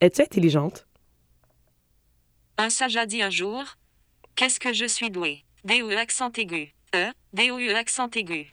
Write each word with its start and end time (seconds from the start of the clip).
Es-tu 0.00 0.22
intelligente? 0.22 0.86
Un 2.56 2.70
sage 2.70 2.96
a 2.96 3.04
dit 3.04 3.20
un 3.20 3.28
jour 3.28 3.62
Qu'est-ce 4.34 4.58
que 4.58 4.72
je 4.72 4.86
suis 4.86 5.10
doué 5.10 5.44
D-O-E 5.64 5.94
accent 5.94 6.30
aigu. 6.38 6.72
E, 6.94 7.10
D-O-E 7.34 7.74
accent 7.74 8.08
aigu. 8.16 8.50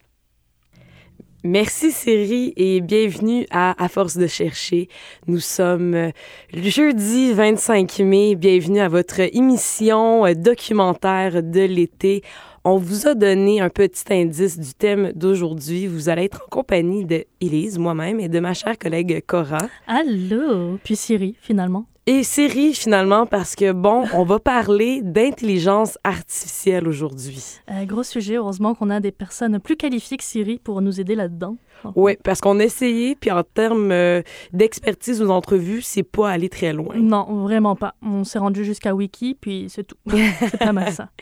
Merci 1.44 1.90
Siri 1.90 2.52
et 2.56 2.82
bienvenue 2.82 3.46
à 3.50 3.82
À 3.82 3.88
force 3.88 4.18
de 4.18 4.26
chercher. 4.26 4.88
Nous 5.26 5.40
sommes 5.40 5.94
euh, 5.94 6.10
le 6.52 6.68
jeudi 6.68 7.32
25 7.32 8.00
mai. 8.00 8.34
Bienvenue 8.34 8.80
à 8.80 8.88
votre 8.88 9.20
émission 9.20 10.26
euh, 10.26 10.34
documentaire 10.34 11.42
de 11.42 11.60
l'été. 11.60 12.22
On 12.64 12.76
vous 12.76 13.06
a 13.06 13.14
donné 13.14 13.60
un 13.60 13.70
petit 13.70 14.04
indice 14.10 14.58
du 14.58 14.74
thème 14.74 15.12
d'aujourd'hui. 15.14 15.86
Vous 15.86 16.08
allez 16.08 16.24
être 16.24 16.42
en 16.46 16.48
compagnie 16.50 17.04
de 17.04 17.24
Élise, 17.40 17.78
moi-même, 17.78 18.20
et 18.20 18.28
de 18.28 18.40
ma 18.40 18.54
chère 18.54 18.78
collègue 18.78 19.22
Cora. 19.26 19.58
Allô! 19.86 20.78
Puis 20.82 20.96
Siri, 20.96 21.36
finalement. 21.40 21.86
Et 22.06 22.22
Siri, 22.22 22.72
finalement, 22.72 23.26
parce 23.26 23.54
que, 23.54 23.70
bon, 23.72 24.04
on 24.14 24.24
va 24.24 24.38
parler 24.38 25.02
d'intelligence 25.02 25.98
artificielle 26.04 26.88
aujourd'hui. 26.88 27.60
Euh, 27.70 27.84
gros 27.84 28.02
sujet, 28.02 28.36
heureusement 28.36 28.74
qu'on 28.74 28.88
a 28.88 28.98
des 28.98 29.12
personnes 29.12 29.60
plus 29.60 29.76
qualifiées 29.76 30.16
que 30.16 30.24
Siri 30.24 30.58
pour 30.58 30.80
nous 30.80 31.00
aider 31.00 31.14
là-dedans. 31.14 31.56
Oui, 31.94 32.16
parce 32.24 32.40
qu'on 32.40 32.58
a 32.60 32.64
essayé, 32.64 33.14
puis 33.14 33.30
en 33.30 33.42
termes 33.42 33.92
euh, 33.92 34.22
d'expertise 34.54 35.20
ou 35.20 35.26
d'entrevue, 35.26 35.82
c'est 35.82 36.02
pas 36.02 36.30
aller 36.30 36.48
très 36.48 36.72
loin. 36.72 36.96
Non, 36.96 37.42
vraiment 37.42 37.76
pas. 37.76 37.94
On 38.02 38.24
s'est 38.24 38.38
rendu 38.38 38.64
jusqu'à 38.64 38.94
Wiki, 38.94 39.36
puis 39.38 39.66
c'est 39.68 39.84
tout. 39.84 39.96
c'est 40.40 40.58
pas 40.58 40.72
mal 40.72 40.90
ça. 40.92 41.10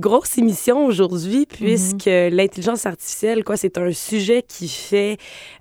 Grosse 0.00 0.38
émission 0.38 0.86
aujourd'hui, 0.86 1.44
puisque 1.44 2.06
l'intelligence 2.06 2.86
artificielle, 2.86 3.44
quoi, 3.44 3.58
c'est 3.58 3.76
un 3.76 3.92
sujet 3.92 4.42
qui 4.42 4.66
fait 4.66 5.18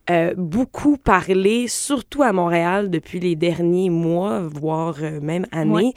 euh, 0.10 0.34
beaucoup 0.38 0.96
parler, 0.96 1.68
surtout 1.68 2.24
à 2.24 2.32
Montréal 2.32 2.90
depuis 2.90 3.20
les 3.20 3.36
derniers 3.36 3.90
mois, 3.90 4.40
voire 4.40 4.96
euh, 5.02 5.20
même 5.20 5.46
années. 5.52 5.94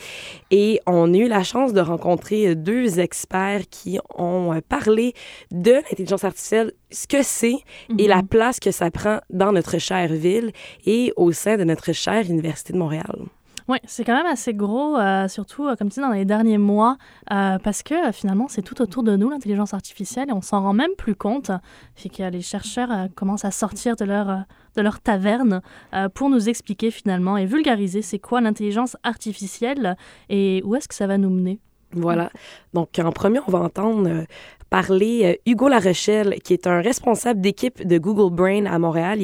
Et 0.51 0.81
on 0.89 1.15
a 1.15 1.17
eu 1.17 1.29
la 1.29 1.45
chance 1.45 1.73
de 1.73 1.81
rencontrer 1.81 2.57
deux 2.57 2.98
experts 2.98 3.69
qui 3.70 4.01
ont 4.19 4.53
euh, 4.53 4.59
parlé 4.69 5.15
de 5.53 5.75
l'intelligence 5.75 6.25
artificielle, 6.25 6.73
ce 6.91 7.07
que 7.07 7.23
c'est 7.23 7.59
et 7.97 8.09
la 8.09 8.25
place 8.25 8.59
que 8.59 8.73
ça 8.73 8.91
prend 8.91 9.20
dans 9.31 9.53
notre 9.53 9.79
chère 9.79 10.13
ville 10.13 10.51
et 10.85 11.13
au 11.15 11.31
sein 11.31 11.57
de 11.59 11.63
notre 11.63 11.93
chère 11.93 12.29
Université 12.29 12.73
de 12.73 12.79
Montréal. 12.79 13.20
Oui, 13.69 13.79
c'est 13.85 14.05
quand 14.05 14.15
même 14.17 14.27
assez 14.27 14.55
gros, 14.55 14.97
euh, 14.97 15.29
surtout, 15.29 15.67
euh, 15.67 15.77
comme 15.77 15.89
tu 15.89 15.95
dis, 15.95 16.01
dans 16.01 16.11
les 16.11 16.25
derniers 16.25 16.59
mois, 16.59 16.97
euh, 17.31 17.59
parce 17.59 17.83
que 17.83 18.13
finalement, 18.13 18.47
c'est 18.49 18.63
tout 18.63 18.81
autour 18.83 19.03
de 19.03 19.17
nous, 19.17 19.31
l'intelligence 19.31 19.75
artificielle, 19.75 20.31
et 20.31 20.33
on 20.33 20.43
s'en 20.43 20.63
rend 20.63 20.73
même 20.73 20.91
plus 20.97 21.15
compte. 21.15 21.51
Les 22.19 22.43
chercheurs 22.43 23.09
commencent 23.15 23.45
à 23.45 23.51
sortir 23.51 23.97
de 23.97 24.05
leur, 24.05 24.45
de 24.77 24.83
leur 24.83 25.01
taverne 25.01 25.61
pour 26.15 26.31
nous 26.31 26.49
expliquer 26.49 26.91
finalement 26.91 27.37
et 27.37 27.47
vulgariser 27.47 28.03
c'est 28.03 28.19
quoi 28.19 28.41
l'intelligence 28.41 28.97
artificielle 29.03 29.97
et 30.29 30.63
où 30.65 30.75
est-ce 30.75 30.89
que 30.89 30.95
ça 30.95 31.07
va 31.07 31.19
nous 31.19 31.31
mener. 31.31 31.61
Voilà. 31.93 32.31
Donc, 32.73 32.99
en 32.99 33.13
premier, 33.13 33.41
on 33.47 33.51
va 33.51 33.61
entendre 33.61 34.25
parler 34.70 35.41
Hugo 35.47 35.69
Larochelle, 35.69 36.36
qui 36.42 36.55
est 36.55 36.67
un 36.67 36.81
responsable 36.81 37.41
d'équipe 37.41 37.86
de 37.86 37.98
Google 37.98 38.35
Brain 38.35 38.67
à 38.67 38.79
Montréal. 38.79 39.20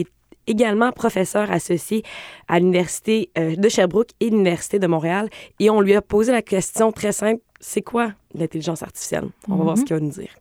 Également 0.48 0.90
professeur 0.92 1.50
associé 1.50 2.02
à 2.48 2.58
l'Université 2.58 3.30
euh, 3.38 3.54
de 3.56 3.68
Sherbrooke 3.68 4.10
et 4.20 4.30
l'Université 4.30 4.78
de 4.78 4.86
Montréal. 4.86 5.28
Et 5.60 5.70
on 5.70 5.80
lui 5.80 5.94
a 5.94 6.02
posé 6.02 6.32
la 6.32 6.42
question 6.42 6.90
très 6.92 7.12
simple, 7.12 7.40
c'est 7.60 7.82
quoi 7.82 8.12
l'intelligence 8.34 8.82
artificielle? 8.82 9.28
On 9.48 9.56
va 9.56 9.64
voir 9.64 9.76
Mhm. 9.76 9.80
ce 9.80 9.84
qu'il 9.86 9.96
va 9.96 10.00
nous 10.00 10.10
dire. 10.10 10.34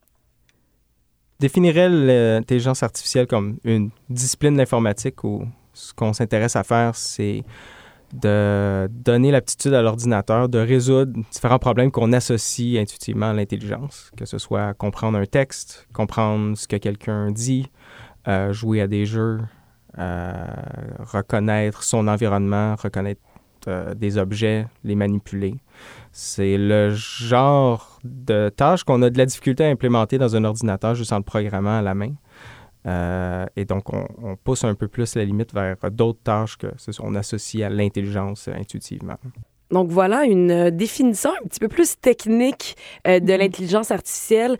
définirais 1.39 1.87
l'intelligence 1.89 2.81
artificielle 2.81 3.27
comme 3.27 3.57
une 3.63 3.91
discipline 4.09 4.53
de 4.53 4.57
l'informatique 4.57 5.23
où 5.23 5.43
ce 5.73 5.93
qu'on 5.93 6.11
s'intéresse 6.13 6.55
à 6.55 6.63
faire, 6.63 6.95
c'est 6.95 7.43
de 8.13 8.87
donner 8.89 9.31
l'aptitude 9.31 9.73
à 9.73 9.81
l'ordinateur 9.81 10.47
de 10.49 10.57
résoudre 10.59 11.11
différents 11.31 11.59
problèmes 11.59 11.91
qu'on 11.91 12.13
associe 12.13 12.79
intuitivement 12.81 13.27
à 13.29 13.33
l'intelligence, 13.33 14.11
que 14.17 14.25
ce 14.25 14.37
soit 14.37 14.73
comprendre 14.73 15.17
un 15.19 15.25
texte, 15.25 15.87
comprendre 15.93 16.57
ce 16.57 16.67
que 16.67 16.77
quelqu'un 16.77 17.29
dit, 17.31 17.67
euh, 18.27 18.51
jouer 18.53 18.81
à 18.81 18.87
des 18.87 19.05
jeux, 19.05 19.39
euh, 19.39 19.43
reconnaître 19.97 21.83
son 21.83 22.07
environnement, 22.07 22.75
reconnaître 22.75 23.21
euh, 23.67 23.93
des 23.93 24.17
objets, 24.17 24.65
les 24.83 24.95
manipuler. 24.95 25.55
C'est 26.11 26.57
le 26.57 26.91
genre 26.91 27.99
de 28.03 28.49
tâche 28.49 28.83
qu'on 28.83 29.01
a 29.01 29.09
de 29.09 29.17
la 29.17 29.25
difficulté 29.25 29.65
à 29.65 29.67
implémenter 29.69 30.17
dans 30.17 30.35
un 30.35 30.43
ordinateur 30.45 30.95
juste 30.95 31.11
en 31.11 31.17
le 31.17 31.23
programmant 31.23 31.77
à 31.77 31.81
la 31.81 31.93
main. 31.93 32.13
Euh, 32.85 33.45
et 33.57 33.65
donc, 33.65 33.91
on, 33.91 34.07
on 34.23 34.35
pousse 34.37 34.63
un 34.63 34.73
peu 34.75 34.87
plus 34.87 35.15
la 35.15 35.25
limite 35.25 35.53
vers 35.53 35.75
d'autres 35.91 36.21
tâches 36.23 36.57
que 36.57 36.67
c'est 36.77 36.93
ça, 36.93 37.03
on 37.05 37.15
associe 37.15 37.63
à 37.65 37.69
l'intelligence 37.69 38.47
euh, 38.47 38.53
intuitivement. 38.53 39.17
Donc 39.69 39.89
voilà 39.89 40.23
une 40.23 40.51
euh, 40.51 40.71
définition 40.71 41.31
un 41.43 41.47
petit 41.47 41.59
peu 41.59 41.67
plus 41.67 41.99
technique 41.99 42.77
euh, 43.05 43.19
de 43.19 43.33
Mhm. 43.33 43.39
l'intelligence 43.39 43.91
artificielle. 43.91 44.55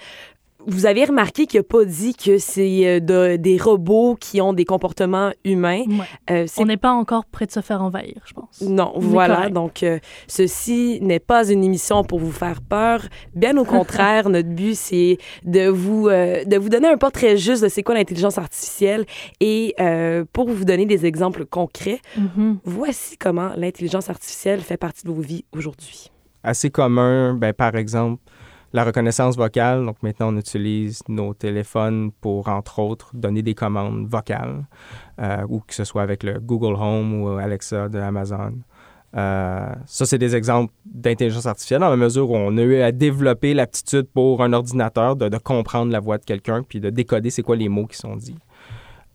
Vous 0.70 0.86
avez 0.86 1.06
remarqué 1.06 1.46
qu'il 1.46 1.60
n'a 1.60 1.64
pas 1.64 1.86
dit 1.86 2.14
que 2.14 2.38
c'est 2.38 2.86
euh, 2.86 3.00
de- 3.00 3.38
des 3.38 3.58
robots 3.58 4.18
qui 4.20 4.42
ont 4.42 4.52
des 4.54 4.66
comportements 4.66 5.32
humains. 5.46 5.84
Ouais. 5.88 6.06
Euh, 6.30 6.44
c'est 6.48 6.62
On 6.62 6.66
n'est 6.66 6.76
pas 6.78 6.92
encore 6.92 7.26
près 7.26 7.46
de 7.46 7.52
se 7.52 7.62
faire 7.62 7.82
envahir, 7.82 8.22
je 8.26 8.34
pense. 8.34 8.62
Non, 8.62 8.92
On 8.96 9.00
voilà. 9.00 9.36
correct. 9.38 9.54
Donc, 9.54 9.84
euh, 9.84 10.00
ceci 10.28 11.00
n'est 11.02 11.20
pas 11.22 11.50
une 11.50 11.64
émission 11.64 12.04
pour 12.04 12.20
vous 12.20 12.32
faire 12.32 12.62
peur. 12.62 13.02
Bien 13.34 13.56
au 13.58 13.64
contraire, 13.64 14.30
notre 14.30 14.50
but, 14.50 14.76
c'est 14.76 15.18
de 15.46 15.68
vous, 15.70 16.10
euh, 16.10 16.44
de 16.44 16.58
vous 16.58 16.70
donner 16.70 16.90
un 16.90 16.98
portrait 16.98 17.38
juste 17.38 17.64
de 17.64 17.70
c'est 17.70 17.82
quoi 17.84 17.96
l'intelligence 17.96 18.38
artificielle 18.38 19.06
et 19.40 19.74
euh, 19.80 20.26
pour 20.34 20.50
vous 20.50 20.66
donner 20.66 20.86
des 20.86 21.06
exemples 21.06 21.46
concrets, 21.46 22.00
Mhm. 22.18 22.60
voici 22.66 23.18
comment 23.18 23.52
l'intelligence 23.56 24.10
artificielle 24.10 24.60
fait 24.60 24.78
partie 24.78 25.06
de 25.06 25.12
vos 25.12 25.22
vies 25.22 25.46
aujourd'hui. 25.54 26.12
Assez 26.44 26.70
commun, 26.70 27.34
ben, 27.36 27.54
par 27.54 27.76
exemple, 27.76 28.22
la 28.78 28.84
reconnaissance 28.84 29.36
vocale. 29.36 29.84
Donc, 29.86 30.02
maintenant, 30.04 30.34
on 30.34 30.38
utilise 30.38 31.02
nos 31.08 31.34
téléphones 31.34 32.12
pour, 32.22 32.48
entre 32.48 32.80
autres, 32.80 33.10
donner 33.16 33.42
des 33.42 33.56
commandes 33.56 34.08
vocales, 34.08 34.68
euh, 35.20 35.44
ou 35.50 35.60
que 35.62 35.74
ce 35.74 35.84
soit 35.84 36.04
avec 36.04 36.22
le 36.24 36.40
Google 36.40 36.76
Home 36.80 37.22
ou 37.22 37.28
Alexa 37.38 37.90
de 37.90 37.98
Amazon. 37.98 38.54
Euh, 39.16 39.74
ça, 39.86 40.06
c'est 40.06 40.20
des 40.20 40.36
exemples 40.36 40.72
d'intelligence 40.86 41.48
artificielle 41.48 41.80
dans 41.80 41.90
la 41.90 41.98
mesure 41.98 42.30
où 42.30 42.36
on 42.36 42.56
a 42.58 42.62
eu 42.62 42.82
à 42.82 42.92
développer 42.92 43.56
l'aptitude 43.56 44.08
pour 44.14 44.44
un 44.44 44.54
ordinateur 44.54 45.16
de, 45.16 45.36
comprendre 45.40 45.92
la 45.92 46.00
voix 46.00 46.20
de 46.20 46.26
quelqu'un 46.26 46.62
puis 46.62 46.80
de 46.80 46.92
décoder 46.92 47.32
c'est 47.32 47.42
quoi 47.42 47.56
les 47.56 47.70
mots 47.70 47.88
qui 47.88 47.98
sont 47.98 48.16
dits. 48.16 48.38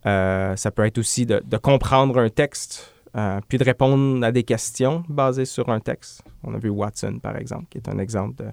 Euh, 0.05 0.57
ça 0.57 0.71
peut 0.71 0.85
être 0.85 0.97
aussi 0.97 1.25
de, 1.25 1.41
comprendre 1.57 2.19
un 2.19 2.29
texte 2.29 2.93
euh, 3.15 3.39
puis 3.47 3.57
de 3.57 3.63
répondre 3.63 4.25
à 4.25 4.31
des 4.31 4.43
questions 4.43 5.03
basées 5.07 5.45
sur 5.45 5.69
un 5.69 5.79
texte. 5.79 6.23
On 6.43 6.53
a 6.53 6.57
vu 6.57 6.69
Watson, 6.69 7.19
par 7.21 7.37
exemple, 7.37 7.65
qui 7.69 7.77
est 7.77 7.87
un 7.87 7.99
exemple 7.99 8.43
de- 8.43 8.51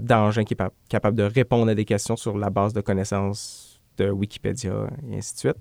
d'engin 0.00 0.44
qui 0.44 0.54
est 0.54 0.56
pa- 0.56 0.70
capable 0.88 1.16
de 1.16 1.22
répondre 1.24 1.70
à 1.70 1.74
des 1.74 1.84
questions 1.84 2.16
sur 2.16 2.36
la 2.38 2.50
base 2.50 2.72
de 2.72 2.80
connaissances 2.80 3.80
de 3.96 4.10
Wikipédia 4.10 4.72
et 5.10 5.16
ainsi 5.18 5.34
de 5.34 5.38
suite. 5.38 5.56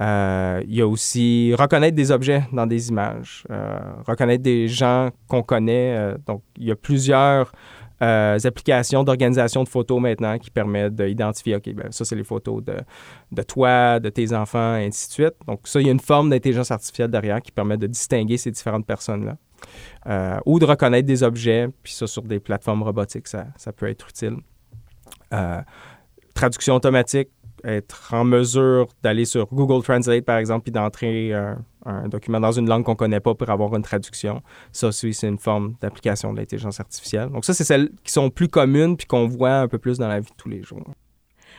Euh, 0.00 0.62
il 0.68 0.74
y 0.74 0.82
a 0.82 0.86
aussi 0.86 1.54
reconnaître 1.58 1.96
des 1.96 2.10
objets 2.10 2.42
dans 2.52 2.66
des 2.66 2.90
images, 2.90 3.44
euh, 3.50 3.78
reconnaître 4.06 4.42
des 4.42 4.68
gens 4.68 5.08
qu'on 5.26 5.42
connaît. 5.42 5.96
euh, 5.96 6.18
donc, 6.26 6.42
il 6.58 6.64
y 6.66 6.70
a 6.70 6.76
plusieurs 6.76 7.50
euh, 8.02 8.38
applications 8.44 9.04
d'organisation 9.04 9.64
de 9.64 9.68
photos 9.68 10.00
maintenant 10.00 10.38
qui 10.38 10.50
permettent 10.50 10.94
d'identifier, 10.94 11.56
OK, 11.56 11.72
ben, 11.74 11.90
ça, 11.90 12.04
c'est 12.04 12.16
les 12.16 12.24
photos 12.24 12.62
de, 12.62 12.76
de 13.32 13.42
toi, 13.42 14.00
de 14.00 14.08
tes 14.08 14.34
enfants, 14.34 14.76
et 14.76 14.86
ainsi 14.86 15.08
de 15.08 15.12
suite. 15.12 15.34
Donc, 15.46 15.60
ça, 15.64 15.80
il 15.80 15.86
y 15.86 15.88
a 15.88 15.92
une 15.92 16.00
forme 16.00 16.30
d'intelligence 16.30 16.70
artificielle 16.70 17.10
derrière 17.10 17.40
qui 17.40 17.52
permet 17.52 17.76
de 17.76 17.86
distinguer 17.86 18.36
ces 18.36 18.50
différentes 18.50 18.86
personnes-là. 18.86 19.36
Euh, 20.06 20.38
ou 20.44 20.58
de 20.58 20.64
reconnaître 20.64 21.06
des 21.06 21.22
objets, 21.22 21.68
puis 21.82 21.92
ça, 21.92 22.06
sur 22.06 22.22
des 22.22 22.38
plateformes 22.38 22.82
robotiques, 22.82 23.28
ça, 23.28 23.46
ça 23.56 23.72
peut 23.72 23.88
être 23.88 24.08
utile. 24.08 24.36
Euh, 25.32 25.60
traduction 26.34 26.74
automatique, 26.74 27.30
être 27.66 28.14
en 28.14 28.24
mesure 28.24 28.88
d'aller 29.02 29.24
sur 29.24 29.46
Google 29.52 29.82
Translate, 29.82 30.24
par 30.24 30.38
exemple, 30.38 30.64
puis 30.64 30.72
d'entrer 30.72 31.34
un, 31.34 31.58
un 31.86 32.08
document 32.08 32.40
dans 32.40 32.52
une 32.52 32.68
langue 32.68 32.84
qu'on 32.84 32.92
ne 32.92 32.96
connaît 32.96 33.20
pas 33.20 33.34
pour 33.34 33.48
avoir 33.50 33.74
une 33.74 33.82
traduction. 33.82 34.42
Ça 34.72 34.88
aussi, 34.88 35.14
c'est 35.14 35.28
une 35.28 35.38
forme 35.38 35.74
d'application 35.80 36.32
de 36.32 36.38
l'intelligence 36.38 36.80
artificielle. 36.80 37.28
Donc 37.30 37.44
ça, 37.44 37.54
c'est 37.54 37.64
celles 37.64 37.90
qui 38.04 38.12
sont 38.12 38.30
plus 38.30 38.48
communes 38.48 38.96
puis 38.96 39.06
qu'on 39.06 39.26
voit 39.26 39.58
un 39.58 39.68
peu 39.68 39.78
plus 39.78 39.98
dans 39.98 40.08
la 40.08 40.20
vie 40.20 40.30
de 40.30 40.36
tous 40.36 40.48
les 40.48 40.62
jours. 40.62 40.84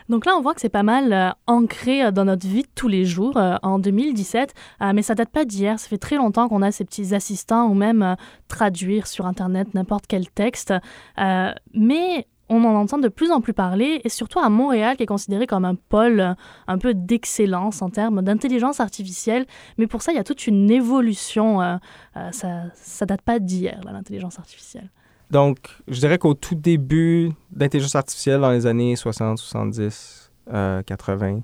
Donc 0.09 0.25
là, 0.25 0.35
on 0.37 0.41
voit 0.41 0.53
que 0.53 0.61
c'est 0.61 0.69
pas 0.69 0.83
mal 0.83 1.11
euh, 1.11 1.29
ancré 1.47 2.05
euh, 2.05 2.11
dans 2.11 2.23
notre 2.23 2.47
vie 2.47 2.61
de 2.61 2.69
tous 2.75 2.87
les 2.87 3.03
jours 3.03 3.35
euh, 3.35 3.55
en 3.61 3.77
2017, 3.77 4.53
euh, 4.81 4.91
mais 4.93 5.01
ça 5.01 5.15
date 5.15 5.29
pas 5.29 5.43
d'hier. 5.43 5.79
Ça 5.79 5.89
fait 5.89 5.97
très 5.97 6.15
longtemps 6.15 6.47
qu'on 6.47 6.61
a 6.61 6.71
ces 6.71 6.85
petits 6.85 7.13
assistants 7.13 7.67
ou 7.67 7.73
même 7.73 8.01
euh, 8.01 8.15
traduire 8.47 9.05
sur 9.07 9.25
Internet 9.25 9.73
n'importe 9.73 10.05
quel 10.07 10.29
texte. 10.29 10.73
Euh, 11.19 11.51
mais 11.73 12.25
on 12.49 12.63
en 12.63 12.75
entend 12.75 12.97
de 12.97 13.07
plus 13.07 13.31
en 13.31 13.41
plus 13.41 13.53
parler, 13.53 14.01
et 14.03 14.09
surtout 14.09 14.39
à 14.39 14.49
Montréal, 14.49 14.97
qui 14.97 15.03
est 15.03 15.07
considéré 15.07 15.47
comme 15.47 15.65
un 15.65 15.75
pôle 15.75 16.19
euh, 16.19 16.33
un 16.67 16.77
peu 16.77 16.93
d'excellence 16.93 17.81
en 17.81 17.89
termes 17.89 18.21
d'intelligence 18.21 18.79
artificielle. 18.79 19.45
Mais 19.77 19.87
pour 19.87 20.01
ça, 20.01 20.11
il 20.11 20.15
y 20.15 20.19
a 20.19 20.23
toute 20.23 20.47
une 20.47 20.69
évolution. 20.71 21.61
euh, 21.61 21.75
euh, 22.15 22.31
ça, 22.31 22.63
ça 22.75 23.05
date 23.05 23.21
pas 23.21 23.39
d'hier, 23.39 23.79
l'intelligence 23.85 24.39
artificielle. 24.39 24.89
Donc, 25.29 25.57
je 25.87 25.99
dirais 25.99 26.17
qu'au 26.17 26.33
tout 26.33 26.55
début 26.55 27.31
d'intelligence 27.51 27.95
artificielle, 27.95 28.39
dans 28.39 28.51
les 28.51 28.65
années 28.65 28.95
60, 28.95 29.37
70, 29.37 30.31
euh, 30.53 30.81
80, 30.83 31.41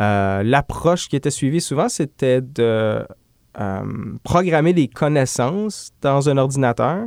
euh, 0.00 0.42
l'approche 0.42 1.08
qui 1.08 1.16
était 1.16 1.30
suivie 1.30 1.60
souvent, 1.60 1.88
c'était 1.88 2.40
de 2.42 3.06
programmer 4.24 4.72
des 4.72 4.88
connaissances 4.88 5.92
dans 6.02 6.28
un 6.28 6.36
ordinateur 6.38 7.06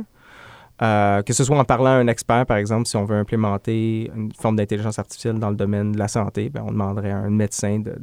euh, 0.80 1.22
que 1.22 1.32
ce 1.32 1.44
soit 1.44 1.58
en 1.58 1.64
parlant 1.64 1.90
à 1.90 1.94
un 1.94 2.06
expert, 2.06 2.46
par 2.46 2.56
exemple, 2.56 2.86
si 2.86 2.96
on 2.96 3.04
veut 3.04 3.16
implémenter 3.16 4.10
une 4.14 4.30
forme 4.32 4.56
d'intelligence 4.56 4.98
artificielle 4.98 5.38
dans 5.38 5.50
le 5.50 5.56
domaine 5.56 5.92
de 5.92 5.98
la 5.98 6.08
santé, 6.08 6.50
bien, 6.50 6.62
on 6.66 6.70
demanderait 6.70 7.10
à 7.10 7.18
un 7.18 7.30
médecin 7.30 7.80
de, 7.80 7.96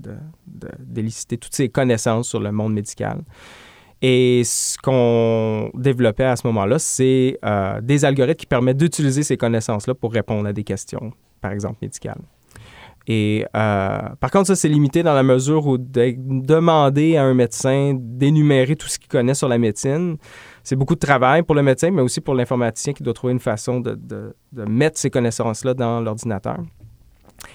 d'éliciter 0.80 1.38
toutes 1.38 1.56
ses 1.56 1.70
connaissances 1.70 2.28
sur 2.28 2.40
le 2.40 2.52
monde 2.52 2.74
médical. 2.74 3.22
Et 4.02 4.44
ce 4.44 4.78
qu'on 4.78 5.72
développait 5.74 6.26
à 6.26 6.36
ce 6.36 6.46
moment-là, 6.48 6.78
c'est 6.80 7.40
euh, 7.46 7.80
des 7.82 8.04
algorithmes 8.04 8.36
qui 8.36 8.46
permettent 8.46 8.78
d'utiliser 8.78 9.24
ces 9.24 9.38
connaissances-là 9.38 9.96
pour 9.96 10.12
répondre 10.12 10.48
à 10.48 10.54
des 10.54 10.64
questions, 10.64 11.14
par 11.42 11.52
exemple 11.54 11.78
médicales. 11.82 12.22
Et 13.08 13.46
euh, 13.56 14.00
par 14.20 14.32
contre, 14.32 14.48
ça, 14.48 14.56
c'est 14.56 14.68
limité 14.68 15.04
dans 15.04 15.14
la 15.14 15.24
mesure 15.24 15.68
où 15.68 15.78
demander 15.78 17.18
à 17.18 17.24
un 17.24 17.34
médecin 17.34 17.94
d'énumérer 17.96 18.76
tout 18.76 18.88
ce 18.88 18.98
qu'il 18.98 19.10
connaît 19.10 19.36
sur 19.36 19.48
la 19.48 19.58
médecine, 19.58 20.18
c'est 20.66 20.76
beaucoup 20.76 20.96
de 20.96 21.00
travail 21.00 21.44
pour 21.44 21.56
le 21.56 21.62
médecin, 21.62 21.92
mais 21.92 22.02
aussi 22.02 22.20
pour 22.20 22.34
l'informaticien 22.34 22.94
qui 22.94 23.04
doit 23.04 23.14
trouver 23.14 23.34
une 23.34 23.40
façon 23.40 23.80
de, 23.80 24.36
mettre 24.68 24.98
ces 24.98 25.10
connaissances-là 25.10 25.74
dans 25.76 26.02
l'ordinateur. 26.02 26.58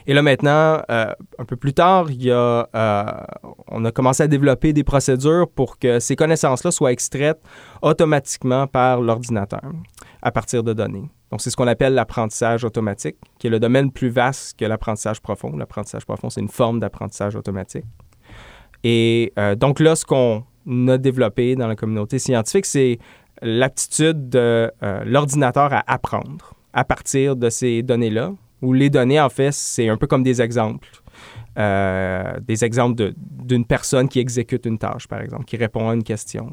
Et 0.06 0.14
là 0.14 0.22
maintenant, 0.22 0.82
euh, 0.90 1.12
un 1.38 1.44
peu 1.44 1.56
plus 1.56 1.72
tard, 1.72 2.10
il 2.10 2.22
y 2.22 2.30
a, 2.30 2.68
euh, 2.74 3.04
on 3.68 3.84
a 3.84 3.90
commencé 3.90 4.22
à 4.22 4.28
développer 4.28 4.72
des 4.72 4.84
procédures 4.84 5.48
pour 5.48 5.78
que 5.78 5.98
ces 5.98 6.14
connaissances-là 6.14 6.70
soient 6.70 6.92
extraites 6.92 7.40
automatiquement 7.82 8.66
par 8.66 9.00
l'ordinateur 9.00 9.72
à 10.22 10.30
partir 10.30 10.62
de 10.62 10.72
données. 10.72 11.10
Donc 11.30 11.40
c'est 11.40 11.50
ce 11.50 11.56
qu'on 11.56 11.66
appelle 11.66 11.94
l'apprentissage 11.94 12.64
automatique, 12.64 13.16
qui 13.38 13.48
est 13.48 13.50
le 13.50 13.58
domaine 13.58 13.90
plus 13.90 14.10
vaste 14.10 14.58
que 14.58 14.64
l'apprentissage 14.64 15.20
profond. 15.20 15.56
L'apprentissage 15.56 16.04
profond, 16.04 16.30
c'est 16.30 16.40
une 16.40 16.48
forme 16.48 16.78
d'apprentissage 16.78 17.34
automatique. 17.34 17.86
Et 18.84 19.32
euh, 19.38 19.54
donc 19.54 19.80
là, 19.80 19.96
ce 19.96 20.04
qu'on 20.04 20.44
a 20.88 20.98
développé 20.98 21.56
dans 21.56 21.66
la 21.66 21.76
communauté 21.76 22.18
scientifique, 22.18 22.66
c'est 22.66 22.98
l'aptitude 23.42 24.28
de 24.28 24.70
euh, 24.82 25.04
l'ordinateur 25.04 25.72
à 25.72 25.82
apprendre 25.86 26.54
à 26.72 26.84
partir 26.84 27.36
de 27.36 27.50
ces 27.50 27.82
données-là, 27.82 28.32
où 28.62 28.72
les 28.72 28.90
données, 28.90 29.20
en 29.20 29.28
fait, 29.28 29.52
c'est 29.52 29.88
un 29.88 29.96
peu 29.96 30.06
comme 30.06 30.22
des 30.22 30.40
exemples. 30.42 30.88
Euh, 31.58 32.38
des 32.40 32.64
exemples 32.64 33.12
d'une 33.16 33.64
personne 33.64 34.08
qui 34.08 34.20
exécute 34.20 34.66
une 34.66 34.78
tâche, 34.78 35.08
par 35.08 35.20
exemple, 35.20 35.44
qui 35.44 35.56
répond 35.56 35.88
à 35.88 35.94
une 35.94 36.04
question. 36.04 36.48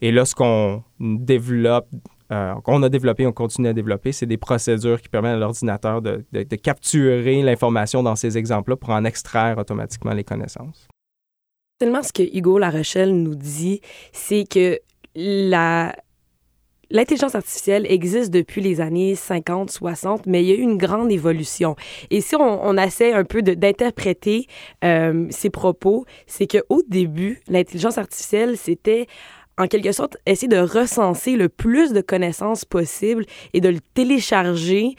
Et 0.00 0.10
là, 0.12 0.24
ce 0.24 0.34
qu'on 0.34 0.82
développe, 0.98 1.88
euh, 2.32 2.54
qu'on 2.64 2.82
a 2.82 2.88
développé, 2.88 3.26
on 3.26 3.32
continue 3.32 3.68
à 3.68 3.74
développer, 3.74 4.12
c'est 4.12 4.26
des 4.26 4.38
procédures 4.38 5.00
qui 5.00 5.08
permettent 5.08 5.34
à 5.34 5.38
l'ordinateur 5.38 6.00
de, 6.00 6.24
de 6.32 6.56
capturer 6.56 7.42
l'information 7.42 8.02
dans 8.02 8.16
ces 8.16 8.38
exemples-là 8.38 8.76
pour 8.76 8.90
en 8.90 9.04
extraire 9.04 9.58
automatiquement 9.58 10.14
les 10.14 10.24
connaissances. 10.24 10.88
Tellement 11.80 12.02
ce 12.02 12.12
que 12.12 12.22
Hugo 12.22 12.58
La 12.58 12.68
Rochelle 12.68 13.14
nous 13.14 13.34
dit, 13.34 13.80
c'est 14.12 14.44
que 14.44 14.78
la 15.14 15.96
L'intelligence 16.92 17.36
artificielle 17.36 17.86
existe 17.88 18.32
depuis 18.32 18.60
les 18.60 18.80
années 18.80 19.14
50, 19.14 19.70
60, 19.70 20.26
mais 20.26 20.42
il 20.42 20.48
y 20.48 20.52
a 20.52 20.56
eu 20.56 20.60
une 20.60 20.76
grande 20.76 21.12
évolution. 21.12 21.76
Et 22.10 22.20
si 22.20 22.34
on, 22.34 22.76
essaie 22.76 23.12
un 23.12 23.22
peu 23.22 23.42
d'interpréter 23.42 24.48
euh, 24.82 25.28
propos, 25.52 26.04
c'est 26.26 26.48
qu'au 26.48 26.82
début, 26.88 27.40
l'intelligence 27.46 27.96
artificielle, 27.96 28.56
c'était 28.58 29.06
en 29.56 29.68
quelque 29.68 29.92
sorte 29.92 30.16
essayer 30.26 30.48
de 30.48 30.58
recenser 30.58 31.36
le 31.36 31.48
plus 31.48 31.92
de 31.92 32.00
connaissances 32.00 32.64
possible 32.64 33.24
et 33.52 33.60
de 33.60 33.68
le 33.68 33.78
télécharger 33.94 34.96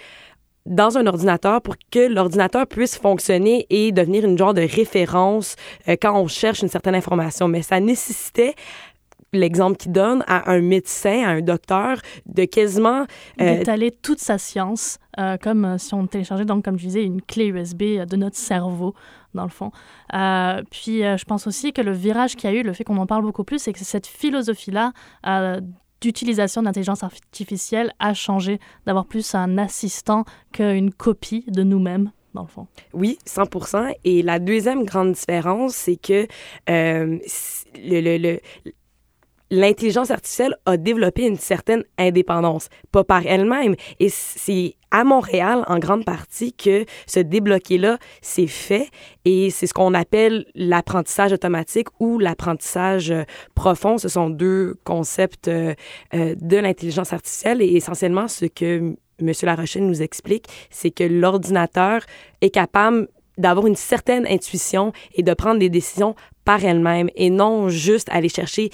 dans 0.66 0.98
un 0.98 1.08
ordinateur 1.08 1.62
pour 1.62 1.76
que 1.92 2.08
l'ordinateur 2.08 2.68
puisse 2.68 2.98
fonctionner 2.98 3.66
et 3.70 3.92
devenir 3.92 4.26
une 4.26 4.38
genre 4.38 4.54
de 4.54 4.62
référence 4.62 5.56
euh, 5.88 5.96
quand 6.02 6.20
on 6.20 6.28
cherche 6.28 6.62
une 6.62 6.70
certaine 6.70 6.96
information. 6.96 7.48
Mais 7.48 7.62
ça 7.62 7.80
nécessitait 7.80 8.56
l'exemple 9.34 9.78
qu'il 9.78 9.94
donne 9.94 10.24
à 10.28 10.52
un 10.52 10.60
médecin, 10.60 11.24
à 11.24 11.30
un 11.30 11.42
docteur, 11.42 12.02
de 12.26 12.44
quasiment... 12.44 13.06
Euh, 13.40 13.58
D'étaler 13.58 13.92
toute 13.92 14.20
sa 14.20 14.38
science, 14.38 14.98
euh, 15.20 15.38
comme 15.38 15.78
si 15.80 15.94
on 15.94 16.06
téléchargeait, 16.06 16.44
donc, 16.44 16.66
comme 16.66 16.78
je 16.78 16.86
disais, 16.86 17.04
une 17.04 17.22
clé 17.22 17.46
USB 17.46 18.06
de 18.06 18.16
notre 18.18 18.36
cerveau, 18.36 18.94
dans 19.34 19.44
le 19.44 19.50
fond. 19.50 19.72
puis, 20.70 21.00
je 21.00 21.24
pense 21.24 21.48
aussi 21.48 21.72
que 21.72 21.82
le 21.82 21.94
virage 21.94 22.36
qu'il 22.36 22.50
y 22.50 22.54
a 22.54 22.58
eu, 22.58 22.62
le 22.62 22.74
fait 22.74 22.84
qu'on 22.84 22.98
en 22.98 23.06
parle 23.06 23.24
beaucoup 23.24 23.46
plus, 23.46 23.60
c'est 23.60 23.72
que 23.72 23.80
cette 23.80 24.08
philosophie-là 24.08 24.92
d'utilisation 26.02 26.64
d'intelligence 26.64 27.04
artificielle 27.04 27.94
a 28.00 28.14
changé, 28.14 28.60
d'avoir 28.86 29.06
plus 29.06 29.36
un 29.36 29.58
assistant 29.58 30.26
qu'une 30.52 30.92
copie 30.92 31.46
de 31.48 31.64
nous-mêmes 31.64 32.12
dans 32.34 32.42
le 32.42 32.48
fond. 32.48 32.68
Oui, 32.94 33.18
100% 33.28 33.94
Et 34.04 34.22
la 34.22 34.40
deuxième 34.40 34.86
grande 34.86 35.14
différence, 35.14 35.74
c'est 35.74 35.98
que 35.98 36.28
euh, 36.70 37.20
le, 37.76 38.18
le, 38.18 38.40
l'intelligence 39.52 40.10
artificielle 40.10 40.56
a 40.66 40.78
développé 40.78 41.28
une 41.28 41.38
certaine 41.38 41.84
indépendance, 42.00 42.70
pas 42.92 43.04
par 43.04 43.28
elle-même. 43.28 43.76
Et 44.00 44.10
c'est 44.10 44.76
à 44.92 45.04
Montréal, 45.04 45.64
en 45.68 45.78
grande 45.78 46.06
partie, 46.06 46.54
que 46.54 46.86
ce 47.06 47.20
débloqué-là 47.20 47.98
s'est 48.22 48.48
fait. 48.48 48.90
Et 49.26 49.50
c'est 49.50 49.68
ce 49.68 49.74
qu'on 49.74 49.94
appelle 49.94 50.46
l'apprentissage 50.56 51.34
automatique 51.34 51.88
ou 52.00 52.18
l'apprentissage 52.18 53.12
euh, 53.12 53.24
profond. 53.54 53.98
Ce 53.98 54.10
sont 54.10 54.30
deux 54.30 54.76
concepts 54.84 55.48
euh, 55.48 55.74
euh, 56.14 56.36
de 56.40 56.58
l'intelligence 56.58 57.14
artificielle. 57.14 57.62
Et 57.62 57.76
essentiellement, 57.76 58.28
ce 58.28 58.46
que 58.46 58.96
M. 59.20 59.32
Larochelle 59.44 59.86
nous 59.86 60.02
explique, 60.02 60.46
c'est 60.70 60.92
que 60.92 61.04
l'ordinateur 61.04 62.02
est 62.42 62.50
capable 62.50 63.08
d'avoir 63.38 63.68
une 63.68 63.76
certaine 63.76 64.26
intuition 64.28 64.94
et 65.16 65.24
de 65.24 65.34
prendre 65.34 65.60
des 65.60 65.70
décisions 65.70 66.16
par 66.44 66.64
elle-même 66.64 67.10
et 67.16 67.30
non 67.30 67.70
juste 67.70 68.08
aller 68.12 68.30
chercher 68.30 68.72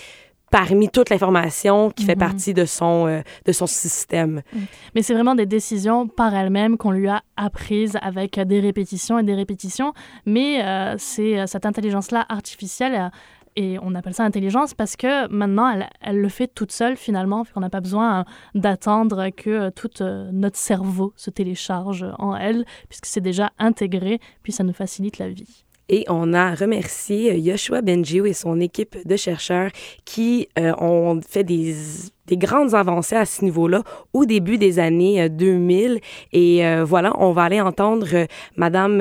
parmi 0.50 0.90
toute 0.90 1.10
l'information 1.10 1.90
qui 1.92 2.06
fait 2.06 2.16
mhm. 2.16 2.20
partie 2.20 2.54
de 2.54 2.66
son, 2.66 3.08
euh, 3.08 3.22
de 3.46 3.52
son 3.52 3.68
système. 3.68 4.42
Mm. 4.54 4.60
Mais 4.96 5.02
c'est 5.02 5.14
vraiment 5.14 5.36
des 5.36 5.46
décisions 5.46 6.08
par 6.08 6.34
elle-même 6.34 6.78
qu'on 6.78 6.92
lui 6.92 7.08
a 7.08 7.22
apprises 7.36 7.98
avec 8.02 8.40
des 8.40 8.60
répétitions 8.60 9.20
et 9.20 9.24
des 9.24 9.36
répétitions. 9.36 9.94
Mais 10.26 10.64
euh, 10.64 10.96
c'est 10.98 11.40
euh, 11.40 11.48
cette 11.48 11.66
intelligence-là 11.66 12.26
artificielle, 12.30 13.12
et 13.60 13.80
on 13.82 13.96
appelle 13.96 14.14
ça 14.14 14.24
intelligence 14.24 14.76
parce 14.76 14.96
que 14.96 15.28
maintenant, 15.30 15.68
elle, 15.70 15.90
elle 16.02 16.22
le 16.22 16.30
fait 16.30 16.48
toute 16.48 16.72
seule 16.72 16.96
finalement, 16.96 17.44
qu'on 17.52 17.60
n'a 17.60 17.72
pas 17.72 17.82
besoin 17.82 18.24
d'attendre 18.54 19.30
que 19.30 19.70
tout 19.70 19.90
notre 20.32 20.58
cerveau 20.58 21.12
se 21.16 21.32
télécharge 21.32 22.06
en 22.20 22.36
elle, 22.36 22.66
puisque 22.88 23.08
c'est 23.08 23.22
déjà 23.22 23.52
intégré, 23.58 24.20
puis 24.44 24.52
ça 24.52 24.64
nous 24.64 24.74
facilite 24.74 25.18
la 25.18 25.30
vie. 25.30 25.66
Et 25.90 26.04
on 26.10 26.34
a 26.34 26.54
remercié 26.54 27.32
euh, 27.32 27.36
Yoshua 27.36 27.82
Benjiu 27.82 28.28
et 28.28 28.34
son 28.34 28.60
équipe 28.60 28.98
de 29.08 29.16
chercheurs 29.16 29.72
qui 30.04 30.50
euh, 30.60 30.74
ont 30.80 31.22
fait 31.22 31.46
des, 31.46 31.76
des, 32.28 32.36
grandes 32.36 32.76
avancées 32.76 33.16
à 33.16 33.26
ce 33.26 33.44
niveau-là 33.46 33.84
au 34.12 34.26
début 34.26 34.58
des 34.58 34.80
années 34.80 35.30
2000. 35.30 35.92
Euh, 35.92 35.98
et 36.34 36.84
voilà, 36.84 37.14
on 37.18 37.32
va 37.32 37.44
aller 37.44 37.62
entendre 37.62 38.28
Madame 38.58 38.98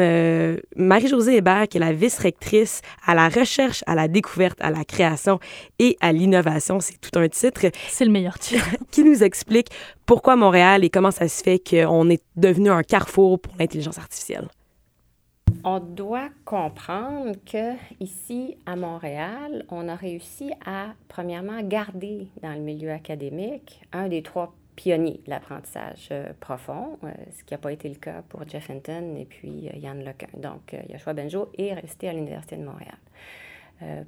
Marie-Josée 0.77 1.37
Hébert, 1.37 1.67
qui 1.69 1.79
est 1.79 1.81
la 1.81 1.93
vice-rectrice 1.93 2.83
à 3.05 3.15
la 3.15 3.29
recherche, 3.29 3.83
à 3.87 3.95
la 3.97 4.07
découverte, 4.07 4.59
à 4.61 4.71
la 4.71 4.85
création 4.85 5.41
et 5.81 5.97
à 6.01 6.13
l'innovation. 6.13 6.79
C'est 6.79 7.01
tout 7.01 7.19
un 7.19 7.29
titre. 7.29 7.67
C'est 7.89 8.05
le 8.05 8.13
meilleur 8.13 8.39
titre. 8.39 8.65
qui 8.93 9.03
nous 9.03 9.25
explique 9.25 9.69
pourquoi 10.07 10.37
Montréal 10.37 10.85
et 10.85 10.91
comment 10.91 11.11
ça 11.11 11.29
se 11.29 11.43
fait 11.43 11.59
qu'on 11.59 12.09
est 12.11 12.23
devenu 12.37 12.71
un 12.71 12.83
carrefour 12.83 13.41
pour 13.41 13.55
l'intelligence 13.59 13.99
artificielle 13.99 14.49
on 15.67 15.81
doit 15.81 16.29
comprendre 16.45 17.33
que 17.45 17.75
ici 17.99 18.57
à 18.67 18.77
Montréal, 18.77 19.65
on 19.69 19.89
a 19.89 19.97
réussi 19.97 20.53
à 20.65 20.95
premièrement 21.09 21.61
garder 21.63 22.29
dans 22.41 22.53
le 22.53 22.61
milieu 22.61 22.93
académique 22.93 23.83
un 23.93 24.07
des 24.07 24.23
trois 24.23 24.55
pionniers 24.77 25.21
de 25.25 25.31
l'apprentissage 25.31 26.09
euh, 26.13 26.33
profond, 26.39 26.99
euh, 27.03 27.11
ce 27.37 27.43
qui 27.43 27.53
n'a 27.53 27.59
pas 27.59 27.73
été 27.73 27.89
le 27.89 27.97
cas 27.97 28.23
pour 28.29 28.47
Jeff 28.49 28.71
Hinton 28.71 29.17
et 29.17 29.25
puis 29.25 29.69
euh, 29.69 29.77
Yann 29.77 30.05
Lequin. 30.05 30.29
Donc, 30.37 30.77
Yoshua 30.89 31.15
Benjo 31.15 31.51
est 31.59 31.75
resté 31.75 32.09
à 32.09 32.13
l'Université 32.13 32.57
de 32.57 32.65
Montréal. 32.65 34.07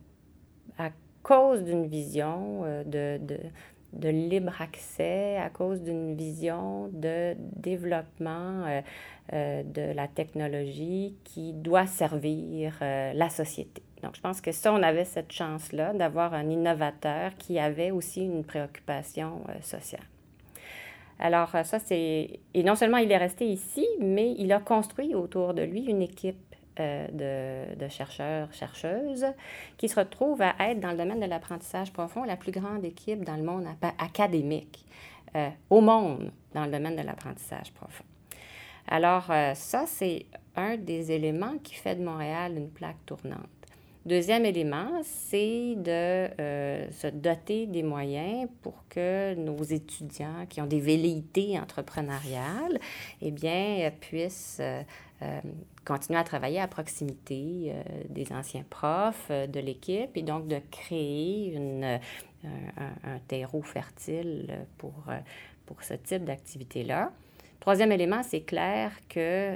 à 0.78 0.90
cause 1.24 1.64
d'une 1.64 1.86
vision 1.86 2.62
de, 2.86 3.18
de 3.18 3.38
libre 3.92 4.52
accès 4.60 5.36
à 5.36 5.50
cause 5.50 5.82
d'une 5.82 6.14
vision 6.14 6.88
de 6.92 7.34
développement 7.38 8.64
euh, 8.66 8.80
euh, 9.32 9.62
de 9.62 9.92
la 9.94 10.08
technologie 10.08 11.16
qui 11.24 11.52
doit 11.52 11.86
servir 11.86 12.74
euh, 12.82 13.12
la 13.14 13.28
société. 13.28 13.82
Donc, 14.02 14.14
je 14.14 14.20
pense 14.20 14.40
que 14.40 14.52
ça, 14.52 14.72
on 14.72 14.82
avait 14.82 15.04
cette 15.04 15.32
chance-là 15.32 15.92
d'avoir 15.92 16.34
un 16.34 16.48
innovateur 16.48 17.32
qui 17.36 17.58
avait 17.58 17.90
aussi 17.90 18.24
une 18.24 18.44
préoccupation 18.44 19.42
sociale. 19.60 20.04
Alors, 21.18 21.50
ça, 21.64 21.80
c'est... 21.80 22.38
Et 22.54 22.62
non 22.62 22.76
seulement 22.76 22.98
il 22.98 23.10
est 23.10 23.16
resté 23.16 23.46
ici, 23.46 23.84
mais 23.98 24.36
il 24.38 24.52
a 24.52 24.60
construit 24.60 25.16
autour 25.16 25.52
de 25.52 25.62
lui 25.62 25.80
une 25.80 26.00
équipe 26.00 26.47
euh, 26.80 27.74
de, 27.76 27.88
chercheurs, 27.88 28.52
chercheuses, 28.52 29.26
qui 29.76 29.88
se 29.88 29.98
retrouvent 29.98 30.42
à 30.42 30.54
être 30.60 30.80
dans 30.80 30.90
le 30.90 30.96
domaine 30.96 31.20
de 31.20 31.26
l'apprentissage 31.26 31.92
profond 31.92 32.24
la 32.24 32.36
plus 32.36 32.52
grande 32.52 32.84
équipe 32.84 33.24
dans 33.24 33.36
le 33.36 33.42
monde 33.42 33.66
académique 33.98 34.84
euh, 35.36 35.50
au 35.70 35.80
monde 35.80 36.32
dans 36.54 36.64
le 36.64 36.70
domaine 36.70 36.96
de 36.96 37.02
l'apprentissage 37.02 37.72
profond. 37.72 38.04
Alors, 38.86 39.30
euh, 39.30 39.54
ça, 39.54 39.84
c'est 39.86 40.26
un 40.56 40.76
des 40.76 41.12
éléments 41.12 41.58
qui 41.62 41.74
fait 41.74 41.96
de 41.96 42.04
Montréal 42.04 42.54
une 42.56 42.70
plaque 42.70 43.04
tournante. 43.04 43.57
Deuxième 44.08 44.46
élément, 44.46 45.02
c'est 45.02 45.74
de 45.76 46.30
euh, 46.40 46.90
se 46.92 47.08
doter 47.08 47.66
des 47.66 47.82
moyens 47.82 48.48
pour 48.62 48.82
que 48.88 49.34
nos 49.34 49.62
étudiants 49.62 50.46
qui 50.48 50.62
ont 50.62 50.66
des 50.66 50.80
velléités 50.80 51.60
entrepreneuriales, 51.60 52.80
eh 53.20 53.30
bien, 53.30 53.92
puissent 54.00 54.60
euh, 54.62 54.80
euh, 55.20 55.40
continuer 55.84 56.18
à 56.18 56.24
travailler 56.24 56.58
à 56.58 56.66
proximité 56.68 57.74
des 58.08 58.32
anciens 58.32 58.64
profs, 58.70 59.30
de 59.30 59.60
l'équipe, 59.60 60.16
et 60.16 60.22
donc 60.22 60.48
de 60.48 60.58
créer 60.70 61.58
un, 61.58 63.18
terreau 63.26 63.60
fertile 63.60 64.66
pour, 64.78 65.04
pour 65.66 65.82
ce 65.82 65.92
type 65.92 66.24
d'activité-là. 66.24 67.12
Troisième 67.60 67.92
élément, 67.92 68.22
c'est 68.22 68.40
clair 68.40 68.92
que 69.10 69.54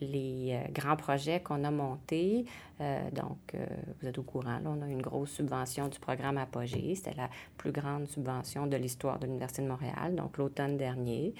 les 0.00 0.52
euh, 0.52 0.70
grands 0.72 0.96
projets 0.96 1.40
qu'on 1.40 1.64
a 1.64 1.70
montés. 1.70 2.44
Euh, 2.80 3.10
donc, 3.10 3.38
euh, 3.54 3.66
vous 4.00 4.08
êtes 4.08 4.18
au 4.18 4.22
courant, 4.22 4.58
là, 4.58 4.66
on 4.66 4.82
a 4.82 4.88
une 4.88 5.02
grosse 5.02 5.30
subvention 5.30 5.88
du 5.88 5.98
programme 5.98 6.38
Apogée. 6.38 6.94
C'était 6.94 7.16
la 7.16 7.28
plus 7.56 7.72
grande 7.72 8.06
subvention 8.06 8.66
de 8.66 8.76
l'histoire 8.76 9.18
de 9.18 9.26
l'Université 9.26 9.62
de 9.62 9.68
Montréal, 9.68 10.14
donc 10.14 10.38
l'automne 10.38 10.76
dernier, 10.76 11.34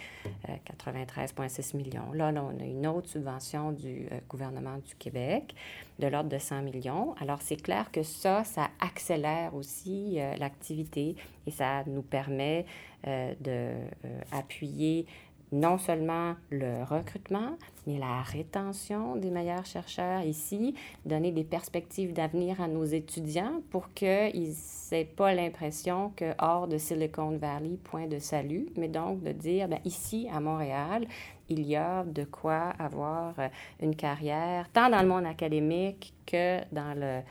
93,6 0.47 1.77
millions. 1.77 2.13
Là, 2.13 2.33
là, 2.33 2.45
on 2.45 2.61
a 2.61 2.65
une 2.65 2.87
autre 2.87 3.09
subvention 3.09 3.73
du 3.73 4.09
gouvernement 4.29 4.79
du 4.79 4.95
Québec 4.97 5.55
de 5.99 6.09
l'ordre 6.09 6.29
de 6.29 6.39
100 6.39 6.63
millions. 6.63 7.15
Alors, 7.21 7.41
c'est 7.41 7.61
clair 7.61 7.91
que 7.93 8.03
ça, 8.03 8.45
ça 8.45 8.69
accélère 8.81 9.55
aussi 9.55 10.19
l'activité 10.39 11.17
et 11.47 11.51
ça 11.51 11.85
nous 11.87 12.03
permet 12.03 12.67
d'appuyer 13.05 15.07
non 15.53 15.79
seulement 15.79 16.35
le 16.51 16.85
recrutement, 16.85 17.57
mais 17.87 17.99
la 17.99 18.23
rétention 18.23 19.17
des 19.17 19.31
meilleurs 19.31 19.65
chercheurs 19.65 20.23
ici, 20.23 20.75
donner 21.07 21.33
des 21.33 21.45
perspectives 21.45 22.13
d'avenir 22.13 22.61
à 22.61 22.69
nos 22.69 22.85
étudiants 22.85 23.63
pour 23.71 23.93
qu'ils 23.95 24.55
n'aient 24.93 25.05
pas 25.05 25.35
l'impression 25.35 26.13
que 26.17 26.33
hors 26.39 26.69
de 26.69 26.79
Silicon 26.79 27.37
Valley, 27.39 27.79
point 27.83 28.07
de 28.07 28.19
salut, 28.19 28.67
mais 28.77 28.89
donc 28.89 29.23
de 29.23 29.33
dire, 29.33 29.69
bien, 29.69 29.81
ici, 29.85 30.29
à 30.33 30.41
Montréal, 30.41 31.07
il 31.49 31.67
y 31.67 31.77
a 31.77 32.05
de 32.05 32.25
quoi 32.25 32.75
avoir 32.79 33.35
euh, 33.39 33.49
une 33.81 33.97
carrière, 33.97 34.69
tant 34.73 34.91
dans 34.91 35.01
le 35.01 35.09
monde 35.09 35.27
académique 35.27 36.13
que 36.27 36.61
dans 36.73 36.95
le 36.95 37.23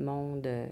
monde 0.00 0.46
euh, 0.46 0.66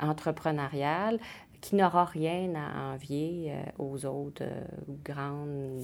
entrepreneurial 0.00 1.18
qui 1.66 1.74
n'aura 1.74 2.04
rien 2.04 2.52
à 2.54 2.94
envier 2.94 3.50
euh, 3.50 3.82
aux 3.82 4.06
autres 4.06 4.42
euh, 4.42 4.62
grandes 5.04 5.82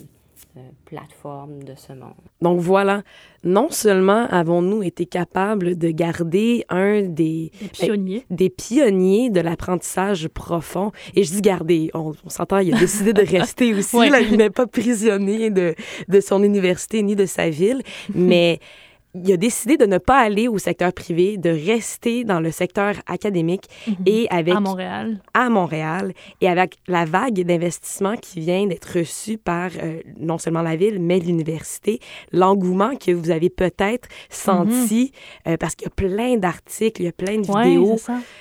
euh, 0.56 0.60
plateformes 0.84 1.64
de 1.64 1.74
ce 1.76 1.92
monde. 1.92 2.14
Donc 2.40 2.60
voilà, 2.60 3.02
non 3.42 3.68
seulement 3.68 4.26
avons-nous 4.28 4.84
été 4.84 5.06
capables 5.06 5.76
de 5.76 5.88
garder 5.90 6.64
un 6.68 7.02
des, 7.02 7.50
des 7.60 7.68
pionniers, 7.68 8.26
des 8.30 8.48
pionniers 8.48 9.30
de 9.30 9.40
l'apprentissage 9.40 10.28
profond, 10.28 10.92
et 11.16 11.24
je 11.24 11.32
dis 11.32 11.42
garder, 11.42 11.90
on, 11.94 12.12
s'entend, 12.28 12.58
il 12.58 12.74
a 12.74 12.78
décidé 12.78 13.12
de 13.12 13.22
rester 13.22 13.74
aussi, 13.78 14.08
là, 14.08 14.20
il 14.20 14.36
n'est 14.36 14.50
pas 14.50 14.68
prisonnier 14.68 15.50
de, 15.50 15.74
de 16.06 16.20
son 16.20 16.44
université 16.44 17.02
ni 17.02 17.16
de 17.16 17.26
sa 17.26 17.50
ville, 17.50 17.82
mais 18.14 18.60
il 19.14 19.32
a 19.32 19.36
décidé 19.36 19.76
de 19.76 19.84
ne 19.84 19.98
pas 19.98 20.18
aller 20.18 20.48
au 20.48 20.58
secteur 20.58 20.92
privé, 20.92 21.36
de 21.36 21.50
rester 21.50 22.24
dans 22.24 22.40
le 22.40 22.50
secteur 22.50 22.94
académique 23.06 23.66
mhm. 23.86 23.96
et 24.06 24.26
avec 24.30 24.54
à 24.54 24.60
Montréal. 24.60 25.20
À 25.34 25.48
Montréal 25.50 26.12
et 26.40 26.48
avec 26.48 26.78
la 26.88 27.04
vague 27.04 27.44
d'investissement 27.44 28.16
qui 28.16 28.40
vient 28.40 28.66
d'être 28.66 28.98
reçue 28.98 29.36
par 29.36 29.70
euh, 29.82 30.00
non 30.18 30.38
seulement 30.38 30.62
la 30.62 30.76
ville 30.76 30.98
mais 30.98 31.18
l'université, 31.18 32.00
l'engouement 32.32 32.96
que 32.96 33.12
vous 33.12 33.30
avez 33.30 33.50
peut-être 33.50 34.08
senti 34.30 35.12
mhm. 35.46 35.52
euh, 35.52 35.56
parce 35.58 35.74
qu'il 35.74 35.86
y 35.86 35.88
a 35.88 35.94
plein 35.94 36.36
d'articles, 36.38 37.02
il 37.02 37.04
y 37.04 37.08
a 37.08 37.12
plein 37.12 37.38
de 37.38 37.46
vidéos. 37.46 37.98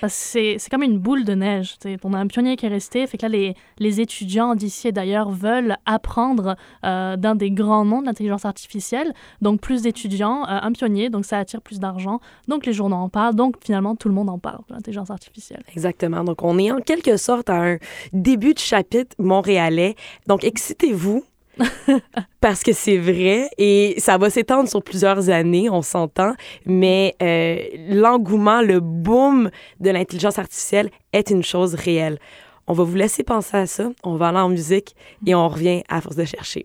c'est 0.08 0.56
C'est 0.58 0.70
comme 0.70 0.82
une 0.82 0.98
boule 0.98 1.24
de 1.24 1.34
neige. 1.34 1.76
On 2.02 2.14
a 2.14 2.18
un 2.18 2.26
pionnier 2.26 2.56
qui 2.56 2.66
est 2.66 2.70
resté, 2.70 3.06
fait 3.06 3.18
que 3.18 3.26
là 3.26 3.28
les, 3.28 3.54
les 3.78 4.00
étudiants 4.00 4.54
d'ici 4.54 4.88
et 4.88 4.92
d'ailleurs 4.92 5.30
veulent 5.30 5.76
apprendre 5.84 6.56
euh, 6.84 7.16
dans 7.18 7.34
des 7.34 7.50
grands 7.50 7.84
noms 7.84 8.00
de 8.00 8.06
l'intelligence 8.06 8.46
artificielle, 8.46 9.12
donc 9.42 9.60
plus 9.60 9.82
d'étudiants 9.82 10.44
un 10.62 10.72
pionnier, 10.72 11.10
donc 11.10 11.24
ça 11.24 11.38
attire 11.38 11.60
plus 11.60 11.80
d'argent. 11.80 12.20
Donc 12.48 12.66
les 12.66 12.72
journaux 12.72 12.96
en 12.96 13.08
parlent, 13.08 13.34
donc 13.34 13.56
finalement 13.62 13.96
tout 13.96 14.08
le 14.08 14.14
monde 14.14 14.30
en 14.30 14.38
parle 14.38 14.62
l'intelligence 14.70 15.10
artificielle. 15.10 15.62
Exactement. 15.72 16.24
Donc 16.24 16.42
on 16.42 16.58
est 16.58 16.70
en 16.70 16.80
quelque 16.80 17.16
sorte 17.16 17.50
à 17.50 17.62
un 17.62 17.76
début 18.12 18.54
de 18.54 18.58
chapitre 18.58 19.14
montréalais. 19.18 19.94
Donc 20.26 20.44
excitez-vous. 20.44 21.24
parce 22.40 22.62
que 22.62 22.72
c'est 22.72 22.96
vrai 22.96 23.50
et 23.58 23.94
ça 23.98 24.16
va 24.16 24.30
s'étendre 24.30 24.70
sur 24.70 24.82
plusieurs 24.82 25.28
années, 25.28 25.68
on 25.68 25.82
s'entend, 25.82 26.32
mais 26.64 27.14
euh, 27.22 27.58
l'engouement, 27.90 28.62
le 28.62 28.80
boom 28.80 29.50
de 29.78 29.90
l'intelligence 29.90 30.38
artificielle 30.38 30.88
est 31.12 31.28
une 31.28 31.42
chose 31.42 31.74
réelle. 31.74 32.18
On 32.66 32.72
va 32.72 32.84
vous 32.84 32.94
laisser 32.94 33.22
penser 33.22 33.56
à 33.56 33.66
ça, 33.66 33.90
on 34.02 34.16
va 34.16 34.28
aller 34.28 34.38
en 34.38 34.48
musique 34.48 34.96
et 35.26 35.34
on 35.34 35.46
revient 35.46 35.82
à 35.90 36.00
force 36.00 36.16
de 36.16 36.24
chercher. 36.24 36.64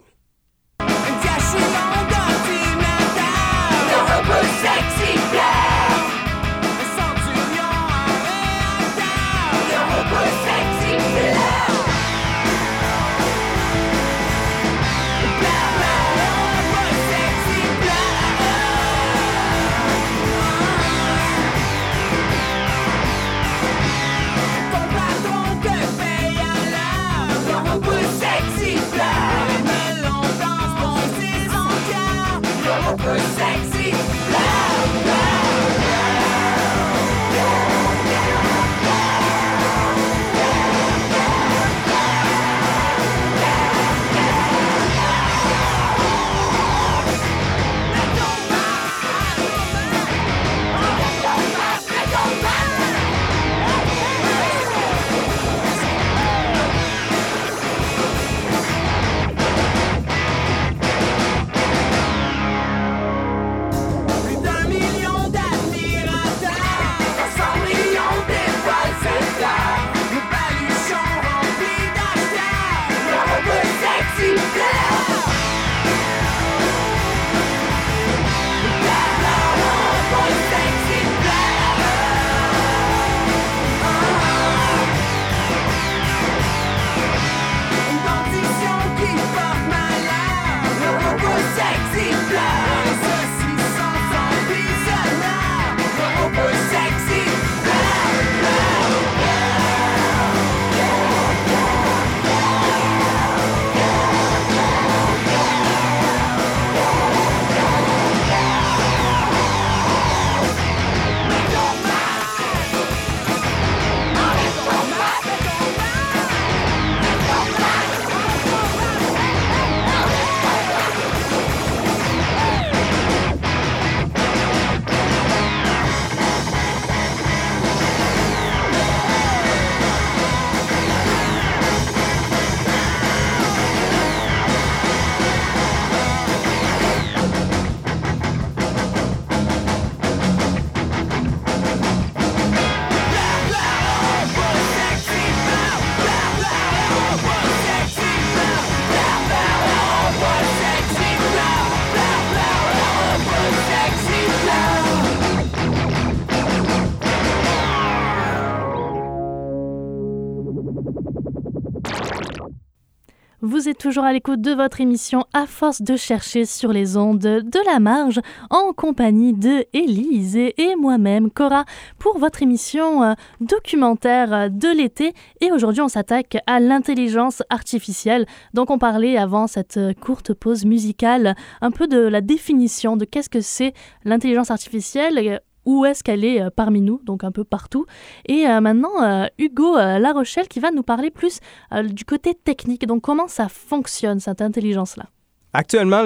Vous 163.58 163.68
êtes 163.68 163.80
toujours 163.80 164.04
à 164.04 164.14
l'écoute 164.14 164.40
de 164.40 164.52
votre 164.52 164.82
émission 164.82 165.26
À 165.34 165.48
force 165.48 165.82
de 165.82 165.96
chercher 165.96 166.46
sur 166.46 166.72
les 166.72 166.96
ondes 166.96 167.18
de 167.18 167.66
la 167.66 167.80
marge 167.80 168.20
en 168.52 168.72
compagnie 168.72 169.34
de 169.34 169.66
Élise 169.74 170.38
et 170.38 170.76
moi-même, 170.80 171.32
Cora, 171.32 171.66
pour 171.98 172.20
votre 172.20 172.44
émission 172.44 173.02
euh, 173.02 173.14
documentaire 173.42 174.52
de 174.52 174.78
l'été. 174.78 175.16
Et 175.42 175.52
aujourd'hui, 175.52 175.82
on 175.82 175.88
s'attaque 175.88 176.38
à 176.46 176.60
l'intelligence 176.60 177.42
artificielle. 177.50 178.28
Donc, 178.54 178.70
on 178.70 178.78
parlait 178.78 179.18
avant 179.18 179.48
cette 179.48 179.80
courte 180.02 180.36
pause 180.36 180.64
musicale 180.64 181.34
un 181.60 181.72
peu 181.72 181.88
de 181.88 181.98
la 181.98 182.22
définition 182.22 182.96
de 182.96 183.06
qu'est-ce 183.06 183.30
que 183.30 183.42
c'est 183.42 183.74
l'intelligence 184.06 184.52
artificielle 184.52 185.42
où 185.67 185.86
est-ce 185.86 186.01
qu'elle 186.01 186.24
est 186.24 186.41
euh, 186.41 186.50
parmi 186.50 186.81
nous, 186.81 187.01
donc 187.03 187.24
un 187.25 187.31
peu 187.31 187.43
partout. 187.43 187.86
Et 188.25 188.47
euh, 188.47 188.62
maintenant, 188.62 189.03
euh, 189.03 189.25
Hugo 189.38 189.75
La 189.75 190.13
Rochelle 190.13 190.47
qui 190.47 190.62
va 190.62 190.71
nous 190.71 190.81
parler 190.81 191.12
plus 191.12 191.39
du 191.83 192.05
côté 192.05 192.33
technique, 192.33 192.88
donc 192.88 193.01
comment 193.01 193.27
ça 193.27 193.50
fonctionne, 193.50 194.19
cette 194.19 194.41
intelligence-là? 194.41 195.07
Actuellement, 195.51 196.03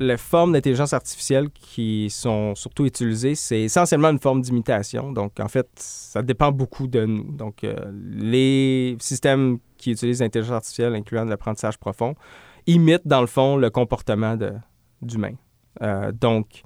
les 0.00 0.16
formes 0.16 0.52
d'intelligence 0.52 0.92
artificielle 0.92 1.50
qui 1.50 2.10
sont 2.10 2.54
surtout 2.56 2.84
utilisées, 2.84 3.36
c'est 3.36 3.62
essentiellement 3.62 4.10
une 4.10 4.18
forme 4.18 4.42
d'imitation. 4.42 5.12
Donc, 5.12 5.38
en 5.38 5.48
fait, 5.48 5.68
ça 5.76 6.22
dépend 6.22 6.50
beaucoup 6.50 6.88
de 6.88 7.04
nous. 7.04 7.30
Donc, 7.30 7.64
les 8.16 8.96
systèmes 9.00 9.58
qui 9.76 9.92
utilisent 9.92 10.20
l'intelligence 10.20 10.56
artificielle, 10.56 10.94
incluant 10.94 11.24
l'apprentissage 11.24 11.78
profond, 11.78 12.14
imitent, 12.66 13.06
dans 13.06 13.20
le 13.20 13.28
fond, 13.28 13.56
le 13.56 13.70
comportement 13.70 14.36
d'humain. 15.00 15.34
donc, 16.12 16.62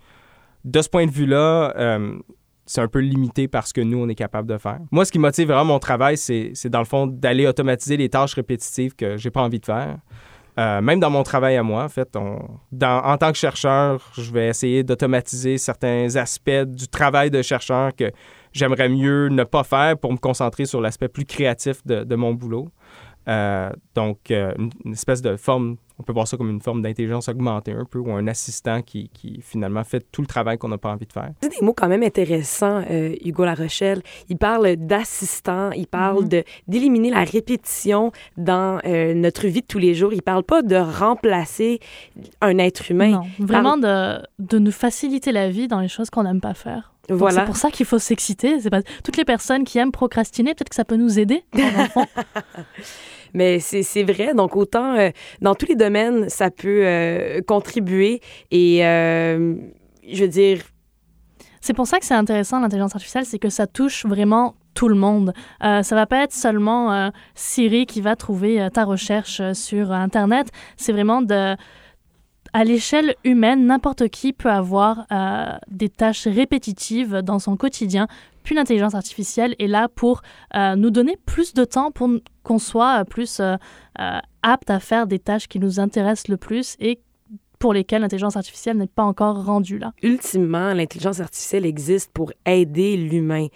de 0.65 0.83
ce 0.83 0.89
point 0.89 1.07
de 1.07 1.11
vue-là, 1.11 1.73
euh, 1.77 2.19
c'est 2.67 2.81
un 2.81 2.89
peu 2.89 3.01
limité 3.01 3.49
par 3.49 3.67
ce 3.67 3.73
que 3.73 3.81
nous, 3.81 3.99
on 3.99 4.09
est 4.09 4.15
capable 4.15 4.49
de 4.49 4.59
faire. 4.59 4.79
Moi, 4.91 5.05
ce 5.05 5.13
qui 5.13 5.19
motive 5.19 5.49
vraiment 5.49 5.75
mon 5.75 5.79
travail, 5.79 6.17
c'est 6.17 6.67
dans 6.67 6.81
le 6.81 6.85
fond 6.85 7.07
d'aller 7.07 7.47
automatiser 7.47 7.97
les 7.97 8.09
tâches 8.09 8.35
répétitives 8.35 8.95
que 8.95 9.17
j'ai 9.17 9.31
pas 9.31 9.43
envie 9.43 9.61
de 9.61 9.65
faire. 9.65 9.99
Euh, 10.59 10.81
même 10.81 10.99
dans 10.99 11.11
mon 11.11 11.23
travail 11.23 11.57
à 11.57 11.63
moi, 11.63 11.85
en 11.85 11.89
fait, 11.89 12.17
en 12.17 13.17
tant 13.17 13.31
que 13.31 13.39
chercheur, 13.39 14.11
je 14.15 14.33
vais 14.33 14.49
essayer 14.49 14.83
d'automatiser 14.83 15.57
certains 15.57 16.17
aspects 16.17 16.65
du 16.67 16.89
travail 16.89 17.31
de 17.31 17.41
chercheur 17.43 17.95
que 17.95 18.11
j'aimerais 18.53 18.89
mieux 18.89 19.29
ne 19.29 19.45
pas 19.45 19.63
faire 19.63 19.97
pour 19.97 20.11
me 20.13 20.19
concentrer 20.19 20.65
sur 20.65 20.81
l'aspect 20.81 21.09
plus 21.09 21.25
créatif 21.25 21.87
de, 21.87 22.15
mon 22.17 22.35
boulot. 22.35 22.69
Euh, 23.29 23.71
donc, 23.95 24.31
une, 24.31 24.93
espèce 24.93 25.23
de 25.23 25.37
forme 25.37 25.77
on 25.99 26.03
peut 26.03 26.13
voir 26.13 26.29
ça 26.29 26.37
comme 26.37 26.51
une 26.51 26.61
forme 26.61 26.83
d'intelligence 26.83 27.29
augmentée 27.29 27.73
un 27.73 27.85
peu, 27.85 27.99
ou 27.99 28.11
un 28.13 28.27
assistant 28.27 28.83
qui, 28.83 29.09
qui 29.13 29.41
finalement 29.43 29.83
fait 29.85 30.07
tout 30.13 30.21
le 30.21 30.27
travail 30.27 30.59
qu'on 30.59 30.69
n'a 30.69 30.79
pas 30.79 30.91
envie 30.91 31.07
de 31.07 31.13
faire. 31.13 31.31
C'est 31.43 31.59
des 31.59 31.65
mots 31.65 31.75
quand 31.75 31.89
même 31.89 32.03
intéressants, 32.03 32.85
euh, 32.91 33.15
Hugo 33.25 33.45
Larochelle. 33.45 34.03
Il 34.29 34.39
parle 34.39 34.77
d'assistant, 34.77 35.73
il 35.73 35.87
parle 35.87 36.25
mm-hmm. 36.25 36.29
de 36.29 36.45
d'éliminer 36.69 37.11
la 37.11 37.25
répétition 37.25 38.13
dans 38.37 38.81
euh, 38.85 39.15
notre 39.15 39.47
vie 39.47 39.63
de 39.63 39.67
tous 39.67 39.79
les 39.79 39.95
jours. 39.95 40.13
Il 40.13 40.23
parle 40.23 40.45
pas 40.45 40.63
de 40.63 40.77
remplacer 40.77 41.81
un 42.41 42.59
être 42.59 42.91
humain. 42.91 43.11
Non, 43.11 43.27
vraiment 43.39 43.77
de, 43.77 44.23
de 44.39 44.59
nous 44.59 44.73
faciliter 44.73 45.33
la 45.33 45.51
vie 45.51 45.69
dans 45.69 45.81
les 45.81 45.89
choses 45.89 46.11
qu'on 46.11 46.23
n'aime 46.23 46.41
pas 46.41 46.55
faire. 46.55 46.93
Voilà. 47.09 47.41
C'est 47.41 47.47
pour 47.47 47.57
ça 47.57 47.71
qu'il 47.71 47.87
faut 47.87 47.99
s'exciter. 47.99 48.61
C'est 48.61 48.71
pas 48.71 48.83
toutes 49.05 49.17
les 49.17 49.25
personnes 49.25 49.65
qui 49.65 49.79
aiment 49.79 49.93
procrastiner, 49.93 50.55
peut-être 50.55 50.69
que 50.69 50.75
ça 50.75 50.85
peut 50.85 50.97
nous 50.97 51.19
aider. 51.19 51.45
Mais 53.35 53.61
c'est 53.61 54.03
vrai. 54.03 54.35
Donc, 54.35 54.57
autant 54.57 54.95
euh, 54.95 55.11
dans 55.41 55.55
tous 55.55 55.67
les 55.67 55.77
domaines, 55.77 56.29
ça 56.29 56.51
peut 56.51 56.83
euh, 56.85 57.41
contribuer. 57.47 58.21
Et 58.51 58.87
euh, 58.87 59.55
je 60.11 60.23
veux 60.23 60.29
dire. 60.29 60.63
C'est 61.61 61.75
pour 61.75 61.89
ça 61.89 61.99
que 61.99 62.07
c'est 62.07 62.15
intéressant, 62.15 62.61
l'intelligence 62.61 62.95
artificielle, 62.95 63.27
c'est 63.27 63.41
que 63.41 63.51
ça 63.51 63.67
touche 63.67 64.07
vraiment 64.07 64.55
tout 64.75 64.89
le 64.89 64.95
monde. 64.95 65.35
ça 65.61 65.83
va 65.91 66.07
pas 66.07 66.23
être 66.23 66.33
seulement 66.33 67.11
Siri 67.35 67.85
qui 67.85 68.01
va 68.01 68.15
trouver 68.15 68.69
ta 68.73 68.85
recherche 68.85 69.43
sur 69.55 69.91
Internet. 69.91 70.47
C'est 70.77 70.93
vraiment 70.93 71.21
de 71.21 71.57
à 72.53 72.65
l'échelle 72.65 73.15
humaine, 73.25 73.67
n'importe 73.67 74.09
qui 74.09 74.33
peut 74.33 74.51
avoir 74.51 75.07
des 75.69 75.89
tâches 75.89 76.27
répétitives 76.27 77.23
dans 77.23 77.39
son 77.39 77.57
quotidien 77.57 78.07
puis 78.49 78.55
l'intelligence 78.55 78.95
artificielle 78.95 79.55
est 79.59 79.67
là 79.67 79.89
pour 79.95 80.23
euh, 80.57 80.75
nous 80.75 80.89
donner 80.89 81.19
plus 81.27 81.53
de 81.53 81.67
temps 81.67 81.91
pour 81.91 82.09
qu'on 82.43 82.59
soit 82.59 83.05
plus 83.05 83.41
euh, 83.41 83.57
euh, 84.01 84.19
apte 84.43 84.71
à 84.71 84.81
faire 84.81 85.07
des 85.07 85.19
tâches 85.19 85.49
qui 85.49 85.59
nous 85.59 85.81
intéressent 85.81 86.29
le 86.29 86.39
plus 86.39 86.75
et 86.81 86.99
pour 87.59 87.75
lesquelles 87.75 88.01
l'intelligence 88.01 88.39
artificielle 88.39 88.79
n'est 88.79 88.87
pas 88.87 89.03
encore 89.03 89.45
rendue 89.45 89.79
là. 89.79 89.93
Ultimement, 90.03 90.73
l'intelligence 90.73 91.21
artificielle 91.21 91.67
existe 91.67 92.11
pour 92.11 92.33
aider 92.47 92.97
l'humain, 92.97 93.49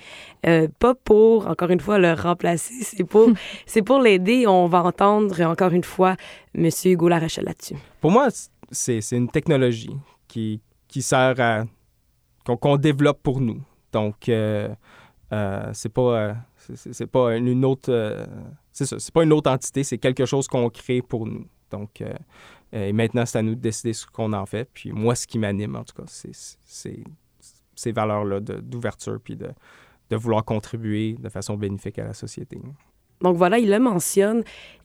pas 0.78 0.94
pour, 0.94 1.46
encore 1.46 1.70
une 1.70 1.80
fois, 1.80 1.98
le 1.98 2.12
remplacer, 2.12 2.74
c'est 2.82 3.04
pour, 3.04 3.30
c'est 3.66 3.80
pour 3.80 3.98
l'aider. 3.98 4.46
On 4.46 4.66
va 4.66 4.84
entendre, 4.84 5.40
encore 5.40 5.72
une 5.72 5.84
fois, 5.84 6.16
M. 6.54 6.68
Hugo 6.84 7.08
Larachel 7.08 7.46
là-dessus. 7.46 7.76
Pour 8.02 8.10
moi, 8.10 8.28
c'est, 8.72 9.00
une 9.12 9.28
technologie 9.28 9.96
qui, 10.26 10.60
qui 10.88 11.02
sert 11.02 11.40
à... 11.40 11.64
qu'on 12.44 12.76
développe 12.76 13.22
pour 13.22 13.40
nous. 13.40 13.62
Donc, 13.92 14.28
euh, 14.28 14.74
euh, 15.32 15.70
c'est 15.72 15.90
pas, 15.90 16.18
euh, 16.18 16.34
c'est 16.56 17.06
pas 17.06 17.36
une 17.36 17.64
autre, 17.64 18.26
c'est 18.72 18.86
ça, 18.86 18.98
c'est 18.98 19.12
pas 19.12 19.22
une 19.22 19.32
autre 19.32 19.50
entité, 19.50 19.84
c'est 19.84 19.98
quelque 19.98 20.24
chose 20.24 20.48
qu'on 20.48 20.68
crée 20.70 21.02
pour 21.02 21.26
nous. 21.26 21.46
Donc, 21.70 22.02
et 22.72 22.92
maintenant, 22.92 23.26
c'est 23.26 23.38
à 23.38 23.42
nous 23.42 23.54
de 23.54 23.60
décider 23.60 23.92
ce 23.92 24.06
qu'on 24.06 24.32
en 24.32 24.46
fait. 24.46 24.68
Puis 24.72 24.92
moi, 24.92 25.14
ce 25.14 25.26
qui 25.26 25.38
m'anime, 25.38 25.76
en 25.76 25.84
tout 25.84 25.94
cas, 25.94 26.04
c'est 26.06 26.32
ces 27.74 27.92
valeurs-là 27.92 28.40
d'ouverture 28.40 29.18
puis 29.22 29.36
de, 29.36 29.48
de 30.10 30.16
vouloir 30.16 30.44
contribuer 30.44 31.16
de 31.18 31.28
façon 31.28 31.56
bénéfique 31.56 31.98
à 31.98 32.04
la 32.04 32.14
société. 32.14 32.60
Donc 33.22 33.36
voilà, 33.36 33.58
il 33.58 33.70
le 33.70 33.78
mentionne. 33.78 34.42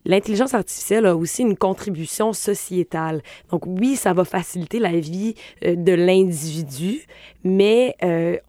L'intelligence 0.08 0.54
artificielle 0.56 1.06
a 1.06 1.16
aussi 1.16 1.44
une 1.44 1.56
contribution 1.56 2.34
sociétale. 2.34 3.22
Donc 3.52 3.68
oui, 3.68 3.96
ça 3.96 4.14
va 4.14 4.26
faciliter 4.26 4.80
la 4.80 5.00
vie 5.00 5.36
de 5.62 5.94
l'individu, 5.94 7.02
mais 7.44 7.96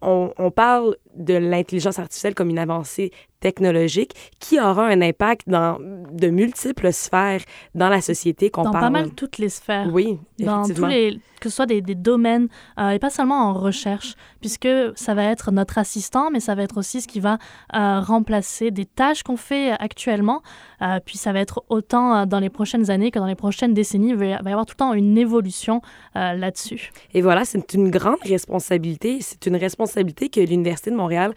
on, 0.01 0.31
on, 0.37 0.51
parle 0.51 0.95
de 1.15 1.35
l'intelligence 1.35 1.99
artificielle 1.99 2.33
comme 2.33 2.49
une 2.49 2.59
avancée 2.59 3.11
technologique 3.39 4.13
qui 4.39 4.59
aura 4.59 4.87
un 4.87 5.01
impact 5.01 5.47
dans 5.47 5.77
de 5.79 6.27
multiples 6.27 6.91
sphères 6.91 7.41
dans 7.73 7.89
la 7.89 8.01
société 8.01 8.49
qu'on 8.49 8.63
parle. 8.63 8.75
Dans 8.75 8.79
pas 8.81 8.89
mal 8.89 9.11
toutes 9.11 9.37
les 9.37 9.49
sphères. 9.49 9.87
Oui, 9.91 10.19
Dans 10.39 10.67
tous 10.67 10.85
les, 10.85 11.19
que 11.39 11.49
ce 11.49 11.55
soit 11.55 11.65
des, 11.65 11.81
des 11.81 11.95
domaines, 11.95 12.49
euh, 12.77 12.89
et 12.89 12.99
pas 12.99 13.09
seulement 13.09 13.49
en 13.49 13.53
recherche, 13.53 14.15
puisque 14.41 14.67
ça 14.95 15.13
va 15.13 15.23
être 15.23 15.51
notre 15.51 15.77
assistant, 15.77 16.29
mais 16.31 16.39
ça 16.39 16.55
va 16.55 16.63
être 16.63 16.77
aussi 16.77 17.01
ce 17.01 17.07
qui 17.07 17.19
va 17.19 17.37
euh, 17.75 17.99
remplacer 18.01 18.71
des 18.71 18.85
tâches 18.85 19.23
qu'on 19.23 19.37
fait 19.37 19.71
actuellement. 19.71 20.41
Euh, 20.81 20.99
puis 21.03 21.17
ça 21.17 21.31
va 21.31 21.39
être 21.39 21.48
autant 21.69 22.25
dans 22.25 22.39
les 22.39 22.49
prochaines 22.49 22.89
années 22.91 23.11
que 23.11 23.19
dans 23.19 23.25
les 23.25 23.35
prochaines 23.35 23.73
décennies. 23.73 24.09
Il 24.09 24.15
va 24.15 24.25
y 24.25 24.33
avoir 24.33 24.65
tout 24.65 24.73
le 24.73 24.77
temps 24.77 24.93
une 24.93 25.17
évolution 25.17 25.81
là-dessus. 26.15 26.91
Et 27.13 27.21
voilà, 27.21 27.45
c'est 27.45 27.73
une 27.73 27.89
grande 27.89 28.21
responsabilité. 28.23 29.19
C'est 29.21 29.45
une 29.45 29.55
responsabilité 29.55 30.29
que 30.29 30.39
l'Université 30.39 30.91
de 30.91 30.95
Montréal 30.95 31.33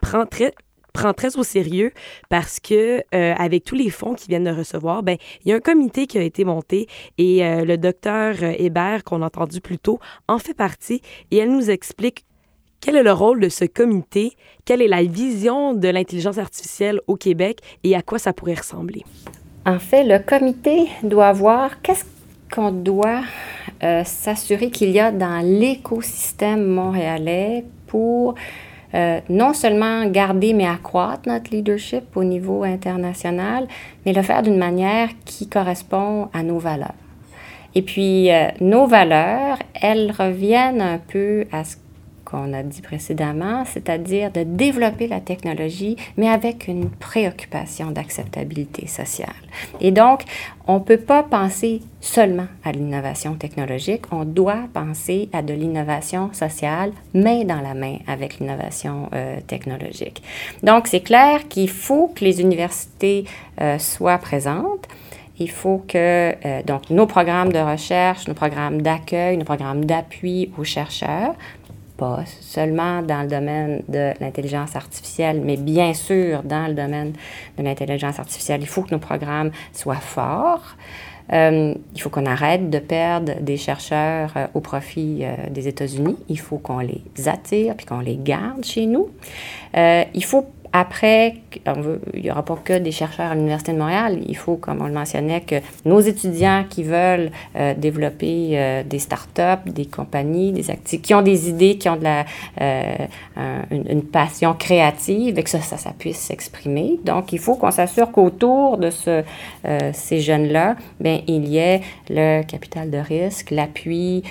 prend 0.00 0.26
très 0.26 0.52
prend 0.92 1.12
très 1.12 1.36
au 1.36 1.42
sérieux 1.42 1.92
parce 2.28 2.60
que 2.60 3.02
euh, 3.14 3.34
avec 3.36 3.64
tous 3.64 3.74
les 3.74 3.90
fonds 3.90 4.14
qu'ils 4.14 4.28
viennent 4.28 4.44
de 4.44 4.50
recevoir, 4.50 5.02
ben 5.02 5.16
il 5.44 5.50
y 5.50 5.52
a 5.52 5.56
un 5.56 5.60
comité 5.60 6.06
qui 6.06 6.18
a 6.18 6.22
été 6.22 6.44
monté 6.44 6.86
et 7.18 7.44
euh, 7.44 7.64
le 7.64 7.78
docteur 7.78 8.36
euh, 8.42 8.54
Hébert 8.58 9.04
qu'on 9.04 9.22
a 9.22 9.26
entendu 9.26 9.60
plus 9.60 9.78
tôt 9.78 9.98
en 10.28 10.38
fait 10.38 10.54
partie 10.54 11.00
et 11.30 11.38
elle 11.38 11.50
nous 11.50 11.70
explique 11.70 12.24
quel 12.80 12.96
est 12.96 13.02
le 13.02 13.12
rôle 13.12 13.40
de 13.40 13.48
ce 13.48 13.64
comité, 13.64 14.36
quelle 14.64 14.82
est 14.82 14.88
la 14.88 15.04
vision 15.04 15.72
de 15.72 15.88
l'intelligence 15.88 16.38
artificielle 16.38 17.00
au 17.06 17.16
Québec 17.16 17.60
et 17.84 17.94
à 17.94 18.02
quoi 18.02 18.18
ça 18.18 18.32
pourrait 18.32 18.54
ressembler. 18.54 19.04
En 19.64 19.78
fait, 19.78 20.04
le 20.04 20.18
comité 20.18 20.88
doit 21.02 21.32
voir 21.32 21.80
qu'est-ce 21.82 22.04
qu'on 22.52 22.72
doit 22.72 23.22
s'assurer 24.04 24.70
qu'il 24.70 24.90
y 24.90 25.00
a 25.00 25.10
dans 25.10 25.44
l'écosystème 25.44 26.64
montréalais 26.64 27.64
pour 27.88 28.36
euh, 28.94 29.20
non 29.30 29.54
seulement 29.54 30.04
garder 30.06 30.52
mais 30.52 30.66
accroître 30.66 31.26
notre 31.26 31.50
leadership 31.50 32.14
au 32.14 32.24
niveau 32.24 32.62
international, 32.62 33.66
mais 34.04 34.12
le 34.12 34.20
faire 34.20 34.42
d'une 34.42 34.58
manière 34.58 35.08
qui 35.24 35.48
correspond 35.48 36.28
à 36.34 36.42
nos 36.42 36.58
valeurs. 36.58 36.94
Et 37.74 37.80
puis, 37.80 38.30
euh, 38.30 38.48
nos 38.60 38.86
valeurs, 38.86 39.58
elles 39.80 40.12
reviennent 40.12 40.82
un 40.82 40.98
peu 40.98 41.46
à 41.52 41.64
ce 41.64 41.76
qu'on 42.32 42.52
a 42.54 42.62
dit 42.62 42.80
précédemment, 42.80 43.64
c'est-à-dire 43.64 44.32
de 44.32 44.42
développer 44.42 45.06
la 45.06 45.20
technologie, 45.20 45.96
mais 46.16 46.28
avec 46.28 46.66
une 46.66 46.88
préoccupation 46.88 47.90
d'acceptabilité 47.90 48.86
sociale. 48.86 49.28
Et 49.80 49.90
donc, 49.90 50.22
on 50.66 50.74
ne 50.74 50.84
peut 50.84 50.98
pas 50.98 51.22
penser 51.22 51.82
seulement 52.00 52.46
à 52.64 52.72
l'innovation 52.72 53.34
technologique, 53.34 54.02
on 54.10 54.24
doit 54.24 54.64
penser 54.72 55.28
à 55.32 55.42
de 55.42 55.52
l'innovation 55.52 56.32
sociale, 56.32 56.92
main 57.14 57.44
dans 57.44 57.60
la 57.60 57.74
main 57.74 57.98
avec 58.06 58.38
l'innovation 58.38 59.10
euh, 59.12 59.38
technologique. 59.46 60.22
Donc, 60.62 60.86
c'est 60.86 61.00
clair 61.00 61.48
qu'il 61.48 61.68
faut 61.68 62.08
que 62.08 62.24
les 62.24 62.40
universités 62.40 63.24
euh, 63.60 63.78
soient 63.78 64.18
présentes. 64.18 64.88
Il 65.38 65.50
faut 65.50 65.82
que 65.88 65.96
euh, 66.46 66.62
donc, 66.62 66.90
nos 66.90 67.06
programmes 67.06 67.52
de 67.52 67.58
recherche, 67.58 68.28
nos 68.28 68.34
programmes 68.34 68.82
d'accueil, 68.82 69.36
nos 69.36 69.44
programmes 69.44 69.84
d'appui 69.84 70.50
aux 70.58 70.64
chercheurs 70.64 71.34
seulement 72.40 73.02
dans 73.02 73.22
le 73.22 73.28
domaine 73.28 73.82
de 73.88 74.12
l'intelligence 74.20 74.76
artificielle, 74.76 75.40
mais 75.44 75.56
bien 75.56 75.94
sûr 75.94 76.42
dans 76.42 76.66
le 76.66 76.74
domaine 76.74 77.12
de 77.58 77.62
l'intelligence 77.62 78.18
artificielle. 78.18 78.60
Il 78.62 78.68
faut 78.68 78.82
que 78.82 78.92
nos 78.92 79.00
programmes 79.00 79.50
soient 79.72 79.96
forts. 79.96 80.76
Euh, 81.32 81.74
il 81.94 82.00
faut 82.00 82.10
qu'on 82.10 82.26
arrête 82.26 82.68
de 82.68 82.78
perdre 82.78 83.40
des 83.40 83.56
chercheurs 83.56 84.32
euh, 84.36 84.46
au 84.54 84.60
profit 84.60 85.20
euh, 85.22 85.48
des 85.50 85.68
États-Unis. 85.68 86.16
Il 86.28 86.38
faut 86.38 86.58
qu'on 86.58 86.80
les 86.80 87.02
attire 87.26 87.74
puis 87.76 87.86
qu'on 87.86 88.00
les 88.00 88.16
garde 88.16 88.64
chez 88.64 88.86
nous. 88.86 89.08
il 89.74 90.24
faut 90.24 90.46
après, 90.72 91.34
il 92.14 92.22
n'y 92.22 92.30
aura 92.30 92.42
pas 92.42 92.56
que 92.56 92.78
des 92.78 92.92
chercheurs 92.92 93.32
à 93.32 93.34
l'Université 93.34 93.72
de 93.72 93.78
Montréal. 93.78 94.20
Il 94.26 94.36
faut, 94.36 94.56
comme 94.56 94.80
on 94.80 94.86
le 94.86 94.94
mentionnait, 94.94 95.42
que 95.42 95.56
nos 95.84 96.00
étudiants 96.00 96.64
qui 96.68 96.82
veulent 96.82 97.30
euh, 97.56 97.74
développer 97.74 98.52
euh, 98.52 98.82
des 98.82 98.98
startups, 98.98 99.70
des 99.70 99.84
compagnies, 99.84 100.50
des 100.50 100.70
actifs, 100.70 101.02
qui 101.02 101.12
ont 101.12 101.20
des 101.20 101.50
idées, 101.50 101.76
qui 101.76 101.90
ont 101.90 101.96
de 101.96 102.04
la, 102.04 102.24
euh, 102.62 102.96
une, 103.70 104.02
passion 104.02 104.54
créative, 104.54 105.38
et 105.38 105.42
que 105.42 105.50
ça, 105.50 105.60
puisse 105.98 106.18
s'exprimer. 106.18 106.98
Donc, 107.04 107.34
il 107.34 107.38
faut 107.38 107.56
qu'on 107.56 107.70
s'assure 107.70 108.10
qu'autour 108.10 108.78
de 108.78 108.88
ce, 108.88 109.22
ces 109.92 110.20
jeunes-là, 110.20 110.76
bien, 111.00 111.20
il 111.26 111.48
y 111.48 111.58
ait 111.58 111.82
le 112.08 112.42
capital 112.44 112.90
de 112.90 112.98
risque, 112.98 113.50
l'appui 113.50 114.22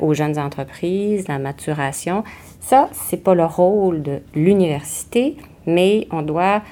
aux 0.00 0.14
jeunes 0.14 0.38
entreprises, 0.38 1.26
la 1.28 1.38
maturation. 1.38 2.22
Ça, 2.60 2.88
c'est 2.92 3.22
pas 3.22 3.34
le 3.34 3.44
rôle 3.44 4.02
de 4.02 4.20
l'université, 4.34 5.36
mais 5.66 6.06
on 6.10 6.22
doit, 6.22 6.62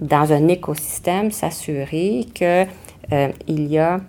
dans 0.00 0.32
un 0.32 0.48
écosystème, 0.48 1.30
s'assurer 1.30 2.26
qu'il 2.34 2.66
euh, 3.12 3.28
y 3.48 3.78
a 3.78 4.00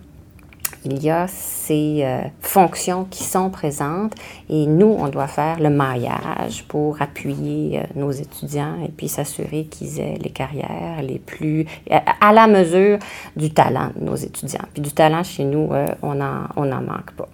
il 0.84 1.04
y 1.04 1.10
a 1.10 1.28
ces 1.28 2.02
euh, 2.04 2.22
fonctions 2.42 3.06
qui 3.06 3.24
sont 3.24 3.50
présentes 3.50 4.14
et 4.50 4.68
nous, 4.68 4.96
on 5.00 5.08
doit 5.08 5.28
faire 5.28 5.60
le 5.60 5.72
maillage 5.72 6.64
pour 6.68 7.02
appuyer 7.02 7.80
euh, 7.80 7.84
nos 7.96 8.12
étudiants 8.12 8.76
et 8.84 8.90
puis 8.90 9.08
s'assurer 9.08 9.66
qu'ils 9.66 10.00
aient 10.00 10.20
les 10.22 10.30
carrières 10.30 11.02
les 11.02 11.18
plus 11.18 11.66
à 11.90 12.34
la 12.34 12.46
mesure 12.46 13.00
du 13.36 13.52
talent 13.52 13.92
de 13.96 14.06
nos 14.06 14.16
étudiants. 14.16 14.66
Puis 14.74 14.82
du 14.82 14.92
talent 14.92 15.24
chez 15.24 15.44
nous, 15.44 15.70
on 16.04 16.16
n'en 16.16 16.48
on 16.56 16.72
en 16.72 16.82
manque 16.82 17.12
pas. 17.18 17.30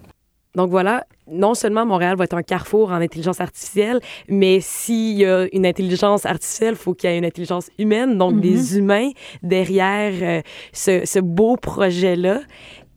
Donc 0.54 0.68
voilà, 0.68 1.06
non 1.30 1.54
seulement 1.54 1.86
Montréal 1.86 2.16
va 2.16 2.24
être 2.24 2.34
un 2.34 2.42
carrefour 2.42 2.90
en 2.90 2.96
intelligence 2.96 3.40
artificielle, 3.40 4.00
mais 4.28 4.60
s'il 4.60 5.16
y 5.16 5.24
a 5.24 5.46
une 5.52 5.64
intelligence 5.64 6.26
artificielle, 6.26 6.74
il 6.74 6.76
faut 6.76 6.92
qu'il 6.92 7.08
y 7.08 7.12
ait 7.14 7.18
une 7.18 7.24
intelligence 7.24 7.70
humaine, 7.78 8.18
donc 8.18 8.38
des 8.40 8.56
mm-hmm. 8.56 8.78
humains 8.78 9.10
derrière 9.42 10.12
euh, 10.20 10.42
ce, 10.72 11.06
ce, 11.06 11.20
beau 11.20 11.56
projet-là. 11.56 12.40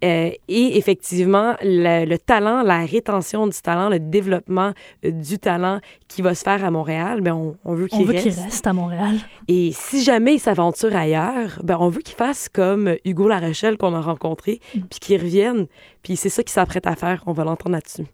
Euh, 0.05 0.29
et 0.47 0.77
effectivement, 0.77 1.55
le, 1.61 2.15
talent, 2.17 2.61
la 2.61 2.85
rétention 2.85 3.47
du 3.47 3.59
talent, 3.59 3.89
le 3.89 3.99
développement 3.99 4.73
euh, 5.03 5.11
du 5.11 5.39
talent 5.39 5.79
qui 6.07 6.21
va 6.21 6.35
se 6.35 6.43
faire 6.43 6.63
à 6.63 6.69
Montréal, 6.69 7.21
ben 7.21 7.33
on, 7.33 7.57
on 7.65 7.73
veut 7.73 7.87
qu'il 7.87 8.09
reste. 8.09 8.39
reste 8.39 8.67
à 8.67 8.73
Montréal. 8.73 9.15
Et 9.47 9.71
si 9.73 10.03
jamais 10.03 10.35
il 10.35 10.39
s'aventure 10.39 10.95
ailleurs, 10.95 11.59
ben 11.63 11.77
on 11.79 11.89
veut 11.89 12.01
qu'il 12.01 12.15
fasse 12.15 12.49
comme 12.49 12.95
Hugo 13.03 13.27
Larochelle 13.27 13.77
qu'on 13.77 13.95
a 13.95 14.01
rencontré, 14.01 14.59
mm. 14.75 14.81
puis 14.81 14.99
qu'il 14.99 15.21
revienne. 15.21 15.65
Puis 16.03 16.17
c'est 16.17 16.29
ça 16.29 16.43
qu'il 16.43 16.53
s'apprête 16.53 16.85
à 16.85 16.95
faire. 16.95 17.23
On 17.25 17.33
va 17.33 17.43
l'entendre 17.43 17.73
là-dessus. 17.73 18.05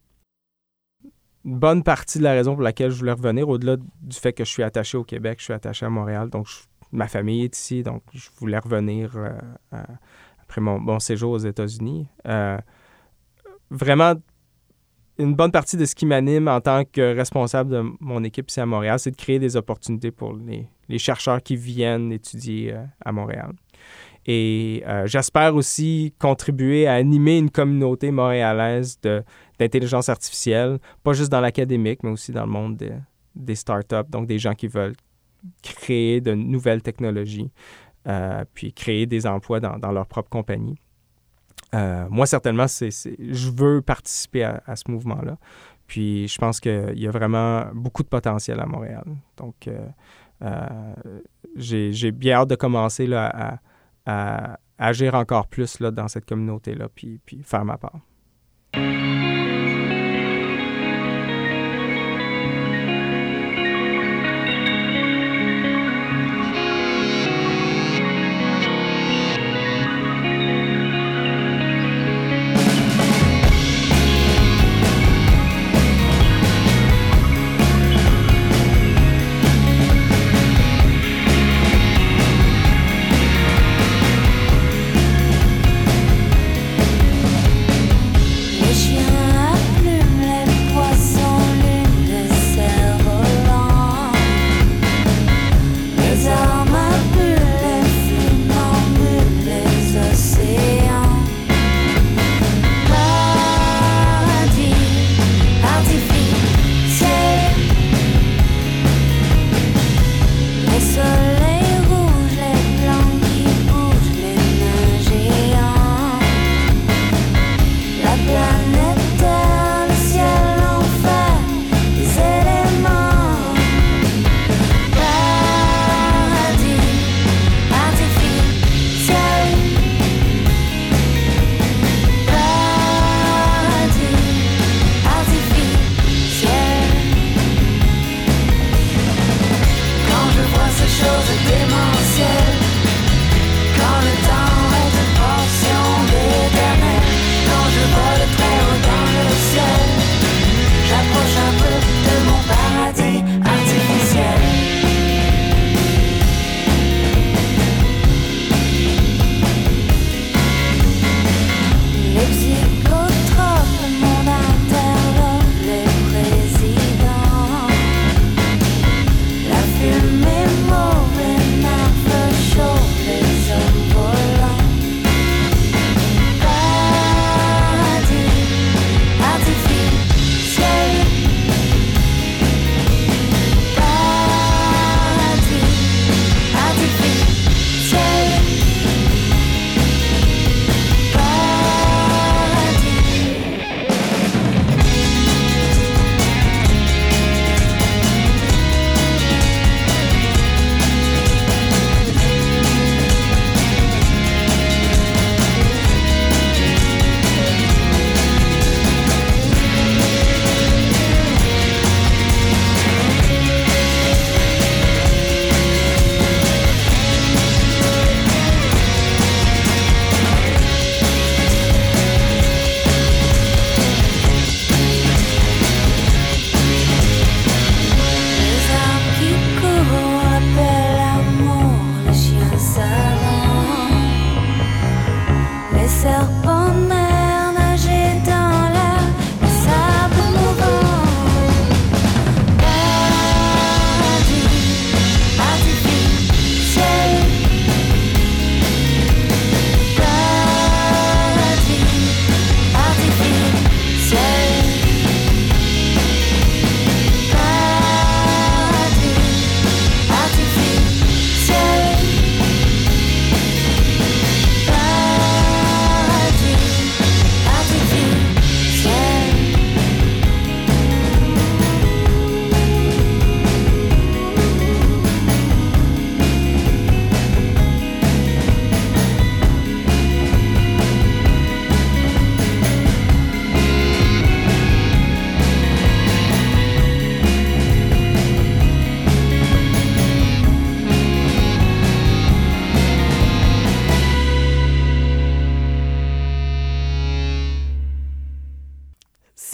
Une 1.43 1.57
bonne 1.57 1.83
partie 1.83 2.19
de 2.19 2.23
la 2.23 2.33
raison 2.33 2.53
pour 2.53 2.61
laquelle 2.61 2.91
je 2.91 2.99
voulais 2.99 3.11
revenir, 3.11 3.49
au-delà 3.49 3.75
du 3.75 4.17
fait 4.17 4.31
que 4.31 4.45
je 4.45 4.49
suis 4.49 4.63
attaché 4.63 4.97
au 4.97 5.03
Québec, 5.03 5.39
je 5.39 5.45
suis 5.45 5.53
attaché 5.53 5.85
à 5.85 5.89
Montréal, 5.89 6.29
donc 6.29 6.47
ma 6.91 7.07
famille 7.07 7.43
est 7.43 7.57
ici, 7.57 7.83
donc 7.83 8.03
je 8.13 8.29
voulais 8.37 8.59
revenir 8.59 9.17
euh, 9.17 9.77
après 10.51 10.59
mon, 10.59 10.99
séjour 10.99 11.31
aux 11.31 11.37
États-Unis. 11.37 12.07
Euh, 12.27 12.57
vraiment, 13.69 14.15
une 15.17 15.33
bonne 15.33 15.51
partie 15.51 15.77
de 15.77 15.85
ce 15.85 15.95
qui 15.95 16.05
m'anime 16.05 16.49
en 16.49 16.59
tant 16.59 16.83
que 16.83 17.15
responsable 17.15 17.69
de 17.69 17.83
mon 18.01 18.23
équipe 18.25 18.49
ici 18.49 18.59
à 18.59 18.65
Montréal, 18.65 18.99
c'est 18.99 19.11
de 19.11 19.15
créer 19.15 19.39
des 19.39 19.55
opportunités 19.55 20.11
pour 20.11 20.33
les, 20.35 20.67
chercheurs 20.97 21.41
qui 21.41 21.55
viennent 21.55 22.11
étudier 22.11 22.73
euh, 22.73 22.83
à 23.05 23.13
Montréal. 23.13 23.53
Et 24.25 24.83
euh, 24.85 25.07
j'espère 25.07 25.55
aussi 25.55 26.13
contribuer 26.19 26.85
à 26.85 26.95
animer 26.95 27.37
une 27.37 27.49
communauté 27.49 28.11
montréalaise 28.11 28.99
d'intelligence 29.57 30.09
artificielle, 30.09 30.79
pas 31.01 31.13
juste 31.13 31.31
dans 31.31 31.39
l'académique, 31.39 32.03
mais 32.03 32.11
aussi 32.11 32.33
dans 32.33 32.45
le 32.45 32.51
monde 32.51 32.77
des 33.35 33.55
startups, 33.55 34.09
donc 34.09 34.27
des 34.27 34.37
gens 34.37 34.53
qui 34.53 34.67
veulent 34.67 34.95
créer 35.63 36.19
de 36.19 36.33
nouvelles 36.33 36.81
technologies. 36.81 37.49
Euh, 38.07 38.43
puis 38.55 38.73
créer 38.73 39.05
des 39.05 39.27
emplois 39.27 39.59
dans, 39.59 39.91
leur 39.91 40.07
propre 40.07 40.29
compagnie. 40.29 40.75
Euh, 41.75 42.07
moi, 42.09 42.25
certainement, 42.25 42.67
c'est, 42.67 42.89
je 42.89 43.51
veux 43.51 43.81
participer 43.81 44.43
à, 44.43 44.75
ce 44.75 44.89
mouvement-là. 44.89 45.37
Puis 45.85 46.27
je 46.27 46.37
pense 46.39 46.59
qu'il 46.59 46.97
y 46.97 47.07
a 47.07 47.11
vraiment 47.11 47.65
beaucoup 47.75 48.01
de 48.01 48.07
potentiel 48.07 48.59
à 48.59 48.65
Montréal. 48.65 49.03
Donc, 49.37 49.67
euh, 49.67 50.93
j'ai, 51.55 52.11
bien 52.11 52.37
hâte 52.37 52.49
de 52.49 52.55
commencer 52.55 53.05
là, 53.05 53.59
à, 54.05 54.57
agir 54.79 55.13
encore 55.13 55.45
plus 55.47 55.79
là, 55.79 55.91
dans 55.91 56.07
cette 56.07 56.25
communauté-là, 56.25 56.87
puis, 56.89 57.19
puis 57.23 57.43
faire 57.43 57.65
ma 57.65 57.77
part. 57.77 57.99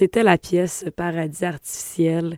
C'était 0.08 0.24
la 0.24 0.38
pièce 0.38 0.86
Paradis 0.96 1.44
artificiel. 1.44 2.38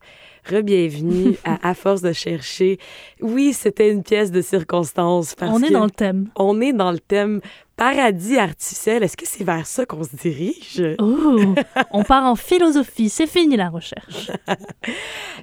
Rebienvenue 0.50 1.36
à 1.44 1.70
À 1.70 1.74
force 1.74 2.02
de 2.02 2.14
chercher. 2.14 2.80
Oui, 3.22 3.54
c'était 3.54 3.90
une 3.92 4.04
pièce 4.04 4.32
de 4.32 4.42
circonstance. 4.42 5.36
Parce 5.36 5.52
on 5.58 5.62
est 5.64 5.68
que 5.70 5.74
dans 5.74 5.84
le 5.86 5.92
thème. 5.92 6.30
On 6.36 6.60
est 6.62 6.74
dans 6.74 6.92
le 6.92 7.00
thème 7.00 7.42
paradis 7.76 8.38
artificiel. 8.38 9.04
Est-ce 9.04 9.16
que 9.16 9.26
c'est 9.26 9.46
vers 9.46 9.66
ça 9.66 9.86
qu'on 9.86 10.04
se 10.04 10.14
dirige? 10.16 10.82
Oh, 11.00 11.56
on 11.92 12.04
part 12.04 12.26
en 12.26 12.36
philosophie. 12.36 13.08
C'est 13.10 13.28
fini 13.28 13.56
la 13.56 13.70
recherche. 13.70 14.32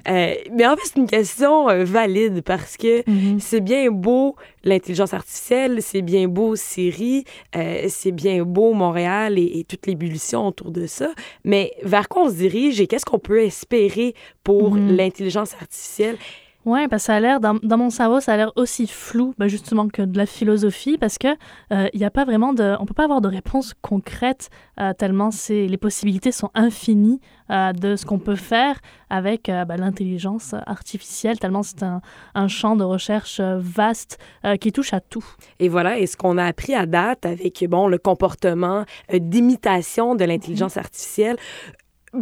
Euh, 0.09 0.35
mais 0.53 0.67
en 0.67 0.77
fait, 0.77 0.83
c'est 0.85 1.01
une 1.01 1.07
question 1.09 1.69
euh, 1.69 1.83
valide 1.85 2.43
parce 2.43 2.77
que 2.77 3.03
Mhm. 3.11 3.41
c'est 3.41 3.61
bien 3.61 3.91
beau 3.91 4.37
l'intelligence 4.63 5.15
artificielle, 5.15 5.79
c'est 5.83 6.03
bien 6.03 6.29
beau 6.29 6.55
Siri, 6.55 7.25
euh, 7.57 7.87
c'est 7.89 8.13
bien 8.13 8.45
beau 8.45 8.73
Montréal 8.73 9.37
et, 9.39 9.59
et 9.59 9.65
toute 9.65 9.87
l'ébullition 9.87 10.47
autour 10.47 10.71
de 10.71 10.87
ça. 10.87 11.11
Mais 11.45 11.73
vers 11.83 12.09
quoi 12.09 12.25
on 12.25 12.29
se 12.29 12.35
dirige 12.35 12.81
et 12.81 12.87
qu'est-ce 12.87 13.05
qu'on 13.07 13.19
peut 13.19 13.43
espérer 13.43 14.15
pour 14.45 14.75
Mhm. 14.75 14.96
L'intelligence 14.97 15.55
artificielle? 15.55 16.17
Ouais, 16.65 16.89
parce 16.89 17.05
que 17.05 17.07
ça 17.07 17.15
a 17.15 17.21
l'air, 17.21 17.39
dans, 17.39 17.55
dans 17.63 17.79
mon 17.79 17.91
cerveau, 17.91 18.19
ça 18.19 18.33
a 18.33 18.37
l'air 18.37 18.51
aussi 18.57 18.89
flou, 18.89 19.35
ben, 19.39 19.47
justement, 19.47 19.87
que 19.87 20.03
de 20.03 20.19
la 20.19 20.27
philosophie, 20.27 20.99
parce 20.99 21.17
que 21.17 21.29
euh, 21.73 21.87
il 21.93 22.01
y 22.01 22.05
a 22.05 22.11
pas 22.11 22.25
vraiment 22.25 22.53
de, 22.53 22.75
on 22.81 22.87
peut 22.87 22.93
pas 22.93 23.05
avoir 23.05 23.21
de 23.21 23.29
réponse 23.29 23.73
concrète 23.83 24.51
euh, 24.81 24.93
tellement 24.93 25.31
c'est, 25.31 25.69
les 25.69 25.77
possibilités 25.77 26.33
sont 26.33 26.51
infinies 26.55 27.21
euh, 27.53 27.73
de 27.73 27.95
ce 27.95 28.05
qu'on 28.05 28.19
peut 28.19 28.35
faire 28.35 28.81
avec 29.11 29.49
euh, 29.49 29.65
ben, 29.65 29.77
l'intelligence 29.77 30.57
artificielle, 30.67 31.39
tellement 31.39 31.63
c'est 31.63 31.85
un, 31.85 32.01
un 32.35 32.49
champ 32.49 32.75
de 32.75 32.83
recherche 32.83 33.39
euh, 33.39 33.59
vaste 33.61 34.19
euh, 34.45 34.57
qui 34.57 34.73
touche 34.73 34.93
à 34.93 34.99
tout. 34.99 35.25
Et 35.61 35.69
voilà, 35.69 36.01
et 36.01 36.07
ce 36.09 36.17
qu'on 36.17 36.37
a 36.37 36.47
appris 36.47 36.75
à 36.75 36.87
date 36.87 37.27
avec 37.27 37.65
bon 37.69 37.87
le 37.87 37.99
comportement 37.99 38.85
euh, 39.13 39.21
d'imitation 39.21 40.17
de 40.17 40.25
l'intelligence 40.25 40.77
artificielle. 40.77 41.37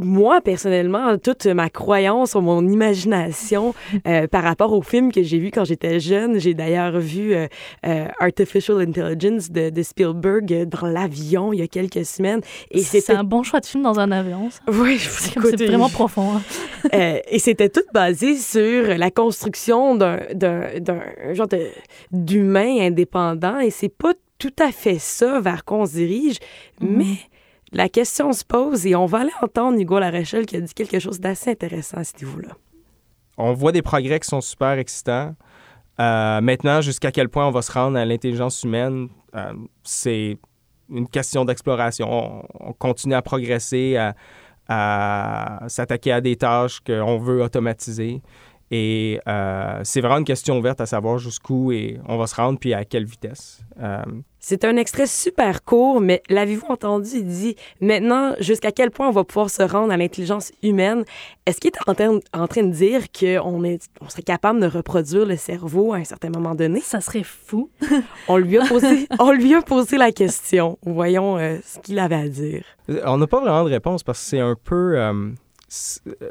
Moi, 0.01 0.41
personnellement, 0.41 1.17
toute 1.19 1.47
ma 1.47 1.71
croyance 1.71 2.35
ou 2.35 2.41
mon 2.41 2.67
imagination 2.67 3.75
euh, 4.07 4.27
par 4.27 4.43
rapport 4.43 4.73
au 4.73 4.83
film 4.83 5.13
que 5.13 5.23
j'ai 5.23 5.39
vu 5.39 5.51
quand 5.51 5.65
j'étais 5.65 6.01
jeune, 6.01 6.39
j'ai 6.39 6.55
d'ailleurs 6.55 6.99
vu 6.99 7.35
euh, 7.35 7.47
euh, 7.87 8.07
Artificial 8.19 8.81
Intelligence 8.81 9.51
de, 9.51 9.71
de 9.71 9.83
Spielberg 9.83 10.67
dans 10.69 10.87
l'avion 10.87 11.53
il 11.53 11.61
y 11.61 11.63
a 11.63 11.69
quelques 11.69 12.05
semaines. 12.05 12.41
Et 12.71 12.81
c'est 12.81 13.01
c'était... 13.01 13.19
un 13.19 13.25
bon 13.25 13.43
choix 13.43 13.61
de 13.61 13.67
film 13.67 13.83
dans 13.83 13.99
un 13.99 14.11
avion. 14.11 14.51
ça. 14.51 14.61
Oui, 14.73 14.99
C'est 14.99 15.67
vraiment 15.67 15.89
profond. 15.89 16.37
hein. 16.37 16.43
et 17.29 17.39
c'était 17.39 17.69
tout 17.69 17.85
basé 17.93 18.37
sur 18.37 18.97
la 18.97 19.11
construction 19.11 19.95
d'un, 19.95 20.19
genre 21.33 21.49
d'humain 22.11 22.81
indépendant. 22.81 23.61
Et 23.61 23.71
c'est 23.71 23.89
pas 23.89 24.13
tout 24.39 24.53
à 24.61 24.73
fait 24.73 24.99
ça 24.99 25.41
vers 25.41 25.65
quoi 25.65 25.79
on 25.79 25.87
se 25.87 25.93
dirige, 25.93 26.39
mais 26.81 27.17
la 27.75 27.89
question 27.89 28.33
se 28.33 28.45
pose 28.45 28.87
et 28.87 28.95
on 28.95 29.07
va 29.07 29.21
aller 29.21 29.33
entendre 29.43 29.79
Hugo 29.79 29.99
Larochelle 29.99 30.47
qui 30.47 30.57
a 30.57 30.61
dit 30.61 30.73
quelque 30.73 31.01
chose 31.01 31.19
d'assez 31.19 31.51
intéressant 31.51 31.99
à 31.99 32.05
ce 32.05 32.13
niveau-là. 32.25 32.55
on 33.37 33.53
voit 33.53 33.73
des 33.73 33.83
progrès 33.83 34.21
qui 34.21 34.29
sont 34.29 34.41
super 34.41 34.79
excitants. 34.79 35.35
Euh, 36.01 36.41
maintenant, 36.41 36.81
jusqu'à 36.81 37.11
quel 37.11 37.29
point 37.29 37.47
on 37.47 37.51
va 37.51 37.63
se 37.63 37.73
rendre 37.73 37.99
à 37.99 38.05
l'intelligence 38.05 38.63
humaine, 38.63 39.09
euh, 39.35 39.53
c'est 39.83 40.39
une 40.89 41.09
question 41.09 41.45
d'exploration. 41.45 42.09
On, 42.11 42.69
on 42.69 42.73
continue 42.73 43.15
à 43.15 43.23
progresser, 43.23 43.97
à, 44.69 45.61
s'attaquer 45.67 46.13
à 46.13 46.21
des 46.21 46.37
tâches 46.37 46.81
qu'on 46.81 47.19
veut 47.19 47.43
automatiser. 47.43 48.23
Et 48.71 49.21
euh, 49.29 49.81
c'est 49.83 50.01
vraiment 50.01 50.19
une 50.19 50.25
question 50.25 50.59
ouverte 50.59 50.81
à 50.81 50.87
savoir 50.87 51.19
jusqu'où 51.19 51.73
on 52.07 52.17
va 52.17 52.27
se 52.27 52.35
rendre, 52.37 52.59
puis 52.59 52.73
à 52.73 52.85
quelle 52.85 53.05
vitesse. 53.05 53.63
Euh, 54.45 54.47
C'est 54.47 54.65
un 54.65 54.77
extrait 54.77 55.07
super 55.07 55.65
court, 55.65 56.01
mais 56.01 56.23
l'avez-vous 56.29 56.67
entendu? 56.69 57.09
Il 57.15 57.27
dit 57.27 57.57
maintenant, 57.81 58.35
jusqu'à 58.41 58.73
quel 58.73 58.91
point 58.91 59.09
on 59.09 59.13
va 59.13 59.25
pouvoir 59.25 59.49
se 59.51 59.63
rendre 59.63 59.93
à 59.93 59.97
l'intelligence 59.97 60.53
humaine? 60.63 61.05
Est-ce 61.47 61.61
qu'il 61.61 61.71
est 61.71 61.89
en 61.91 61.95
train, 61.95 62.19
en 62.33 62.47
train 62.47 62.63
de 62.63 62.73
dire 62.73 63.03
qu'on 63.11 63.65
est, 63.65 63.89
on 64.01 64.09
serait 64.09 64.23
capable 64.23 64.61
de 64.61 64.67
reproduire 64.67 65.27
le 65.27 65.37
cerveau 65.37 65.93
à 65.93 65.97
un 65.97 66.05
certain 66.05 66.31
moment 66.31 66.55
donné? 66.55 66.81
Ça 66.81 67.01
serait 67.01 67.23
fou. 67.25 67.71
On 68.29 68.37
lui 68.37 68.59
a 68.59 68.67
posé, 68.67 69.07
on 69.19 69.33
lui 69.33 69.55
a 69.55 69.63
posé 69.63 69.97
la 69.99 70.13
question. 70.13 70.79
Voyons 70.85 71.39
euh, 71.39 71.59
ce 71.65 71.79
qu'il 71.81 71.99
avait 71.99 72.15
à 72.15 72.29
dire. 72.29 72.65
On 73.07 73.19
n'a 73.19 73.27
pas 73.27 73.41
vraiment 73.41 73.65
de 73.65 73.71
réponse 73.71 74.03
parce 74.03 74.21
que 74.21 74.27
c'est 74.27 74.41
un 74.41 74.57
peu. 74.63 74.99
euh, 74.99 75.31
euh, 76.07 76.31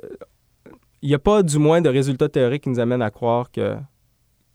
Il 1.02 1.10
n'y 1.10 1.16
a 1.16 1.20
pas 1.20 1.44
du 1.44 1.58
moins 1.60 1.82
de 1.82 1.90
résultats 1.90 2.30
théoriques 2.30 2.64
qui 2.64 2.70
nous 2.70 2.80
amènent 2.80 3.02
à 3.02 3.12
croire 3.12 3.52
que 3.52 3.76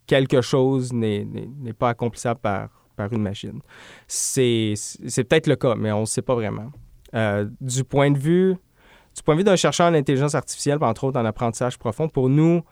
quelque 0.06 0.40
chose 0.40 0.92
n'est 0.92 1.26
pas 1.78 1.90
accomplissable 1.90 2.40
par, 2.40 2.68
par 2.98 3.10
une 3.12 3.22
machine. 3.22 3.60
C'est 4.06 4.74
peut-être 5.28 5.46
le 5.46 5.56
cas, 5.56 5.74
mais 5.76 5.92
on 5.92 6.00
ne 6.00 6.06
sait 6.06 6.20
pas 6.22 6.34
vraiment. 6.34 6.70
Euh, 7.14 7.46
du 7.60 7.84
point 7.84 8.10
de 8.10 8.18
vue 8.18 8.56
du 9.16 9.22
point 9.24 9.34
de 9.34 9.40
vue 9.40 9.44
d'un 9.44 9.56
chercheur 9.56 9.88
en 9.90 9.94
intelligence 9.94 10.34
artificielle, 10.36 10.78
entre 10.80 11.02
autres 11.04 11.18
en 11.18 11.24
apprentissage 11.24 11.76
profond, 11.76 12.08
pour 12.08 12.28
nous, 12.28 12.62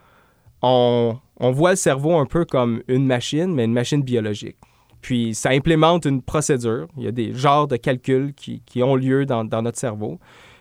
on, 0.63 1.17
on 1.41 1.51
voit 1.51 1.71
le 1.71 1.77
cerveau 1.77 2.15
un 2.17 2.27
peu 2.27 2.45
comme 2.45 2.83
une 2.87 3.05
machine, 3.05 3.53
mais 3.53 3.65
une 3.65 3.73
machine 3.73 4.03
biologique. 4.03 4.57
Puis 5.01 5.35
ça 5.35 5.51
implémente 5.51 6.05
une 6.05 6.23
procédure. 6.23 6.87
Il 6.97 7.03
y 7.03 7.09
a 7.09 7.13
des 7.13 7.33
genres 7.33 7.67
de 7.67 7.77
calculs 7.77 8.33
qui, 8.35 8.61
qui 8.65 8.81
ont 8.83 8.95
lieu 8.95 9.27
dans, 9.27 9.45
dans 9.45 9.61
notre 9.63 9.79
cerveau. 9.79 10.19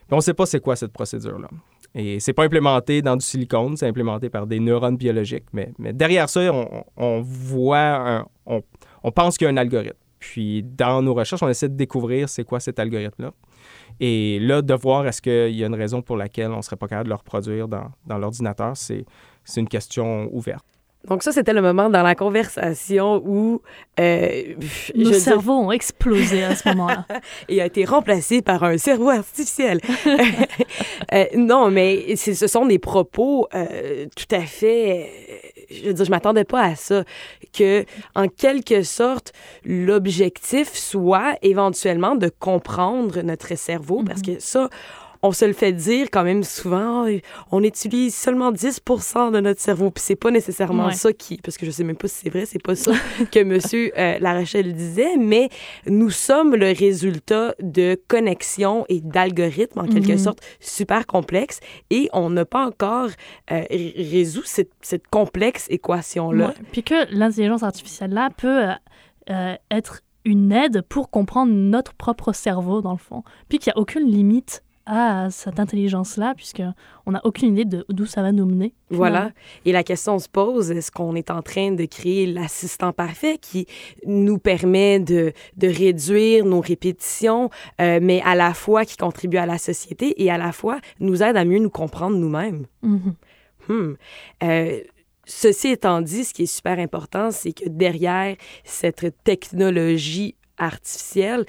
Puis 0.07 0.13
on 0.13 0.17
ne 0.17 0.21
sait 0.21 0.33
pas 0.33 0.47
c'est 0.47 0.59
quoi 0.59 0.75
cette 0.75 0.91
procédure-là. 0.93 1.49
Et 1.93 2.19
c'est 2.19 2.33
pas 2.33 2.43
implémenté 2.43 3.01
dans 3.03 3.15
du 3.15 3.25
silicone, 3.25 3.77
c'est 3.77 3.87
implémenté 3.87 4.29
par 4.29 4.47
des 4.47 4.59
neurones 4.59 4.97
biologiques. 4.97 5.45
Mais, 5.53 5.71
mais 5.77 5.93
derrière 5.93 6.29
ça, 6.29 6.41
on, 6.51 6.83
on 6.97 7.21
voit, 7.21 7.95
un- 8.19 8.25
on, 8.47 8.61
on 9.05 9.11
pense 9.11 9.37
qu'il 9.37 9.45
y 9.45 9.47
a 9.47 9.53
un 9.53 9.57
algorithme. 9.57 9.99
Puis 10.17 10.63
dans 10.63 11.03
nos 11.03 11.13
recherches, 11.13 11.43
on 11.43 11.47
essaie 11.47 11.69
de 11.69 11.75
découvrir 11.75 12.27
c'est 12.27 12.43
quoi 12.43 12.59
cet 12.59 12.79
algorithme-là. 12.79 13.31
Et 13.99 14.39
là, 14.39 14.63
de 14.63 14.73
voir 14.73 15.05
est-ce 15.05 15.21
qu'il 15.21 15.55
y 15.55 15.63
a 15.63 15.67
une 15.67 15.75
raison 15.75 16.01
pour 16.01 16.17
laquelle 16.17 16.51
on 16.51 16.57
ne 16.57 16.61
serait 16.63 16.75
pas 16.75 16.87
capable 16.87 17.05
de 17.05 17.09
le 17.09 17.15
reproduire 17.15 17.67
dans, 17.67 17.91
dans 18.07 18.17
l'ordinateur, 18.17 18.75
c'est 18.75 19.05
c'est 19.43 19.61
une 19.61 19.67
question 19.67 20.27
ouverte. 20.35 20.65
Donc 21.07 21.23
ça, 21.23 21.31
c'était 21.31 21.53
le 21.53 21.61
moment 21.61 21.89
dans 21.89 22.03
la 22.03 22.15
conversation 22.15 23.21
où 23.25 23.61
euh, 23.99 24.55
Nos 24.95 25.13
cerveaux 25.13 25.53
ont 25.53 25.71
explosé 25.71 26.43
à 26.43 26.55
ce 26.55 26.67
moment-là. 26.69 27.05
il 27.49 27.59
a 27.61 27.65
été 27.65 27.85
remplacé 27.85 28.41
par 28.41 28.63
un 28.63 28.77
cerveau 28.77 29.09
artificiel. 29.09 29.79
Euh, 31.13 31.25
non, 31.35 31.69
mais 31.69 32.15
ce 32.15 32.47
sont 32.47 32.65
des 32.65 32.79
propos 32.79 33.47
euh, 33.53 34.05
tout 34.15 34.33
à 34.35 34.41
fait. 34.41 35.11
euh, 35.29 35.47
je 35.69 35.85
veux 35.87 35.93
dire, 35.93 36.05
je 36.05 36.09
m'attendais 36.09 36.45
pas 36.45 36.61
à 36.61 36.75
ça. 36.75 37.03
Que, 37.53 37.85
en 38.15 38.27
quelque 38.27 38.81
sorte, 38.81 39.33
l'objectif 39.63 40.73
soit 40.73 41.35
éventuellement 41.41 42.15
de 42.15 42.29
comprendre 42.39 43.21
notre 43.21 43.55
cerveau, 43.55 44.03
parce 44.05 44.21
que 44.21 44.39
ça. 44.39 44.69
On 45.27 45.31
se 45.31 45.45
le 45.45 45.53
fait 45.53 45.71
dire 45.71 46.07
quand 46.11 46.23
même 46.23 46.43
souvent, 46.43 47.05
Ah, 47.05 47.09
on 47.51 47.63
utilise 47.63 48.13
seulement 48.15 48.51
10% 48.51 49.31
de 49.31 49.39
notre 49.39 49.59
cerveau, 49.59 49.89
puis 49.89 50.03
c'est 50.05 50.15
pas 50.15 50.29
nécessairement 50.29 50.87
Ouais. 50.87 50.93
ça 50.93 51.11
qui, 51.13 51.37
parce 51.37 51.57
que 51.57 51.65
je 51.65 51.71
sais 51.71 51.83
même 51.83 51.95
pas 51.95 52.07
si 52.07 52.15
c'est 52.23 52.29
vrai, 52.29 52.45
c'est 52.45 52.61
pas 52.61 52.75
ça 52.75 52.91
que 53.31 53.43
Monsieur 53.43 53.91
euh, 53.97 54.19
Larochelle 54.19 54.73
disait, 54.73 55.17
mais 55.17 55.49
nous 55.87 56.11
sommes 56.11 56.55
le 56.55 56.67
résultat 56.77 57.55
de 57.59 57.99
connexions 58.07 58.85
et 58.87 59.01
d'algorithmes, 59.01 59.79
en 59.79 59.87
quelque 59.87 60.11
Mhm. 60.11 60.17
sorte, 60.19 60.39
super 60.59 61.07
complexes, 61.07 61.59
et 61.89 62.07
on 62.13 62.29
n'a 62.29 62.45
pas 62.45 62.65
encore 62.65 63.09
euh, 63.51 63.63
résolu 63.71 64.45
cette, 64.45 64.71
cette 64.81 65.07
complexe 65.07 65.65
équation-là. 65.69 66.47
Ouais. 66.49 66.53
Puis 66.71 66.83
que 66.83 67.11
l'intelligence 67.15 67.63
artificielle-là 67.63 68.29
peut 68.37 68.65
euh, 68.69 68.71
euh, 69.31 69.55
être 69.71 70.01
une 70.23 70.51
aide 70.51 70.81
pour 70.81 71.09
comprendre 71.09 71.51
notre 71.51 71.93
propre 71.93 72.33
cerveau, 72.33 72.81
dans 72.81 72.91
le 72.93 72.97
fond. 72.97 73.23
Puis 73.49 73.59
qu'il 73.59 73.71
n'y 73.73 73.79
a 73.79 73.81
aucune 73.81 74.07
limite 74.09 74.63
à 74.85 75.29
cette 75.31 75.59
intelligence-là, 75.59 76.33
puisqu'on 76.35 77.11
n'a 77.11 77.21
aucune 77.23 77.53
idée 77.53 77.65
de 77.65 77.85
d'où 77.89 78.05
ça 78.05 78.21
va 78.21 78.31
nous 78.31 78.45
mener. 78.45 78.73
Voilà. 78.89 79.31
Et 79.65 79.71
la 79.71 79.83
question 79.83 80.19
se 80.19 80.29
pose, 80.29 80.71
est-ce 80.71 80.91
qu'on 80.91 81.15
est 81.15 81.31
en 81.31 81.41
train 81.41 81.71
de 81.71 81.85
créer 81.85 82.27
l'assistant 82.27 82.93
parfait 82.93 83.37
qui 83.37 83.65
nous 84.05 84.37
permet 84.37 84.99
de, 84.99 85.33
de 85.57 85.67
réduire 85.67 86.45
nos 86.45 86.61
répétitions, 86.61 87.49
euh, 87.81 87.99
mais 88.01 88.21
à 88.23 88.35
la 88.35 88.53
fois 88.53 88.85
qui 88.85 88.97
contribue 88.97 89.37
à 89.37 89.45
la 89.45 89.57
société 89.57 90.21
et 90.23 90.29
à 90.29 90.37
la 90.37 90.51
fois 90.51 90.79
nous 90.99 91.23
aide 91.23 91.37
à 91.37 91.45
mieux 91.45 91.59
nous 91.59 91.69
comprendre 91.69 92.17
nous-mêmes? 92.17 92.65
Hmm. 93.67 93.93
Euh, 94.43 94.79
ceci 95.25 95.69
étant 95.69 96.01
dit, 96.01 96.23
ce 96.23 96.33
qui 96.33 96.43
est 96.43 96.45
super 96.45 96.77
important, 96.79 97.31
c'est 97.31 97.53
que 97.53 97.67
derrière 97.67 98.35
cette 98.63 99.23
technologie 99.23 100.35
artificielle 100.57 101.45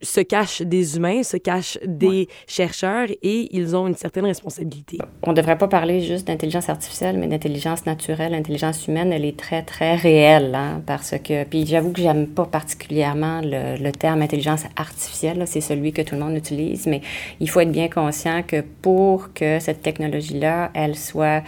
se 0.00 0.20
cachent 0.20 0.62
des 0.62 0.96
humains, 0.96 1.22
se 1.22 1.36
cachent 1.36 1.78
des 1.84 2.28
chercheurs 2.46 3.08
et 3.22 3.48
ils 3.56 3.74
ont 3.76 3.86
une 3.86 3.96
certaine 3.96 4.24
responsabilité. 4.26 4.98
On 5.22 5.30
ne 5.30 5.36
devrait 5.36 5.58
pas 5.58 5.68
parler 5.68 6.00
juste 6.00 6.26
d'intelligence 6.26 6.68
artificielle, 6.68 7.18
mais 7.18 7.26
d'intelligence 7.26 7.86
naturelle. 7.86 8.32
L'intelligence 8.32 8.86
humaine, 8.86 9.12
elle 9.12 9.24
est 9.24 9.38
très, 9.38 9.62
très 9.62 9.96
réelle. 9.96 10.54
hein, 10.54 10.82
parce 10.86 11.14
que, 11.22 11.44
puis 11.44 11.66
j'avoue 11.66 11.92
que 11.92 12.00
j'aime 12.00 12.26
pas 12.28 12.44
particulièrement 12.44 13.40
le, 13.42 13.76
le 13.82 13.92
terme 13.92 14.22
intelligence 14.22 14.64
artificielle. 14.76 15.42
C'est 15.46 15.60
celui 15.60 15.92
que 15.92 16.02
tout 16.02 16.14
le 16.14 16.20
monde 16.20 16.36
utilise, 16.36 16.86
mais 16.86 17.00
il 17.40 17.50
faut 17.50 17.60
être 17.60 17.72
bien 17.72 17.88
conscient 17.88 18.42
que 18.42 18.60
pour 18.82 19.32
que 19.32 19.58
cette 19.58 19.82
technologie-là, 19.82 20.70
elle 20.74 20.96
soit 20.96 21.42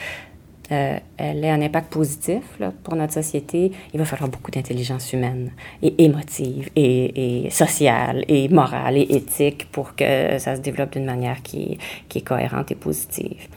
euh, 0.73 0.99
elle 1.17 1.45
ait 1.45 1.51
un 1.51 1.61
impact 1.63 1.93
positif 1.93 2.43
pour 2.85 2.95
notre 2.95 3.13
société, 3.13 3.73
il 3.93 3.99
va 3.99 4.05
falloir 4.05 4.29
beaucoup 4.29 4.51
d'intelligence 4.51 5.13
humaine 5.13 5.51
et 5.83 6.05
émotive 6.05 6.71
et, 6.77 7.49
sociale 7.51 8.25
et 8.29 8.49
morale 8.49 8.97
et 8.97 9.07
éthique 9.17 9.71
pour 9.73 9.97
que 9.97 10.39
ça 10.39 10.57
se 10.57 10.61
développe 10.61 10.93
d'une 10.93 11.05
manière 11.05 11.43
qui, 11.43 11.79
est 12.15 12.21
cohérente 12.21 12.71
et 12.71 12.77
positive. 12.77 13.49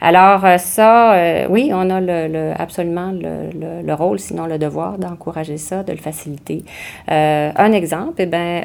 Alors 0.00 0.44
euh, 0.44 0.58
ça, 0.58 1.14
euh, 1.14 1.46
oui, 1.48 1.70
on 1.72 1.88
a 1.90 2.60
absolument 2.60 3.12
le, 3.12 3.82
le, 3.82 3.94
rôle, 3.94 4.18
sinon 4.18 4.46
le 4.46 4.58
devoir 4.58 4.98
d'encourager 4.98 5.56
ça, 5.56 5.82
de 5.82 5.92
le 5.92 5.98
faciliter. 5.98 6.64
Euh, 7.10 7.50
un 7.56 7.72
exemple, 7.72 8.14
eh 8.18 8.26
bien, 8.26 8.62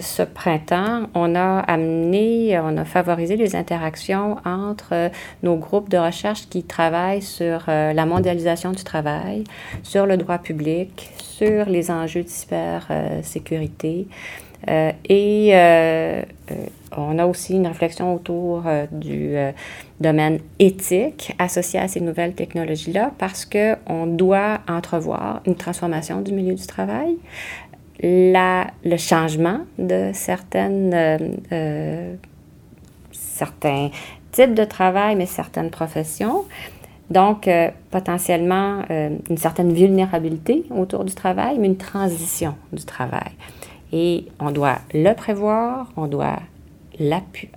ce 0.00 0.22
printemps, 0.22 1.08
on 1.14 1.34
a 1.34 1.58
amené, 1.58 2.58
on 2.58 2.76
a 2.76 2.84
favorisé 2.84 3.36
les 3.36 3.54
interactions 3.56 4.38
entre 4.44 5.10
nos 5.42 5.56
groupes 5.56 5.88
de 5.88 5.98
recherche 5.98 6.48
qui 6.48 6.62
travaillent 6.62 7.22
sur 7.22 7.64
la 7.66 8.06
mondialisation 8.06 8.72
du 8.72 8.84
travail, 8.84 9.44
sur 9.82 10.06
le 10.06 10.16
droit 10.16 10.38
public, 10.38 11.10
sur 11.18 11.66
les 11.66 11.90
enjeux 11.90 12.22
de 12.22 12.28
cybersécurité. 12.28 14.06
Et 15.08 15.54
on 16.96 17.18
a 17.18 17.26
aussi 17.26 17.54
une 17.54 17.66
réflexion 17.66 18.14
autour 18.14 18.64
du 18.90 19.34
domaine 20.00 20.40
éthique 20.58 21.34
associé 21.38 21.80
à 21.80 21.88
ces 21.88 22.00
nouvelles 22.00 22.34
technologies-là 22.34 23.12
parce 23.18 23.46
qu'on 23.46 24.06
doit 24.06 24.60
entrevoir 24.68 25.40
une 25.46 25.56
transformation 25.56 26.20
du 26.20 26.32
milieu 26.32 26.54
du 26.54 26.66
travail, 26.66 27.16
la, 28.02 28.66
le 28.84 28.96
changement 28.96 29.60
de 29.78 30.10
certaines, 30.12 30.92
euh, 31.52 32.14
certains 33.12 33.90
types 34.32 34.54
de 34.54 34.64
travail, 34.64 35.16
mais 35.16 35.26
certaines 35.26 35.70
professions. 35.70 36.44
Donc, 37.10 37.46
euh, 37.46 37.70
potentiellement, 37.90 38.82
euh, 38.90 39.10
une 39.28 39.36
certaine 39.36 39.72
vulnérabilité 39.72 40.64
autour 40.70 41.04
du 41.04 41.14
travail, 41.14 41.58
mais 41.58 41.66
une 41.66 41.76
transition 41.76 42.54
du 42.72 42.84
travail. 42.84 43.32
Et 43.92 44.26
on 44.40 44.50
doit 44.50 44.78
le 44.94 45.12
prévoir, 45.12 45.92
on 45.96 46.06
doit 46.06 46.38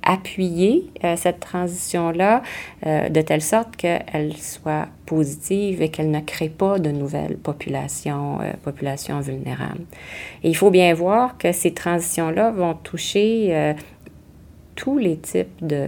appuyer 0.04 0.90
euh, 1.04 1.16
cette 1.16 1.40
transition-là 1.40 2.42
euh, 2.86 3.10
de 3.10 3.22
telle 3.22 3.42
sorte 3.42 3.76
qu'elle 3.76 4.36
soit 4.38 4.88
positive 5.06 5.82
et 5.82 5.90
qu'elle 5.90 6.12
ne 6.12 6.20
crée 6.20 6.50
pas 6.50 6.80
de 6.80 6.92
nouvelles 6.92 7.38
populations, 7.38 8.40
euh, 8.42 8.54
populations 8.64 9.20
vulnérables. 9.20 9.86
Et 10.44 10.50
il 10.50 10.56
faut 10.56 10.72
bien 10.72 10.94
voir 10.94 11.38
que 11.38 11.52
ces 11.52 11.74
transitions-là 11.74 12.52
vont 12.52 12.74
toucher 12.76 13.76
tous 14.76 14.98
les 14.98 15.18
types 15.18 15.66
de, 15.66 15.88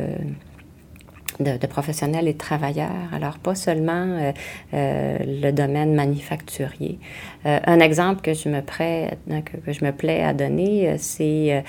de, 1.40 1.68
professionnels 1.68 2.28
et 2.28 2.34
de 2.34 2.38
travailleurs. 2.38 3.10
Alors, 3.14 3.38
pas 3.38 3.56
seulement 3.56 3.94
euh, 3.94 4.32
euh, 4.74 5.18
le 5.26 5.52
domaine 5.52 5.94
manufacturier. 5.94 7.00
Euh, 7.46 7.60
un 7.66 7.80
exemple 7.80 8.22
que 8.22 8.34
je 8.34 8.50
me, 8.50 8.62
prête, 8.62 9.18
que, 9.28 9.58
que, 9.58 9.74
je 9.74 9.86
me 9.86 9.92
plais 9.92 10.24
à 10.24 10.34
donner, 10.34 10.96
c'est 10.98 11.64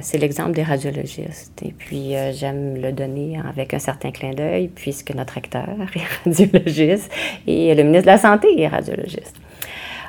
c'est 0.00 0.18
l'exemple 0.18 0.52
des 0.52 0.62
radiologistes. 0.62 1.60
Et 1.64 1.72
puis, 1.72 2.12
j'aime 2.34 2.80
le 2.80 2.92
donner 2.92 3.40
avec 3.48 3.74
un 3.74 3.80
certain 3.80 4.12
clin 4.12 4.30
d'œil, 4.30 4.68
puisque 4.68 5.12
notre 5.12 5.38
acteur 5.38 5.66
est 5.96 6.24
radiologiste 6.24 7.10
et 7.48 7.74
le 7.74 7.82
ministre 7.82 8.06
de 8.06 8.12
la 8.12 8.18
Santé 8.18 8.60
est 8.60 8.68
radiologiste. 8.68 9.34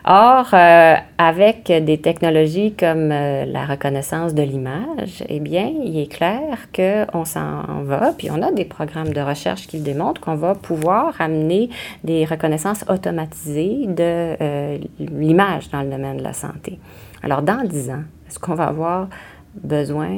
Or, 0.06 0.50
euh, 0.54 0.96
avec 1.18 1.68
des 1.68 1.98
technologies 1.98 2.74
comme 2.74 3.10
euh, 3.14 3.46
la 3.46 3.66
reconnaissance 3.66 4.34
de 4.34 4.44
l'image, 4.44 5.24
eh 5.30 5.40
bien, 5.40 5.72
il 5.82 5.98
est 5.98 6.12
clair 6.12 6.68
qu'on 6.76 7.24
s'en 7.24 7.84
va, 7.84 8.12
puis 8.18 8.30
on 8.30 8.42
a 8.42 8.52
des 8.52 8.66
programmes 8.66 9.14
de 9.14 9.22
recherche 9.22 9.66
qui 9.66 9.78
le 9.78 9.84
démontrent, 9.84 10.20
qu'on 10.20 10.36
va 10.36 10.56
pouvoir 10.56 11.16
amener 11.20 11.70
des 12.04 12.26
reconnaissances 12.26 12.84
automatisées 12.90 13.86
de 13.88 14.36
euh, 14.42 14.78
l'image 15.00 15.70
dans 15.70 15.82
le 15.82 15.90
domaine 15.90 16.18
de 16.18 16.24
la 16.24 16.34
santé. 16.34 16.80
Alors, 17.22 17.42
dans 17.42 17.64
10 17.64 17.90
ans, 17.92 18.04
est-ce 18.28 18.40
qu'on 18.40 18.56
va 18.56 18.66
avoir 18.66 19.08
besoin 19.56 20.10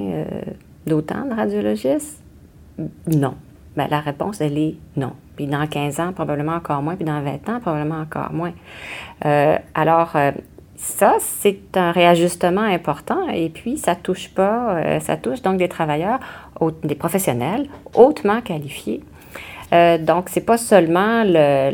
d'autant 0.87 1.25
de 1.25 1.35
radiologistes? 1.35 2.19
Non. 3.05 3.35
Bien, 3.77 3.87
la 3.87 3.99
réponse, 3.99 4.41
elle 4.41 4.57
est 4.57 4.75
non. 4.95 5.11
Puis 5.35 5.47
dans 5.47 5.67
15 5.67 5.99
ans, 5.99 6.13
probablement 6.13 6.53
encore 6.53 6.81
moins. 6.81 6.95
Puis 6.95 7.05
dans 7.05 7.21
20 7.21 7.49
ans, 7.49 7.59
probablement 7.59 7.99
encore 7.99 8.31
moins. 8.31 8.53
Euh, 9.25 9.57
alors, 9.73 10.15
euh, 10.15 10.31
ça, 10.75 11.15
c'est 11.19 11.75
un 11.75 11.91
réajustement 11.91 12.61
important. 12.61 13.27
Et 13.29 13.49
puis, 13.49 13.77
ça 13.77 13.95
touche 13.95 14.29
pas, 14.29 14.75
euh, 14.75 14.99
ça 14.99 15.17
touche 15.17 15.41
donc 15.41 15.57
des 15.57 15.69
travailleurs, 15.69 16.19
des 16.83 16.95
professionnels 16.95 17.67
hautement 17.93 18.41
qualifiés. 18.41 19.01
donc, 19.71 20.29
ce 20.29 20.39
n'est 20.39 20.45
pas 20.45 20.57
seulement 20.57 21.23
les, 21.23 21.71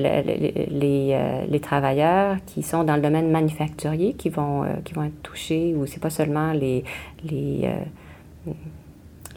les, 1.50 1.60
travailleurs 1.60 2.38
qui 2.48 2.64
sont 2.64 2.84
dans 2.84 2.96
le 2.96 3.02
domaine 3.02 3.30
manufacturier 3.30 4.14
qui 4.14 4.30
vont, 4.30 4.66
qui 4.84 4.94
vont 4.94 5.04
être 5.04 5.22
touchés, 5.22 5.76
ou 5.76 5.86
ce 5.86 5.94
n'est 5.94 6.00
pas 6.00 6.10
seulement 6.10 6.52
les, 6.52 6.84
les, 7.24 7.70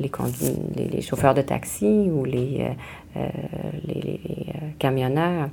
les, 0.01 0.11
les, 0.89 1.01
chauffeurs 1.03 1.35
de 1.35 1.43
taxi 1.43 2.11
ou 2.11 2.25
les, 2.25 2.61
euh, 3.17 3.21
euh, 3.21 3.31
les, 3.87 4.21
euh, 4.49 4.69
camionneurs. 4.79 5.51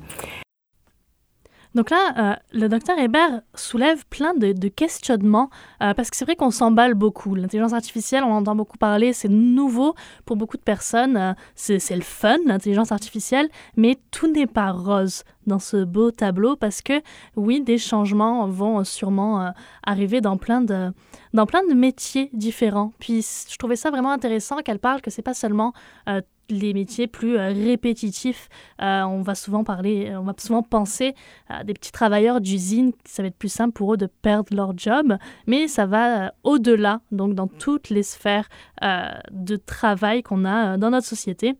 Donc 1.74 1.90
là, 1.90 2.40
le 2.52 2.68
docteur 2.68 2.98
Hébert 3.00 3.42
soulève 3.56 4.06
plein 4.08 4.34
de, 4.34 4.68
questionnements, 4.68 5.50
parce 5.80 6.10
que 6.10 6.18
c'est 6.18 6.26
vrai 6.26 6.36
qu'on 6.36 6.52
s'emballe 6.52 6.94
beaucoup. 6.94 7.36
L'intelligence 7.36 7.74
artificielle, 7.74 8.24
on 8.24 8.34
entend 8.34 8.56
beaucoup 8.56 8.78
parler, 8.78 9.14
c'est 9.14 9.30
nouveau 9.30 9.96
pour 10.26 10.36
beaucoup 10.36 10.58
de 10.58 10.64
personnes, 10.64 11.36
c'est 11.56 11.96
le 11.96 12.02
fun, 12.02 12.38
l'intelligence 12.46 12.92
artificielle, 12.92 13.50
mais 13.78 13.98
tout 14.12 14.28
n'est 14.28 14.48
pas 14.48 14.72
rose 14.72 15.24
dans 15.48 15.60
ce 15.60 15.84
beau 15.84 16.12
tableau, 16.12 16.56
parce 16.56 16.82
que 16.82 17.02
oui, 17.36 17.62
des 17.62 17.78
changements 17.78 18.48
vont 18.48 18.84
sûrement 18.84 19.54
arriver 19.84 20.22
dans 20.22 20.38
plein 20.38 20.62
de, 20.62 20.92
dans 21.34 21.46
plein 21.46 21.66
de 21.68 21.74
métiers 21.74 22.30
différents. 22.34 22.92
Puis 23.00 23.26
je 23.50 23.58
trouvais 23.58 23.76
ça 23.76 23.90
vraiment 23.90 24.12
intéressant 24.12 24.58
qu'elle 24.58 24.80
parle 24.80 25.02
que 25.02 25.10
c'est 25.10 25.22
pas 25.22 25.34
seulement 25.34 25.74
euh, 26.10 26.22
les 26.52 26.74
métiers 26.74 27.08
plus 27.08 27.38
euh, 27.38 27.48
répétitifs. 27.48 28.50
Euh, 28.82 29.02
on 29.04 29.22
va 29.22 29.36
souvent 29.36 29.64
parler, 29.64 30.14
on 30.16 30.24
va 30.24 30.34
souvent 30.38 30.64
penser 30.64 31.16
à 31.50 31.64
des 31.64 31.74
petits 31.74 31.92
travailleurs 31.92 32.42
d'usine, 32.42 32.92
ça 33.06 33.24
va 33.24 33.28
être 33.28 33.38
plus 33.38 33.52
simple 33.52 33.74
pour 33.74 33.94
eux 33.94 33.98
de 33.98 34.08
perdre 34.08 34.56
leur 34.56 34.78
job, 34.78 35.18
mais 35.48 35.68
ça 35.68 35.86
va 35.86 36.34
au-delà, 36.44 37.02
donc 37.12 37.36
dans 37.36 37.48
toutes 37.48 37.90
les 37.90 38.04
sphères 38.04 38.50
de 38.82 39.56
travail 39.56 40.24
qu'on 40.24 40.46
a 40.46 40.78
dans 40.78 40.90
notre 40.90 41.08
société. 41.08 41.56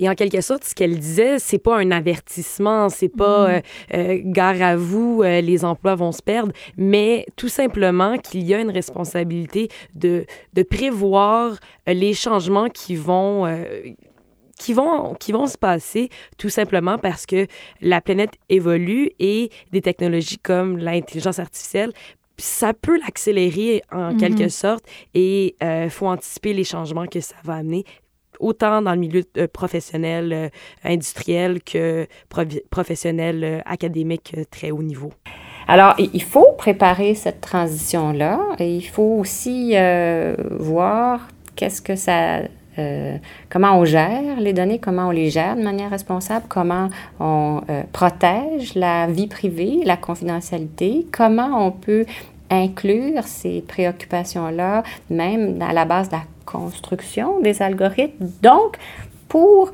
Et 0.00 0.08
en 0.08 0.14
quelque 0.14 0.40
sorte, 0.40 0.64
ce 0.64 0.74
qu'elle 0.74 0.98
disait, 0.98 1.38
c'est 1.38 1.58
pas 1.58 1.78
un 1.78 1.90
avertissement, 1.92 2.88
c'est 2.88 3.08
pas 3.08 3.46
mm. 3.46 3.50
euh, 3.50 3.60
euh, 3.94 4.20
gare 4.24 4.60
à 4.60 4.76
vous, 4.76 5.22
euh, 5.22 5.40
les 5.40 5.64
emplois 5.64 5.94
vont 5.94 6.12
se 6.12 6.22
perdre, 6.22 6.52
mais 6.76 7.26
tout 7.36 7.48
simplement 7.48 8.18
qu'il 8.18 8.42
y 8.42 8.54
a 8.54 8.60
une 8.60 8.70
responsabilité 8.70 9.68
de, 9.94 10.26
de 10.52 10.62
prévoir 10.62 11.58
les 11.86 12.14
changements 12.14 12.68
qui 12.68 12.96
vont 12.96 13.44
qui 14.58 14.72
vont, 14.72 15.14
qui 15.14 15.32
vont 15.32 15.46
se 15.46 15.58
passer 15.58 16.08
tout 16.38 16.48
simplement 16.48 16.96
parce 16.98 17.26
que 17.26 17.46
la 17.80 18.00
planète 18.00 18.34
évolue 18.48 19.10
et 19.18 19.50
des 19.72 19.82
technologies 19.82 20.38
comme 20.38 20.78
l'intelligence 20.78 21.38
artificielle 21.38 21.92
ça 22.38 22.72
peut 22.72 22.98
l'accélérer 22.98 23.82
en 23.92 24.12
mm-hmm. 24.12 24.16
quelque 24.18 24.48
sorte 24.48 24.84
et 25.12 25.56
il 25.60 25.90
faut 25.90 26.06
anticiper 26.06 26.52
les 26.52 26.64
changements 26.64 27.06
que 27.06 27.20
ça 27.20 27.36
va 27.44 27.54
amener 27.54 27.84
autant 28.44 28.82
dans 28.82 28.92
le 28.92 29.00
milieu 29.00 29.24
euh, 29.38 29.48
professionnel, 29.50 30.32
euh, 30.32 30.48
industriel 30.84 31.62
que 31.62 32.06
professionnel, 32.70 33.42
euh, 33.42 33.58
académique 33.64 34.36
très 34.50 34.70
haut 34.70 34.82
niveau. 34.82 35.12
Alors, 35.66 35.94
il 35.98 36.22
faut 36.22 36.52
préparer 36.58 37.14
cette 37.14 37.40
transition-là 37.40 38.38
et 38.58 38.76
il 38.76 38.86
faut 38.86 39.16
aussi 39.18 39.74
voir 40.50 41.26
qu'est-ce 41.56 41.80
que 41.80 41.96
ça 41.96 42.42
comment 43.48 43.78
on 43.78 43.86
gère 43.86 44.38
les 44.40 44.52
données, 44.52 44.78
comment 44.78 45.08
on 45.08 45.10
les 45.10 45.30
gère 45.30 45.56
de 45.56 45.62
manière 45.62 45.88
responsable, 45.88 46.44
comment 46.50 46.90
on 47.18 47.62
protège 47.92 48.74
la 48.74 49.06
vie 49.06 49.26
privée, 49.26 49.80
la 49.86 49.96
confidentialité, 49.96 51.06
comment 51.10 51.66
on 51.66 51.70
peut 51.70 52.04
inclure 52.50 53.22
ces 53.24 53.62
préoccupations-là, 53.62 54.82
même 55.08 55.62
à 55.62 55.72
la 55.72 55.86
base 55.86 56.10
de 56.10 56.16
construction 56.44 57.40
des 57.40 57.62
algorithmes. 57.62 58.30
Donc, 58.42 58.76
pour 59.28 59.72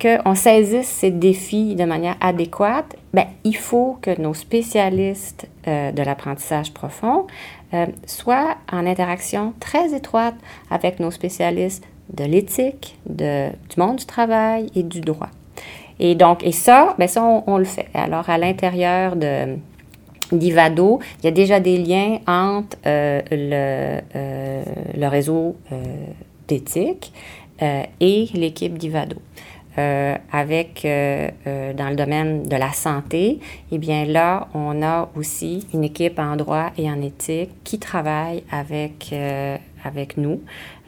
qu'on 0.00 0.34
saisisse 0.34 0.88
ces 0.88 1.10
défis 1.10 1.76
de 1.76 1.84
manière 1.84 2.16
adéquate, 2.20 2.96
ben, 3.12 3.26
il 3.44 3.56
faut 3.56 3.98
que 4.02 4.20
nos 4.20 4.34
spécialistes 4.34 5.48
euh, 5.66 5.92
de 5.92 6.02
l'apprentissage 6.02 6.72
profond 6.74 7.26
euh, 7.72 7.86
soient 8.06 8.56
en 8.72 8.86
interaction 8.86 9.54
très 9.60 9.94
étroite 9.94 10.34
avec 10.70 11.00
nos 11.00 11.10
spécialistes 11.10 11.84
de 12.12 12.24
l'éthique, 12.24 12.98
du 13.06 13.50
monde 13.78 13.96
du 13.96 14.04
travail 14.04 14.70
et 14.74 14.82
du 14.82 15.00
droit. 15.00 15.30
Et 16.00 16.14
donc, 16.14 16.44
et 16.44 16.52
ça, 16.52 16.94
ben 16.98 17.08
ça 17.08 17.22
on 17.46 17.56
le 17.56 17.64
fait. 17.64 17.88
Alors, 17.94 18.28
à 18.28 18.36
l'intérieur 18.36 19.16
de, 19.16 19.56
d'Ivado, 20.32 21.00
il 21.20 21.24
y 21.24 21.28
a 21.28 21.30
déjà 21.30 21.60
des 21.60 21.78
liens 21.78 22.18
entre 22.26 22.76
euh, 22.86 23.20
le, 23.30 24.00
euh, 24.16 24.62
le, 24.96 25.06
réseau 25.08 25.56
euh, 25.72 25.82
d'éthique 26.48 27.12
et 27.60 28.28
l'équipe 28.34 28.76
d'Ivado. 28.76 29.16
avec, 29.76 30.82
dans 30.84 31.88
le 31.88 31.96
domaine 31.96 32.42
de 32.42 32.56
la 32.56 32.72
santé, 32.72 33.38
eh 33.72 33.78
bien 33.78 34.04
là, 34.04 34.48
on 34.54 34.82
a 34.82 35.08
aussi 35.16 35.66
une 35.72 35.84
équipe 35.84 36.18
en 36.18 36.36
droit 36.36 36.70
et 36.76 36.90
en 36.90 37.00
éthique 37.00 37.50
qui 37.62 37.78
travaille 37.78 38.42
avec, 38.50 39.14
avec 39.84 40.16
nous 40.16 40.42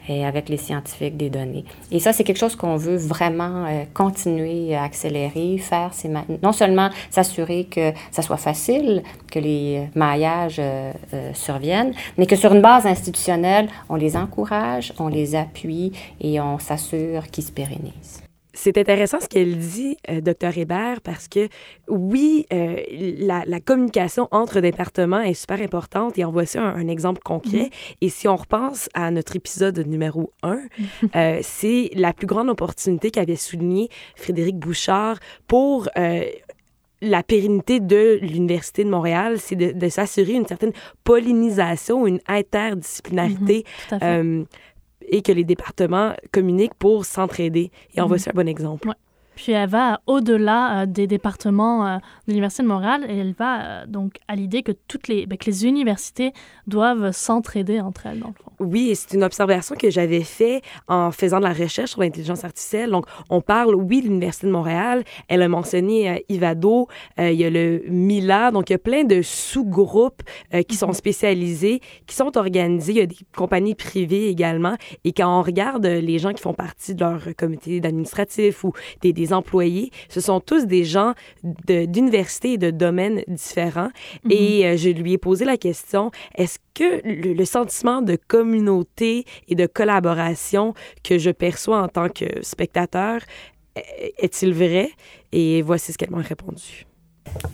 et 0.07 0.25
avec 0.25 0.49
les 0.49 0.57
scientifiques 0.57 1.17
des 1.17 1.29
données. 1.29 1.65
Et 1.91 1.99
ça, 1.99 2.13
c'est 2.13 2.23
quelque 2.23 2.37
chose 2.37 2.55
qu'on 2.55 2.77
veut 2.77 2.97
vraiment 2.97 3.65
continuer 3.93 4.75
à 4.75 4.83
accélérer, 4.83 5.57
faire, 5.57 5.89
c'est 5.93 6.11
non 6.41 6.51
seulement 6.51 6.89
s'assurer 7.09 7.65
que 7.65 7.91
ça 8.11 8.21
soit 8.21 8.37
facile, 8.37 9.03
que 9.31 9.39
les 9.39 9.87
maillages 9.95 10.61
surviennent, 11.33 11.93
mais 12.17 12.25
que 12.25 12.35
sur 12.35 12.53
une 12.53 12.61
base 12.61 12.85
institutionnelle, 12.85 13.69
on 13.89 13.95
les 13.95 14.15
encourage, 14.17 14.93
on 14.99 15.07
les 15.07 15.35
appuie 15.35 15.91
et 16.21 16.39
on 16.39 16.59
s'assure 16.59 17.27
qu'ils 17.27 17.43
se 17.43 17.51
pérennisent. 17.51 18.26
C'est 18.57 18.79
intéressant 18.79 19.19
ce 19.21 19.27
qu'elle 19.27 19.55
dit, 19.55 19.97
euh, 20.09 20.19
docteur 20.19 20.57
Hébert, 20.57 21.01
parce 21.01 21.27
que 21.27 21.47
oui, 21.87 22.47
euh, 22.51 22.77
la, 23.19 23.43
la, 23.45 23.59
communication 23.59 24.27
entre 24.31 24.61
départements 24.61 25.21
est 25.21 25.35
super 25.35 25.61
importante 25.61 26.17
et 26.17 26.25
en 26.25 26.31
voici 26.31 26.57
un, 26.57 26.87
exemple 26.87 27.21
concret. 27.23 27.69
Mm-hmm. 27.69 27.95
Et 28.01 28.09
si 28.09 28.27
on 28.27 28.35
repense 28.35 28.89
à 28.95 29.11
notre 29.11 29.35
épisode 29.35 29.77
numéro 29.85 30.31
1, 30.41 30.59
euh, 31.15 31.39
c'est 31.43 31.91
la 31.93 32.13
plus 32.13 32.25
grande 32.25 32.49
opportunité 32.49 33.11
qu'avait 33.11 33.35
souligné 33.35 33.89
Frédéric 34.15 34.57
Bouchard 34.57 35.19
pour 35.47 35.87
la 36.99 37.21
pérennité 37.21 37.79
de 37.79 38.17
l'Université 38.23 38.83
de 38.83 38.89
Montréal, 38.89 39.35
c'est 39.37 39.55
de, 39.55 39.71
de 39.71 39.87
s'assurer 39.87 40.33
une 40.33 40.47
certaine 40.47 40.73
pollinisation, 41.03 42.07
une 42.07 42.19
interdisciplinarité. 42.27 43.65
Mm 43.91 44.45
et 45.07 45.21
que 45.21 45.31
les 45.31 45.43
départements 45.43 46.13
communiquent 46.31 46.75
pour 46.75 47.05
s'entraider. 47.05 47.71
Et 47.95 48.01
en 48.01 48.03
mhm. 48.03 48.09
voici 48.09 48.29
un 48.29 48.33
bon 48.33 48.47
exemple. 48.47 48.93
Puis 49.37 49.51
elle 49.51 49.69
va 49.69 50.01
au-delà 50.07 50.81
euh, 50.81 50.85
des 50.87 51.05
départements 51.05 51.85
euh, 51.85 51.97
de 51.97 52.01
l'Université 52.29 52.63
de 52.63 52.67
Montréal 52.67 53.05
et 53.07 53.19
elle 53.19 53.33
va 53.33 53.61
euh, 53.61 53.85
donc 53.85 54.15
à 54.27 54.35
l'idée 54.35 54.63
que 54.63 54.71
toutes 54.87 55.07
les, 55.07 55.27
ben, 55.27 55.37
que 55.37 55.45
les 55.45 55.67
universités 55.67 56.33
doivent 56.65 57.11
s'entraider 57.11 57.79
entre 57.79 58.07
elles, 58.07 58.19
dans 58.19 58.29
le 58.29 58.33
fond. 58.33 58.51
Oui, 58.59 58.95
c'est 58.95 59.15
une 59.15 59.23
observation 59.23 59.75
que 59.75 59.91
j'avais 59.91 60.23
faite 60.23 60.63
en 60.87 61.11
faisant 61.11 61.37
de 61.37 61.43
la 61.43 61.53
recherche 61.53 61.91
sur 61.91 62.01
l'intelligence 62.01 62.43
artificielle. 62.43 62.89
Donc, 62.89 63.05
on 63.29 63.41
parle, 63.41 63.75
oui, 63.75 64.01
de 64.01 64.07
l'Université 64.07 64.47
de 64.47 64.51
Montréal. 64.51 65.03
Elle 65.27 65.43
a 65.43 65.47
mentionné 65.47 66.25
Ivado, 66.29 66.87
il 67.19 67.33
y 67.33 67.45
a 67.45 67.51
le 67.51 67.83
MILA. 67.87 68.49
Donc, 68.49 68.71
il 68.71 68.73
y 68.73 68.75
a 68.75 68.79
plein 68.79 69.03
de 69.03 69.21
sous-groupes 69.21 70.23
qui 70.67 70.75
sont 70.75 70.87
mhm. 70.87 70.93
spécialisés, 70.93 71.81
qui 72.07 72.15
sont 72.15 72.35
organisés. 72.35 72.93
Il 72.93 72.97
y 72.97 73.01
a 73.01 73.05
des 73.05 73.17
compagnies 73.35 73.75
privées 73.75 74.29
également. 74.29 74.75
Et 75.03 75.13
quand 75.13 75.39
on 75.39 75.43
regarde 75.43 75.85
les 75.85 76.17
gens 76.17 76.33
qui 76.33 76.41
font 76.41 76.55
partie 76.55 76.95
de 76.95 77.01
leur 77.01 77.19
comité 77.37 77.79
d'administratif 77.79 78.63
ou 78.63 78.73
des, 79.01 79.13
des 79.13 79.26
employés, 79.33 79.91
ce 80.09 80.21
sont 80.21 80.39
tous 80.39 80.65
des 80.65 80.83
gens 80.83 81.13
d'universités 81.43 82.53
et 82.53 82.57
de 82.57 82.71
domaines 82.71 83.23
différents. 83.27 83.89
Mhm. 84.23 84.31
Et 84.31 84.65
euh, 84.65 84.77
je 84.77 84.89
lui 84.89 85.13
ai 85.13 85.17
posé 85.17 85.45
la 85.45 85.57
question, 85.57 86.11
est-ce 86.35 86.59
que 86.73 87.01
le, 87.03 87.45
sentiment 87.45 88.01
de 88.01 88.17
communauté 88.27 89.25
et 89.47 89.55
de 89.55 89.65
collaboration 89.67 90.73
que 91.03 91.17
je 91.17 91.31
perçois 91.31 91.81
en 91.81 91.87
tant 91.87 92.09
que 92.09 92.25
spectateur 92.41 93.21
est-il 94.17 94.53
vrai? 94.53 94.89
Et 95.31 95.61
voici 95.61 95.91
ce 95.91 95.97
qu'elle 95.97 96.09
m'a 96.09 96.21
répondu. 96.21 96.86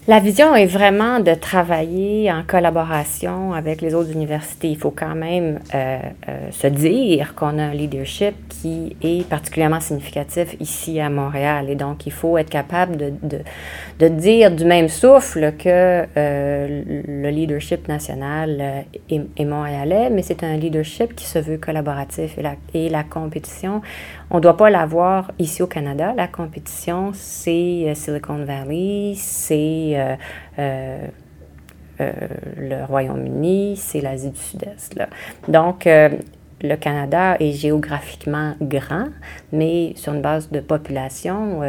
La 0.06 0.20
vision 0.20 0.54
est 0.54 0.66
vraiment 0.66 1.22
de 1.22 1.34
travailler 1.34 2.30
en 2.30 2.44
collaboration 2.46 3.54
avec 3.54 3.80
les 3.80 3.96
autres 3.96 4.12
universités. 4.12 4.68
Il 4.68 4.78
faut 4.78 4.92
quand 4.92 5.16
même 5.16 5.60
euh, 5.74 6.00
euh, 6.28 6.52
se 6.52 6.68
dire 6.68 7.34
qu'on 7.36 7.58
a 7.58 7.64
un 7.64 7.74
leadership 7.74 8.36
qui 8.50 8.98
est 9.02 9.26
particulièrement 9.26 9.80
significatif 9.80 10.58
ici 10.60 11.00
à 11.00 11.10
Montréal. 11.10 11.70
Et 11.70 11.76
donc, 11.76 12.06
il 12.06 12.12
faut 12.12 12.38
être 12.38 12.50
capable 12.50 12.98
de, 12.98 13.14
de, 13.98 14.08
dire 14.10 14.52
du 14.52 14.66
même 14.66 14.90
souffle 14.90 15.54
que 15.58 16.04
euh, 16.18 16.84
le 17.08 17.30
leadership 17.30 17.88
national 17.88 18.84
est, 19.10 19.22
est, 19.38 19.46
montréalais, 19.46 20.10
mais 20.10 20.22
c'est 20.22 20.44
un 20.44 20.58
leadership 20.58 21.16
qui 21.16 21.26
se 21.26 21.40
veut 21.40 21.58
collaboratif. 21.58 22.38
Et 22.38 22.42
la, 22.42 22.56
et 22.74 22.90
la 22.90 23.06
compétition, 23.06 23.82
on 24.32 24.38
ne 24.38 24.42
doit 24.42 24.58
pas 24.58 24.70
l'avoir 24.70 25.32
ici 25.40 25.64
au 25.64 25.68
Canada. 25.68 26.14
La 26.18 26.28
compétition, 26.28 27.12
c'est 27.14 27.94
Silicon 27.96 28.44
Valley, 28.44 29.14
c'est 29.16 29.63
euh, 29.96 30.16
euh, 30.60 31.08
euh, 32.02 32.12
le 32.58 32.86
Royaume-Uni, 32.86 33.76
c'est 33.78 34.02
l'Asie 34.02 34.32
du 34.32 34.40
Sud-Est. 34.40 35.00
Donc, 35.48 35.86
le 35.86 36.76
Canada 36.76 37.36
est 37.40 37.52
géographiquement 37.52 38.56
grand, 38.62 39.08
mais 39.52 39.94
sur 39.96 40.14
une 40.14 40.22
base 40.22 40.50
de 40.50 40.60
population, 40.60 41.62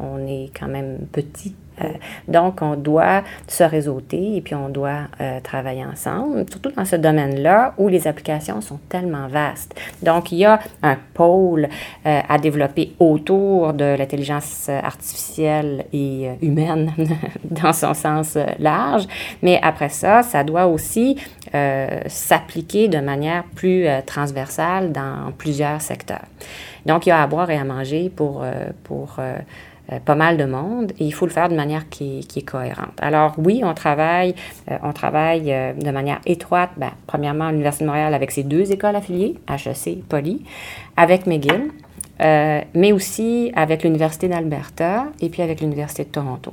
on 0.00 0.26
est 0.26 0.50
quand 0.58 0.68
même 0.68 0.98
petit 1.12 1.54
euh, 1.82 1.88
donc, 2.28 2.62
on 2.62 2.74
doit 2.74 3.22
se 3.46 3.64
réseauter 3.64 4.36
et 4.36 4.40
puis 4.40 4.54
on 4.54 4.68
doit 4.68 5.08
euh, 5.20 5.40
travailler 5.40 5.84
ensemble, 5.84 6.44
surtout 6.50 6.70
dans 6.70 6.84
ce 6.84 6.96
domaine-là 6.96 7.74
où 7.78 7.88
les 7.88 8.06
applications 8.06 8.60
sont 8.60 8.78
tellement 8.88 9.28
vastes. 9.28 9.74
Donc, 10.02 10.32
il 10.32 10.38
y 10.38 10.44
a 10.44 10.60
un 10.82 10.96
pôle 11.14 11.68
euh, 12.06 12.20
à 12.28 12.38
développer 12.38 12.94
autour 12.98 13.72
de 13.72 13.96
l'intelligence 13.96 14.68
artificielle 14.68 15.84
et 15.92 16.30
humaine 16.42 16.92
dans 17.44 17.72
son 17.72 17.94
sens 17.94 18.38
large, 18.58 19.06
mais 19.42 19.60
après 19.62 19.88
ça, 19.88 20.22
ça 20.22 20.44
doit 20.44 20.66
aussi 20.66 21.16
s'appliquer 22.08 22.88
de 22.88 22.98
manière 22.98 23.44
plus 23.54 23.86
transversale 24.04 24.92
dans 24.92 25.32
plusieurs 25.38 25.80
secteurs. 25.80 26.26
Donc, 26.84 27.06
il 27.06 27.10
y 27.10 27.12
a 27.12 27.22
à 27.22 27.26
boire 27.26 27.50
et 27.50 27.56
à 27.56 27.64
manger 27.64 28.10
pour, 28.14 28.44
pour 28.84 29.18
pas 30.04 30.16
mal 30.16 30.36
de 30.36 30.44
monde 30.44 30.92
et 30.98 31.04
il 31.04 31.12
faut 31.12 31.26
le 31.26 31.32
faire 31.32 31.48
de 31.48 31.54
manière 31.54 31.88
qui, 31.88 32.26
qui 32.26 32.40
est 32.40 32.42
cohérente. 32.42 32.98
Alors 32.98 33.34
oui, 33.38 33.60
on 33.62 33.72
travaille, 33.72 34.34
euh, 34.70 34.78
on 34.82 34.92
travaille 34.92 35.52
euh, 35.52 35.72
de 35.74 35.90
manière 35.90 36.20
étroite, 36.26 36.70
ben, 36.76 36.90
premièrement 37.06 37.46
à 37.46 37.50
l'Université 37.52 37.84
de 37.84 37.90
Montréal 37.90 38.12
avec 38.12 38.32
ses 38.32 38.42
deux 38.42 38.72
écoles 38.72 38.96
affiliées, 38.96 39.36
HEC, 39.48 40.02
Poly, 40.08 40.42
avec 40.96 41.26
McGill, 41.26 41.70
mais 42.18 42.92
aussi 42.92 43.52
avec 43.54 43.82
l'Université 43.82 44.26
d'Alberta 44.26 45.06
et 45.20 45.28
puis 45.28 45.42
avec 45.42 45.60
l'Université 45.60 46.04
de 46.04 46.08
Toronto. 46.08 46.52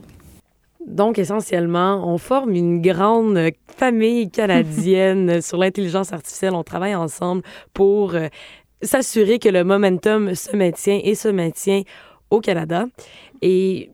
Donc, 0.86 1.18
essentiellement, 1.18 2.04
on 2.06 2.18
forme 2.18 2.54
une 2.54 2.82
grande 2.82 3.52
famille 3.78 4.30
canadienne 4.30 5.42
sur 5.42 5.58
l'intelligence 5.58 6.12
artificielle. 6.12 6.54
On 6.54 6.64
travaille 6.64 6.96
ensemble 6.96 7.44
pour 7.74 8.14
s'assurer 8.82 9.40
que 9.40 9.48
le 9.48 9.64
momentum 9.64 10.36
se 10.36 10.56
maintient 10.56 11.00
et 11.02 11.16
se 11.16 11.30
maintient 11.30 11.84
au 12.34 12.42
Canada. 12.42 12.86
Et 13.46 13.92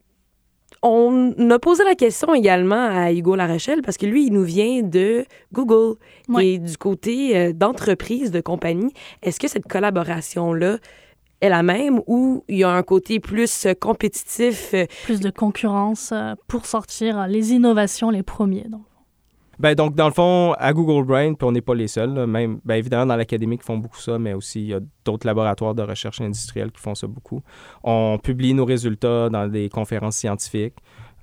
on 0.84 1.50
a 1.50 1.58
posé 1.58 1.84
la 1.84 1.96
question 1.96 2.36
également 2.36 2.86
à 2.86 3.12
Hugo 3.12 3.36
Larochelle 3.36 3.82
parce 3.82 3.98
que 3.98 4.06
lui, 4.06 4.28
il 4.28 4.34
nous 4.34 4.44
vient 4.44 4.84
de 4.84 5.26
Google 5.52 5.96
et 6.40 6.60
du 6.60 6.78
côté 6.78 7.36
euh, 7.36 7.52
d'entreprise, 7.52 8.30
de 8.30 8.42
compagnie. 8.42 8.94
Est-ce 9.24 9.40
que 9.40 9.48
cette 9.48 9.68
collaboration-là 9.68 10.78
est 11.42 11.50
la 11.50 11.64
même 11.64 12.00
ou 12.06 12.44
il 12.48 12.60
y 12.60 12.64
a 12.64 12.70
un 12.70 12.84
côté 12.84 13.20
plus 13.20 13.66
compétitif? 13.82 14.76
Euh, 14.76 14.86
plus 15.04 15.20
de 15.20 15.32
concurrence 15.32 16.12
euh, 16.14 16.36
pour 16.48 16.68
sortir 16.68 17.28
les 17.28 17.52
innovations 17.52 18.12
les 18.12 18.24
premiers. 18.24 18.68
Donc. 18.70 18.84
Ben, 19.60 19.76
donc, 19.76 19.94
dans 19.94 20.08
le 20.08 20.14
fond, 20.14 20.54
à 20.58 20.72
Google 20.72 21.06
Brain, 21.06 21.34
puis 21.34 21.46
on 21.46 21.52
n'est 21.52 21.62
pas 21.62 21.76
les 21.76 21.90
seuls, 21.90 22.26
même, 22.26 22.62
ben, 22.64 22.76
évidemment, 22.76 23.06
dans 23.06 23.18
l'académie 23.18 23.58
qui 23.58 23.66
font 23.66 23.78
beaucoup 23.78 24.00
ça, 24.00 24.18
mais 24.18 24.34
aussi 24.34 24.62
il 24.62 24.68
y 24.68 24.74
a 24.74 24.80
d'autres 25.04 25.28
laboratoires 25.28 25.76
de 25.76 25.84
recherche 25.84 26.22
industrielle 26.22 26.72
qui 26.72 26.82
font 26.82 26.96
ça 26.96 27.08
beaucoup. 27.08 27.42
On 27.84 28.18
publie 28.18 28.54
nos 28.54 28.64
résultats 28.64 29.30
dans 29.30 29.48
des 29.48 29.68
conférences 29.68 30.16
scientifiques. 30.16 30.76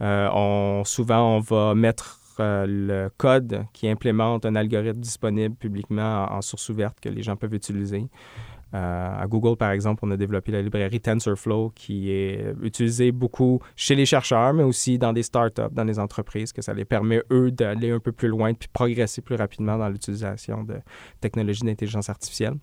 Euh, 0.03 0.29
on, 0.35 0.85
souvent, 0.85 1.37
on 1.37 1.41
va 1.41 1.75
mettre 1.75 2.21
euh, 2.39 2.67
le 2.69 3.11
code 3.17 3.65
qui 3.73 3.89
implémente 3.89 4.45
un 4.45 4.55
algorithme 4.55 5.01
disponible 5.01 5.55
publiquement 5.55 6.27
en 6.31 6.43
source 6.43 6.69
ouverte 6.69 7.01
que 7.01 7.09
les 7.09 7.23
gens 7.23 7.37
peuvent 7.37 7.55
utiliser. 7.55 8.07
Euh, 8.75 9.23
à 9.23 9.27
Google, 9.27 9.57
par 9.57 9.71
exemple, 9.71 10.05
on 10.05 10.11
a 10.11 10.17
développé 10.17 10.51
la 10.53 10.61
librairie 10.61 11.01
TensorFlow 11.01 11.71
qui 11.75 12.11
est 12.11 12.53
utilisée 12.63 13.13
beaucoup 13.13 13.61
chez 13.77 13.95
les 13.95 14.07
chercheurs, 14.07 14.53
mais 14.55 14.65
aussi 14.65 14.99
dans 14.99 15.13
des 15.13 15.23
startups, 15.23 15.73
dans 15.73 15.85
les 15.85 15.99
entreprises, 15.99 16.53
que 16.53 16.63
ça 16.63 16.75
les 16.75 16.85
permet, 16.85 17.23
eux, 17.31 17.51
d'aller 17.51 17.91
un 17.91 18.01
peu 18.01 18.13
plus 18.13 18.29
loin 18.29 18.55
puis 18.55 18.69
progresser 18.73 19.23
plus 19.23 19.37
rapidement 19.37 19.79
dans 19.79 19.89
l'utilisation 19.89 20.65
de 20.65 20.77
technologies 21.21 21.63
d'intelligence 21.63 22.11
artificielle. 22.11 22.55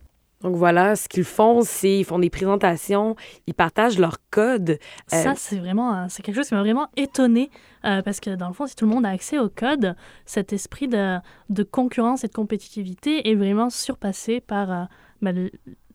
Donc 0.41 0.57
voilà, 0.57 0.97
ce 0.97 1.07
qu'ils 1.07 1.23
font, 1.23 1.61
c'est 1.61 1.99
ils 1.99 2.03
font 2.03 2.19
des 2.19 2.29
présentations, 2.29 3.15
ils 3.47 3.53
partagent 3.53 3.97
leur 3.97 4.17
code. 4.29 4.71
Euh, 4.71 4.75
Ça, 5.07 5.35
c'est 5.37 5.57
vraiment, 5.57 6.09
c'est 6.09 6.21
quelque 6.21 6.35
chose 6.35 6.49
qui 6.49 6.53
m'a 6.53 6.59
vraiment 6.59 6.89
étonné 6.97 7.49
euh, 7.85 8.01
parce 8.01 8.19
que 8.19 8.35
dans 8.35 8.49
le 8.49 8.53
fond, 8.53 8.67
si 8.67 8.75
tout 8.75 8.85
le 8.85 8.91
monde 8.91 9.05
a 9.05 9.09
accès 9.09 9.39
au 9.39 9.47
code, 9.47 9.95
cet 10.25 10.51
esprit 10.51 10.89
de, 10.89 11.17
de 11.49 11.63
concurrence 11.63 12.25
et 12.25 12.27
de 12.27 12.33
compétitivité 12.33 13.29
est 13.29 13.35
vraiment 13.35 13.69
surpassé 13.69 14.41
par 14.41 14.89
ben, 15.21 15.49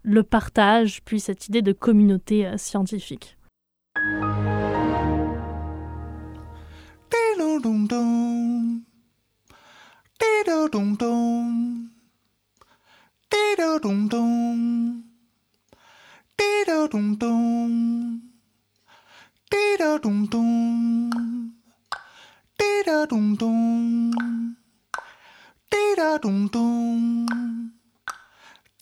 le 0.08 0.22
partage, 0.22 1.02
puis 1.04 1.20
cette 1.20 1.48
idée 1.48 1.60
de 1.60 1.72
communauté 1.72 2.46
euh, 2.46 2.56
scientifique. 2.56 3.36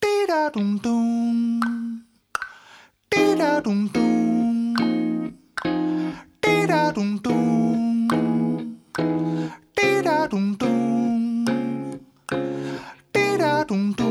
Dee 0.07 0.27
da 0.29 0.51
dum 0.55 0.79
dum. 0.83 1.61
Dee 3.11 3.35
da 3.39 3.61
dum 3.61 3.89
dum. 3.95 5.35
Dee 6.43 6.67
da 6.69 6.93
dum 6.95 7.19
dum. 7.25 8.09
Dee 9.77 10.03
da 10.03 10.29
dum 10.31 10.57
dum. 10.61 11.45
Dee 13.13 13.39
da 13.39 13.65
dum 13.69 13.95
dum. 13.97 14.06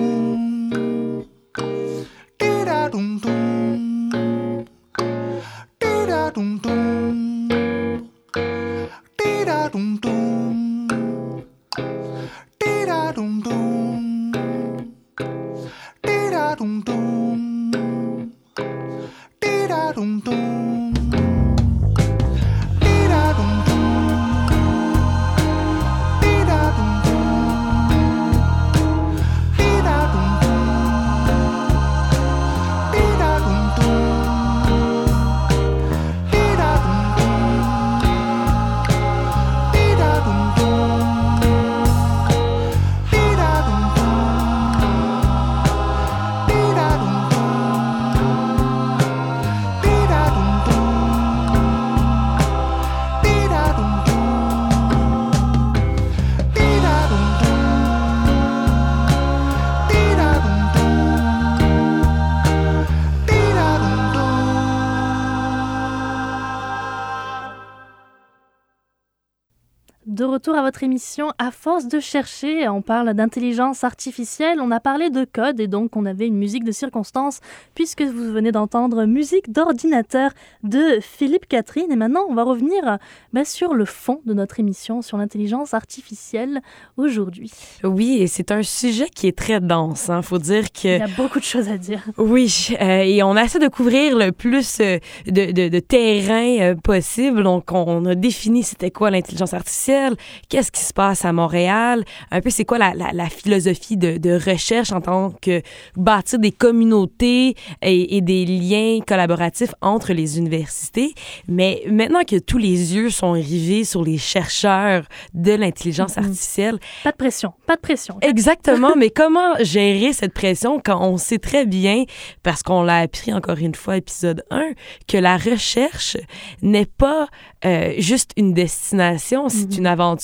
Retour 70.35 70.55
à 70.55 70.61
votre 70.61 70.83
émission, 70.83 71.31
à 71.37 71.49
force 71.49 71.87
de 71.87 72.01
chercher, 72.01 72.67
on 72.67 72.81
parle 72.81 73.13
d'intelligence 73.13 73.85
artificielle, 73.85 74.59
on 74.59 74.69
a 74.69 74.81
parlé 74.81 75.09
de 75.09 75.23
code 75.23 75.61
et 75.61 75.67
donc 75.67 75.95
on 75.95 76.05
avait 76.05 76.27
une 76.27 76.35
musique 76.35 76.65
de 76.65 76.73
circonstance 76.73 77.39
puisque 77.73 78.01
vous 78.01 78.33
venez 78.33 78.51
d'entendre 78.51 79.05
musique 79.05 79.53
d'ordinateur 79.53 80.31
de 80.63 80.99
Philippe 80.99 81.47
Catherine 81.47 81.89
et 81.89 81.95
maintenant 81.95 82.25
on 82.27 82.33
va 82.33 82.43
revenir 82.43 82.97
bah, 83.31 83.45
sur 83.45 83.73
le 83.73 83.85
fond 83.85 84.19
de 84.25 84.33
notre 84.33 84.59
émission 84.59 85.01
sur 85.01 85.17
l'intelligence 85.17 85.73
artificielle 85.73 86.61
aujourd'hui. 86.97 87.53
Oui, 87.85 88.17
et 88.19 88.27
c'est 88.27 88.51
un 88.51 88.61
sujet 88.63 89.07
qui 89.07 89.27
est 89.27 89.37
très 89.37 89.61
dense. 89.61 90.11
Il 90.13 90.21
faut 90.21 90.37
dire 90.37 90.65
Il 90.65 90.81
que 90.81 90.99
y 90.99 91.01
a 91.01 91.07
beaucoup 91.15 91.39
de 91.39 91.45
choses 91.45 91.69
à 91.69 91.77
dire. 91.77 92.03
Oui, 92.17 92.75
euh, 92.81 93.03
et 93.05 93.23
on 93.23 93.37
essaie 93.37 93.59
de 93.59 93.69
couvrir 93.69 94.17
le 94.17 94.33
plus 94.33 94.81
euh, 94.81 94.99
de, 95.27 95.53
de, 95.53 95.69
de 95.69 95.79
terrain 95.79 96.59
euh, 96.59 96.75
possible. 96.75 97.41
Donc, 97.43 97.71
on 97.71 98.03
a 98.03 98.15
défini 98.15 98.63
c'était 98.63 98.91
quoi 98.91 99.11
l'intelligence 99.11 99.53
artificielle, 99.53 100.15
qu'est-ce 100.49 100.71
qui 100.71 100.81
se 100.81 100.93
passe 100.93 101.25
à 101.25 101.33
Montréal, 101.33 102.03
un 102.31 102.41
peu 102.41 102.49
c'est 102.49 102.65
quoi 102.65 102.77
la, 102.77 102.93
la, 102.93 103.11
la 103.13 103.29
philosophie 103.29 103.97
de, 103.97 104.17
de, 104.17 104.39
recherche 104.45 104.91
en 104.91 105.01
tant 105.01 105.31
que 105.41 105.61
bâtir 105.95 106.39
des 106.39 106.51
communautés 106.51 107.55
et, 107.81 108.17
et, 108.17 108.21
des 108.21 108.45
liens 108.45 108.99
collaboratifs 109.05 109.73
entre 109.81 110.13
les 110.13 110.37
universités? 110.37 111.13
Mais 111.47 111.83
maintenant 111.89 112.23
que 112.23 112.37
tous 112.37 112.57
les 112.57 112.95
yeux 112.95 113.09
sont 113.09 113.31
rivés 113.31 113.83
sur 113.83 114.03
les 114.03 114.17
chercheurs 114.17 115.03
de 115.33 115.53
l'intelligence 115.53 116.17
artificielle, 116.17 116.79
Pas 117.03 117.11
de 117.11 117.17
pression, 117.17 117.53
pas 117.65 117.75
de 117.75 117.81
pression. 117.81 118.17
Exactement, 118.21 118.93
mais 118.97 119.09
comment 119.09 119.55
gérer 119.61 120.13
cette 120.13 120.33
pression 120.33 120.81
quand 120.83 121.01
on 121.01 121.17
sait 121.17 121.39
très 121.39 121.65
bien, 121.65 122.03
parce 122.43 122.63
qu'on 122.63 122.83
l'a 122.83 122.99
appris 122.99 123.33
encore 123.33 123.57
une 123.57 123.75
fois, 123.75 123.97
épisode 123.97 124.43
1, 124.51 124.71
que 125.07 125.17
la 125.17 125.37
recherche 125.37 126.17
n'est 126.61 126.85
pas 126.85 127.27
euh, 127.65 127.93
juste 127.97 128.31
une 128.37 128.53
destination, 128.53 129.49
c'est 129.49 129.77
une 129.77 129.87
aventure. 129.87 130.14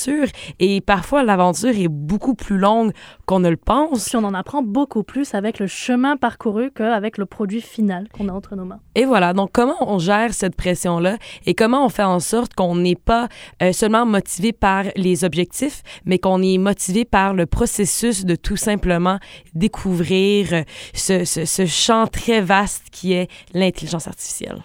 Et 0.60 0.82
parfois, 0.82 1.24
l'aventure 1.24 1.70
est 1.78 1.88
beaucoup 1.88 2.36
plus 2.36 2.58
longue 2.58 2.92
qu'on 3.26 3.40
ne 3.40 3.50
le 3.50 3.58
pense. 3.58 4.10
Puis 4.10 4.18
on 4.18 4.24
en 4.24 4.34
apprend 4.34 4.62
beaucoup 4.62 5.04
plus 5.04 5.34
avec 5.34 5.60
le 5.60 5.68
chemin 5.68 6.18
parcouru 6.18 6.72
qu'avec 6.72 7.18
le 7.18 7.26
produit 7.26 7.62
final 7.62 8.08
qu'on 8.10 8.30
a 8.30 8.34
entre 8.34 8.56
nos 8.56 8.66
mains. 8.66 8.80
Et 8.96 9.06
voilà, 9.06 9.34
donc 9.34 9.52
comment 9.54 9.76
on 9.82 10.00
gère 10.00 10.34
cette 10.34 10.56
pression-là 10.56 11.18
et 11.46 11.54
comment 11.54 11.86
on 11.86 11.90
fait 11.90 12.04
en 12.04 12.20
sorte 12.20 12.54
qu'on 12.54 12.76
n'est 12.76 12.96
pas 12.96 13.28
euh, 13.62 13.72
seulement 13.74 14.06
motivé 14.06 14.52
par 14.52 14.86
les 14.96 15.24
objectifs, 15.24 15.84
mais 16.06 16.20
qu'on 16.20 16.42
est 16.42 16.58
motivé 16.58 17.06
par 17.06 17.34
le 17.34 17.46
processus 17.46 18.26
de 18.26 18.36
tout 18.36 18.58
simplement 18.58 19.20
découvrir 19.54 20.64
ce, 20.94 21.26
ce, 21.26 21.46
ce 21.46 21.66
champ 21.66 22.08
très 22.08 22.42
vaste 22.42 22.86
qui 22.92 23.14
est 23.14 23.30
l'intelligence 23.54 24.08
artificielle? 24.08 24.62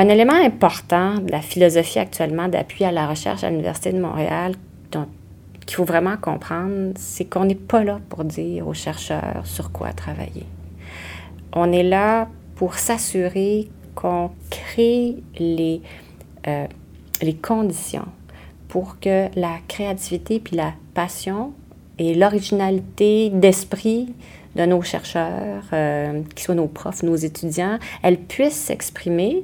Un 0.00 0.08
élément 0.08 0.32
important 0.32 1.18
de 1.18 1.30
la 1.30 1.42
philosophie 1.42 1.98
actuellement 1.98 2.48
d'appui 2.48 2.84
à 2.84 2.90
la 2.90 3.06
recherche 3.06 3.44
à 3.44 3.50
l'Université 3.50 3.92
de 3.92 4.00
Montréal, 4.00 4.54
qu'il 5.66 5.76
faut 5.76 5.84
vraiment 5.84 6.16
comprendre, 6.16 6.94
c'est 6.96 7.26
qu'on 7.26 7.44
n'est 7.44 7.54
pas 7.54 7.84
là 7.84 8.00
pour 8.08 8.24
dire 8.24 8.66
aux 8.66 8.72
chercheurs 8.72 9.42
sur 9.44 9.72
quoi 9.72 9.92
travailler. 9.92 10.46
On 11.52 11.70
est 11.70 11.82
là 11.82 12.28
pour 12.54 12.76
s'assurer 12.76 13.68
qu'on 13.94 14.30
crée 14.48 15.16
les, 15.38 15.82
euh, 16.46 16.66
les 17.20 17.34
conditions 17.34 18.08
pour 18.68 19.00
que 19.00 19.28
la 19.38 19.58
créativité 19.68 20.40
puis 20.40 20.56
la 20.56 20.72
passion 20.94 21.52
et 21.98 22.14
l'originalité 22.14 23.28
d'esprit 23.28 24.14
de 24.56 24.64
nos 24.64 24.82
chercheurs, 24.82 25.64
euh, 25.72 26.22
qu'ils 26.34 26.44
soient 26.44 26.54
nos 26.54 26.66
profs, 26.66 27.02
nos 27.02 27.16
étudiants, 27.16 27.78
elles 28.02 28.18
puissent 28.18 28.54
s'exprimer, 28.54 29.42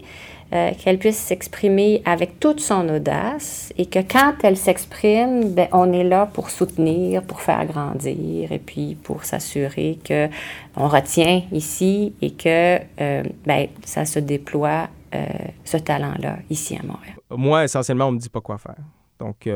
euh, 0.53 0.71
qu'elles 0.79 0.99
puissent 0.99 1.19
s'exprimer 1.19 2.03
avec 2.05 2.39
toute 2.39 2.61
son 2.61 2.89
audace 2.89 3.73
et 3.77 3.87
que 3.87 3.99
quand 3.99 4.35
elles 4.45 4.57
s'expriment, 4.57 5.51
ben, 5.51 5.67
on 5.73 5.93
est 5.93 6.05
là 6.05 6.27
pour 6.27 6.51
soutenir, 6.51 7.25
pour 7.25 7.41
faire 7.41 7.67
grandir 7.67 8.53
et 8.53 8.59
puis 8.61 8.95
pour 8.95 9.25
s'assurer 9.25 9.99
que 10.05 10.29
on 10.77 10.87
retient 10.87 11.43
ici 11.51 12.15
et 12.23 12.31
que 12.31 12.79
euh, 13.01 13.25
ben, 13.45 13.67
ça 13.85 14.05
se 14.05 14.21
déploie, 14.21 14.89
euh, 15.15 15.27
ce 15.65 15.79
talent-là, 15.79 16.39
ici 16.49 16.77
à 16.77 16.87
Montréal. 16.87 17.17
Moi, 17.31 17.65
essentiellement, 17.65 18.07
on 18.07 18.13
me 18.13 18.19
dit 18.19 18.29
pas 18.29 18.41
quoi 18.41 18.59
faire. 18.59 18.77
Donc, 19.19 19.49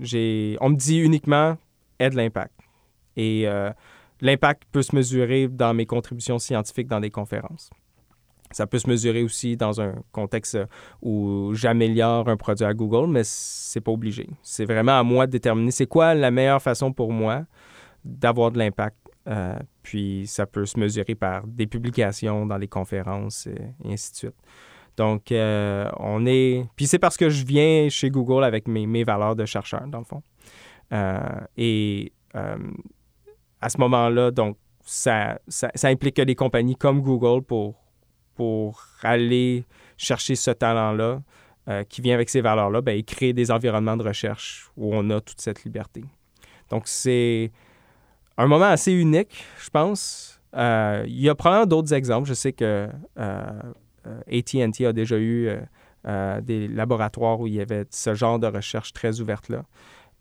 j'ai, 0.00 0.56
on 0.60 0.70
me 0.70 0.76
dit 0.76 0.98
uniquement 0.98 1.56
aide 1.98 2.14
l'impact. 2.14 2.52
Et 3.16 3.46
l'impact 4.22 4.62
peut 4.72 4.82
se 4.82 4.96
mesurer 4.96 5.48
dans 5.48 5.74
mes 5.74 5.84
contributions 5.84 6.38
scientifiques 6.38 6.88
dans 6.88 7.00
des 7.00 7.10
conférences. 7.10 7.70
Ça 8.50 8.66
peut 8.66 8.78
se 8.78 8.88
mesurer 8.88 9.22
aussi 9.22 9.56
dans 9.56 9.80
un 9.80 9.94
contexte 10.12 10.58
où 11.02 11.52
j'améliore 11.54 12.28
un 12.28 12.36
produit 12.36 12.64
à 12.64 12.74
Google, 12.74 13.10
mais 13.10 13.22
c'est 13.24 13.80
pas 13.80 13.92
obligé. 13.92 14.28
C'est 14.42 14.64
vraiment 14.64 14.98
à 14.98 15.02
moi 15.02 15.26
de 15.26 15.32
déterminer 15.32 15.70
c'est 15.70 15.86
quoi 15.86 16.14
la 16.14 16.30
meilleure 16.30 16.62
façon 16.62 16.92
pour 16.92 17.12
moi 17.12 17.44
d'avoir 18.04 18.50
de 18.50 18.58
l'impact. 18.58 18.96
Euh, 19.28 19.58
puis 19.82 20.26
ça 20.28 20.46
peut 20.46 20.66
se 20.66 20.78
mesurer 20.78 21.16
par 21.16 21.46
des 21.46 21.66
publications 21.66 22.46
dans 22.46 22.58
les 22.58 22.68
conférences 22.68 23.48
et, 23.48 23.58
et 23.84 23.92
ainsi 23.92 24.12
de 24.12 24.16
suite. 24.16 24.34
Donc, 24.96 25.30
euh, 25.30 25.90
on 25.98 26.24
est. 26.26 26.64
Puis 26.74 26.86
c'est 26.86 26.98
parce 26.98 27.16
que 27.16 27.28
je 27.28 27.44
viens 27.44 27.88
chez 27.88 28.10
Google 28.10 28.44
avec 28.44 28.66
mes, 28.66 29.04
valeurs 29.04 29.36
de 29.36 29.44
chercheur, 29.44 29.86
dans 29.86 29.98
le 29.98 30.04
fond. 30.04 30.22
Euh, 30.92 31.18
et 31.56 32.12
euh, 32.34 32.56
à 33.60 33.68
ce 33.68 33.78
moment-là, 33.78 34.30
donc, 34.30 34.56
ça, 34.82 35.38
ça, 35.48 35.70
implique 35.84 36.16
que 36.16 36.22
des 36.22 36.34
compagnies 36.34 36.76
comme 36.76 37.02
Google, 37.02 37.42
pour, 37.42 37.74
pour 38.36 38.84
aller 39.02 39.64
chercher 39.96 40.36
ce 40.36 40.50
talent-là, 40.50 41.20
euh, 41.68 41.82
qui 41.82 42.00
vient 42.00 42.14
avec 42.14 42.30
ces 42.30 42.40
valeurs-là, 42.40 42.80
ben, 42.80 42.96
ils 42.96 43.04
créent 43.04 43.32
des 43.32 43.50
environnements 43.50 43.96
de 43.96 44.04
recherche 44.04 44.70
où 44.76 44.94
on 44.94 45.10
a 45.10 45.20
toute 45.20 45.40
cette 45.40 45.64
liberté. 45.64 46.04
Donc, 46.70 46.82
c'est 46.86 47.50
un 48.36 48.46
moment 48.46 48.66
assez 48.66 48.92
unique, 48.92 49.44
je 49.58 49.70
pense. 49.70 50.40
Euh, 50.54 51.04
il 51.06 51.20
y 51.20 51.28
a 51.28 51.34
probablement 51.34 51.66
d'autres 51.66 51.92
exemples. 51.92 52.28
Je 52.28 52.34
sais 52.34 52.52
que 52.52 52.88
AT&T 53.16 54.86
a 54.86 54.92
déjà 54.92 55.18
eu 55.18 55.50
euh, 56.06 56.40
des 56.40 56.68
laboratoires 56.68 57.40
où 57.40 57.48
il 57.48 57.54
y 57.54 57.60
avait 57.60 57.84
ce 57.90 58.14
genre 58.14 58.38
de 58.38 58.46
recherche 58.46 58.92
très 58.92 59.20
ouverte-là. 59.20 59.64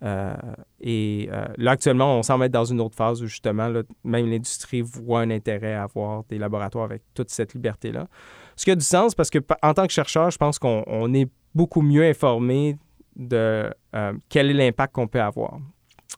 Euh, 0.04 0.36
et 0.82 1.30
euh, 1.32 1.46
là, 1.58 1.72
actuellement, 1.72 2.18
on 2.18 2.24
semble 2.24 2.46
être 2.46 2.52
dans 2.52 2.66
une 2.66 2.82
autre 2.82 2.96
phase 2.96 3.22
où 3.24 3.28
justement, 3.28 3.72
même 4.04 4.30
l'industrie 4.30 4.82
voit 4.82 5.22
un 5.22 5.32
intérêt 5.32 5.74
à 5.74 5.84
avoir 5.84 6.24
des 6.26 6.38
laboratoires 6.38 6.86
avec 6.86 7.02
toute 7.14 7.30
cette 7.30 7.54
liberté-là. 7.54 8.08
Ce 8.56 8.66
qui 8.66 8.72
a 8.72 8.76
du 8.76 8.86
sens 8.86 9.16
parce 9.16 9.30
que, 9.30 9.40
en 9.62 9.74
tant 9.74 9.88
que 9.88 9.94
chercheur, 9.94 10.30
je 10.32 10.38
pense 10.38 10.60
qu'on 10.60 10.84
on 10.88 11.14
est 11.14 11.30
beaucoup 11.54 11.82
mieux 11.82 12.04
informé 12.04 12.78
de 13.16 13.74
euh, 13.96 14.14
quel 14.30 14.50
est 14.50 14.54
l'impact 14.54 14.94
qu'on 14.94 15.08
peut 15.08 15.22
avoir. 15.22 15.60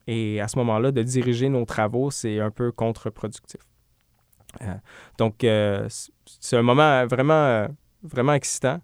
Et 0.08 0.42
à 0.42 0.48
ce 0.48 0.58
moment-là, 0.58 0.92
de 0.92 1.04
diriger 1.04 1.50
nos 1.50 1.66
travaux, 1.66 2.12
c'est 2.12 2.40
un 2.40 2.52
peu 2.52 2.72
contre-productif. 2.72 3.62
Donc, 5.18 5.36
c'est 5.42 6.58
un 6.58 6.62
moment 6.62 7.06
vraiment, 7.06 7.68
vraiment 8.04 8.34
excitant. 8.34 8.80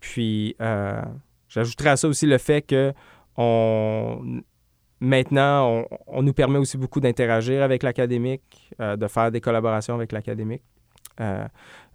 Puis, 0.00 0.56
j'ajouterais 1.48 1.90
à 1.90 1.96
ça 1.96 2.08
aussi 2.08 2.26
le 2.26 2.38
fait 2.38 2.62
que 2.62 2.94
on, 3.38 4.42
maintenant, 5.00 5.84
on, 6.06 6.22
nous 6.22 6.32
permet 6.32 6.58
aussi 6.58 6.76
beaucoup 6.76 7.00
d'interagir 7.00 7.62
avec 7.62 7.82
l'académique, 7.82 8.72
euh, 8.80 8.96
de 8.96 9.06
faire 9.06 9.30
des 9.30 9.40
collaborations 9.40 9.94
avec 9.94 10.12
l'académique. 10.12 10.62
Euh, 11.20 11.46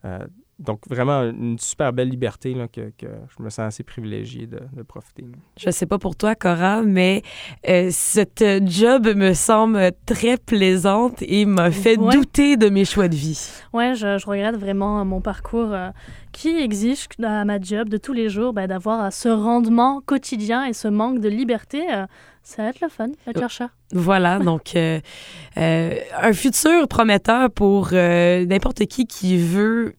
euh, 0.05 0.25
donc, 0.59 0.79
vraiment, 0.87 1.23
une 1.23 1.57
super 1.59 1.91
belle 1.93 2.09
liberté 2.09 2.53
là, 2.53 2.67
que, 2.67 2.91
que 2.97 3.07
je 3.37 3.43
me 3.43 3.49
sens 3.49 3.59
assez 3.67 3.83
privilégié 3.83 4.45
de, 4.47 4.59
de 4.71 4.83
profiter. 4.83 5.25
Je 5.59 5.69
sais 5.71 5.85
pas 5.85 5.97
pour 5.97 6.15
toi, 6.15 6.35
Cora, 6.35 6.83
mais 6.83 7.21
euh, 7.67 7.89
cette 7.91 8.43
job 8.65 9.07
me 9.15 9.33
semble 9.33 9.91
très 10.05 10.37
plaisante 10.37 11.21
et 11.21 11.45
m'a 11.45 11.71
fait 11.71 11.97
Ouais. 11.97 12.15
douter 12.15 12.55
de 12.57 12.69
mes 12.69 12.85
choix 12.85 13.07
de 13.07 13.15
vie. 13.15 13.49
Ouais, 13.73 13.95
je, 13.95 14.17
je 14.17 14.25
regrette 14.25 14.55
vraiment 14.57 15.03
mon 15.05 15.21
parcours 15.21 15.71
euh, 15.73 15.89
qui 16.31 16.49
exige 16.57 17.07
à 17.23 17.43
ma 17.45 17.59
job 17.59 17.89
de 17.89 17.97
tous 17.97 18.13
les 18.13 18.29
jours 18.29 18.53
ben, 18.53 18.67
d'avoir 18.67 19.05
euh, 19.05 19.09
ce 19.09 19.29
rendement 19.29 20.01
quotidien 20.01 20.65
et 20.65 20.73
ce 20.73 20.87
manque 20.87 21.19
de 21.19 21.29
liberté. 21.29 21.81
euh, 21.91 22.05
ça 22.45 22.63
va 22.63 22.69
être 22.69 22.81
le 22.81 22.89
fun, 22.89 23.07
être 23.27 23.37
Euh, 23.37 23.39
chercheur. 23.39 23.69
Voilà, 23.91 24.37
donc 24.49 24.75
euh, 24.75 24.99
euh, 25.57 25.95
un 26.21 26.33
futur 26.33 26.87
prometteur 26.87 27.49
pour 27.51 27.89
euh, 27.93 28.45
n'importe 28.45 28.85
qui 28.85 29.05
qui 29.07 29.37
veut 29.37 29.95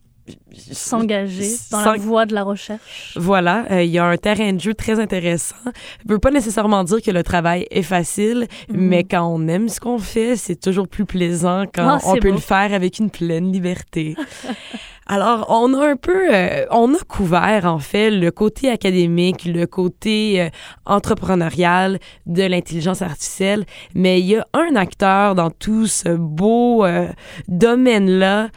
S'engager 0.72 1.50
dans 1.70 1.80
la 1.84 1.96
voie 1.96 2.24
de 2.26 2.34
la 2.34 2.42
recherche. 2.44 3.12
Voilà, 3.16 3.64
euh, 3.70 3.82
il 3.82 3.90
y 3.90 3.98
a 3.98 4.04
un 4.06 4.16
terrain 4.16 4.52
de 4.52 4.60
jeu 4.60 4.72
très 4.74 4.98
intéressant. 5.00 5.56
Ça 5.64 5.70
veut 6.06 6.18
pas 6.18 6.30
nécessairement 6.30 6.82
dire 6.84 7.02
que 7.02 7.10
le 7.10 7.22
travail 7.22 7.66
est 7.70 7.82
facile, 7.82 8.46
Mhm. 8.68 8.76
mais 8.76 9.04
quand 9.04 9.26
on 9.26 9.46
aime 9.48 9.68
ce 9.68 9.80
qu'on 9.80 9.98
fait, 9.98 10.36
c'est 10.36 10.56
toujours 10.60 10.88
plus 10.88 11.04
plaisant 11.04 11.64
quand 11.74 11.98
Ah, 12.02 12.06
on 12.06 12.14
peut 12.14 12.28
beau. 12.28 12.34
le 12.36 12.40
faire 12.40 12.72
avec 12.72 12.98
une 12.98 13.10
pleine 13.10 13.52
liberté. 13.52 14.16
Alors, 15.06 15.44
on 15.50 15.74
a 15.74 15.90
un 15.90 15.96
peu, 15.96 16.34
euh, 16.34 16.64
on 16.70 16.94
a 16.94 16.98
couvert 17.06 17.66
en 17.66 17.78
fait 17.78 18.10
le 18.10 18.30
côté 18.30 18.70
académique, 18.70 19.44
le 19.44 19.66
côté 19.66 20.40
euh, 20.40 20.48
entrepreneurial 20.86 21.98
de 22.24 22.42
l'intelligence 22.44 23.02
artificielle, 23.02 23.66
mais 23.94 24.20
il 24.20 24.26
y 24.26 24.36
a 24.36 24.46
un 24.54 24.76
acteur 24.76 25.34
dans 25.34 25.50
tout 25.50 25.86
ce 25.86 26.08
beau 26.08 26.86
euh, 26.86 27.08
domaine-là 27.48 28.48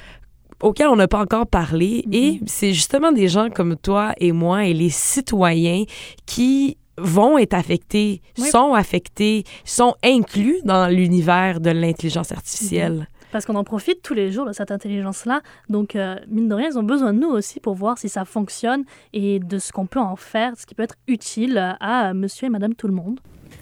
auquel 0.62 0.88
on 0.88 0.95
n'a 0.95 1.08
pas 1.08 1.22
encore 1.22 1.47
parlé, 1.47 2.03
et 2.12 2.39
c'est 2.45 2.74
justement 2.74 3.12
des 3.12 3.28
gens 3.28 3.49
comme 3.49 3.76
toi 3.76 4.14
et 4.20 4.32
moi 4.32 4.66
et 4.66 4.74
les 4.74 4.89
citoyens 4.89 5.84
qui 6.26 6.78
vont 6.97 7.38
être 7.38 7.53
affectés, 7.53 8.22
Oui. 8.39 8.47
sont 8.49 8.74
affectés, 8.74 9.43
sont 9.66 9.93
inclus 10.03 10.58
dans 10.66 10.88
l'univers 10.88 11.60
de 11.60 11.70
l'intelligence 11.70 12.32
artificielle. 12.32 13.08
Parce 13.32 13.45
qu'on 13.45 13.55
en 13.55 13.64
profite 13.64 14.01
tous 14.01 14.14
les 14.16 14.32
jours 14.32 14.45
de 14.47 14.53
cette 14.53 14.72
intelligence-là. 14.72 15.41
Donc, 15.70 15.95
euh, 15.95 16.16
mine 16.30 16.47
de 16.47 16.55
rien, 16.55 16.70
ils 16.72 16.80
ont 16.80 16.84
besoin 16.84 17.14
de 17.14 17.20
nous 17.20 17.28
aussi 17.28 17.60
pour 17.60 17.76
voir 17.76 17.97
si 17.97 18.10
ça 18.10 18.24
fonctionne 18.26 18.84
et 19.14 19.39
de 19.39 19.60
ce 19.60 19.72
qu'on 19.74 19.86
peut 19.86 19.99
en 19.99 20.16
faire, 20.16 20.53
ce 20.58 20.66
qui 20.66 20.74
peut 20.74 20.84
être 20.84 20.95
utile 21.08 21.76
à 21.80 22.14
monsieur 22.14 22.47
et 22.47 22.49
madame 22.49 22.74
tout 22.74 22.88
le 22.88 22.93
monde. 22.93 23.20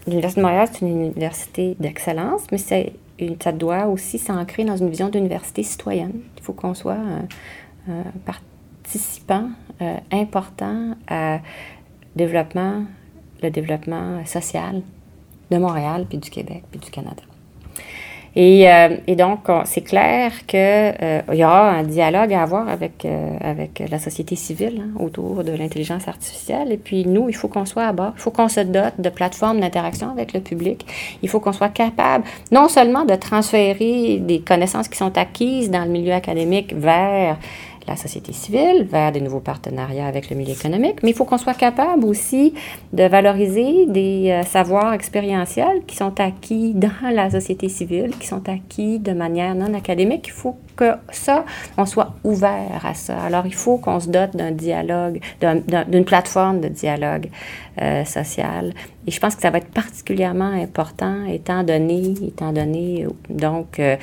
L'Université 0.08 0.40
de 0.40 0.46
Montréal, 0.46 0.70
c'est 0.72 0.82
une 0.86 1.02
université 1.08 1.76
d'excellence, 1.80 2.44
mais 2.52 2.58
c'est 2.60 2.94
ça 3.42 3.52
doit 3.52 3.88
aussi 3.88 4.18
s'ancrer 4.18 4.66
dans 4.66 4.78
une 4.78 4.90
vision 4.90 5.10
d'université 5.10 5.64
citoyenne. 5.64 6.22
Il 6.38 6.44
faut 6.44 6.54
qu'on 6.54 6.74
soit 6.74 6.94
un, 6.96 7.28
un 7.88 8.04
participant 8.26 9.50
euh, 9.82 9.98
important 10.12 10.96
à 11.08 11.40
développement, 12.16 12.86
le 13.42 13.50
développement 13.50 14.26
social 14.26 14.82
de 15.52 15.58
Montréal, 15.58 16.06
puis 16.08 16.18
du 16.18 16.30
Québec, 16.30 16.64
puis 16.72 16.80
du 16.80 16.90
Canada. 16.90 17.24
Et, 18.36 18.70
euh, 18.70 18.98
et 19.08 19.16
donc, 19.16 19.48
on- 19.48 19.62
c'est 19.66 19.82
clair 19.82 20.46
qu'il 20.46 20.60
y 21.34 21.44
aura 21.44 21.70
un 21.72 21.84
dialogue 21.84 22.34
à 22.34 22.44
avoir 22.44 22.68
avec, 22.68 23.06
euh, 23.06 23.38
avec 23.42 23.82
la 23.90 23.98
société 23.98 24.36
civile 24.36 24.82
hein, 24.84 25.00
autour 25.00 25.44
de 25.44 25.52
l'intelligence 25.54 26.08
artificielle. 26.08 26.72
Et 26.72 26.78
puis, 26.78 27.06
nous, 27.06 27.30
il 27.30 27.36
faut 27.36 27.48
qu'on 27.48 27.66
soit 27.66 27.86
à 27.86 27.94
bord. 27.94 28.12
Il 28.18 28.22
faut 28.22 28.32
qu'on 28.32 28.50
se 28.50 28.60
dote 28.60 28.96
de 29.00 29.10
plateformes 29.10 29.60
d'interaction 29.62 30.10
avec 30.10 30.34
le 30.34 30.42
public. 30.42 30.86
Il 31.24 31.30
faut 31.30 31.40
qu'on 31.40 31.54
soit 31.54 31.70
capable 31.70 32.26
non 32.52 32.68
seulement 32.68 33.06
de 33.06 33.16
transférer 33.16 34.18
des 34.20 34.40
connaissances 34.42 34.88
qui 34.90 34.98
sont 34.98 35.18
acquises 35.18 35.72
dans 35.72 35.86
le 35.86 35.90
milieu 35.92 36.14
académique 36.14 36.74
vers 36.76 37.38
la 37.88 37.96
société 37.96 38.34
civile, 38.34 38.88
vers 38.90 39.12
des 39.12 39.22
nouveaux 39.22 39.40
partenariats 39.40 40.08
avec 40.08 40.30
le 40.30 40.36
milieu 40.36 40.54
économique, 40.54 41.04
mais 41.04 41.12
il 41.12 41.16
faut 41.16 41.26
qu'on 41.26 41.38
soit 41.38 41.54
capable 41.54 42.06
aussi 42.06 42.54
de 42.94 43.04
valoriser 43.04 43.86
des 43.88 44.30
euh, 44.32 44.44
savoirs 44.44 44.94
expérientiels 44.94 45.84
qui 45.86 45.96
sont 45.96 46.20
acquis 46.20 46.74
dans 46.74 46.90
la 47.14 47.30
société 47.30 47.70
civile, 47.70 48.12
qui 48.20 48.28
sont 48.28 48.48
acquis 48.50 49.00
de 49.00 49.12
manière 49.14 49.54
non 49.56 49.74
académique. 49.74 50.26
Il 50.28 50.34
faut 50.34 50.58
que 50.76 50.92
ça, 51.12 51.46
on 51.78 51.86
soit 51.86 52.14
ouvert 52.24 52.84
à 52.86 52.94
ça. 52.94 53.18
Alors, 53.22 53.46
il 53.46 53.54
faut 53.54 53.78
qu'on 53.78 54.00
se 54.00 54.10
dote 54.10 54.36
d'un 54.36 54.52
dialogue, 54.52 55.20
d'un- 55.40 55.56
d'un- 55.56 55.86
d'une 55.86 56.04
plateforme 56.06 56.60
de 56.62 56.68
dialogue 56.68 57.30
euh, 57.82 58.04
social. 58.06 58.74
Et 59.08 59.12
je 59.12 59.20
pense 59.20 59.36
que 59.36 59.42
ça 59.42 59.52
va 59.52 59.60
être 59.60 59.70
particulièrement 59.72 60.52
important 60.52 61.26
étant 61.26 61.64
donné, 61.64 62.14
étant 62.28 62.52
donné, 62.52 63.06
euh, 63.06 63.10
donc, 63.30 63.80
euh, 63.80 63.96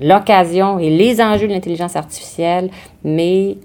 l'occasion 0.00 0.78
et 0.78 0.90
les 0.90 1.20
enjeux 1.20 1.46
de 1.46 1.52
l'intelligence 1.52 1.96
artificielle, 1.96 2.70
mais 3.04 3.56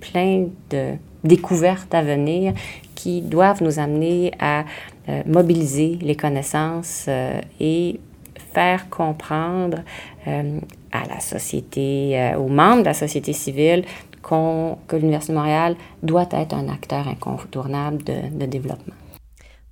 plein 0.00 0.46
de 0.70 0.92
découvertes 1.24 1.94
à 1.94 2.02
venir 2.02 2.52
qui 2.94 3.20
doivent 3.20 3.62
nous 3.62 3.78
amener 3.78 4.32
à 4.40 4.64
euh, 5.08 5.22
mobiliser 5.26 5.98
les 6.00 6.14
connaissances 6.16 7.08
et 7.60 7.98
faire 8.54 8.88
comprendre 8.90 9.78
à 10.26 11.06
la 11.08 11.20
société, 11.20 12.32
aux 12.38 12.48
membres 12.48 12.80
de 12.82 12.86
la 12.86 12.94
société 12.94 13.32
civile, 13.32 13.84
qu'on- 14.20 14.76
que 14.86 14.94
l'Université 14.96 15.32
de 15.32 15.38
Montréal 15.38 15.74
doit 16.02 16.28
être 16.32 16.54
un 16.54 16.68
acteur 16.68 17.08
incontournable 17.08 18.02
de 18.04 18.46
développement. 18.46 18.94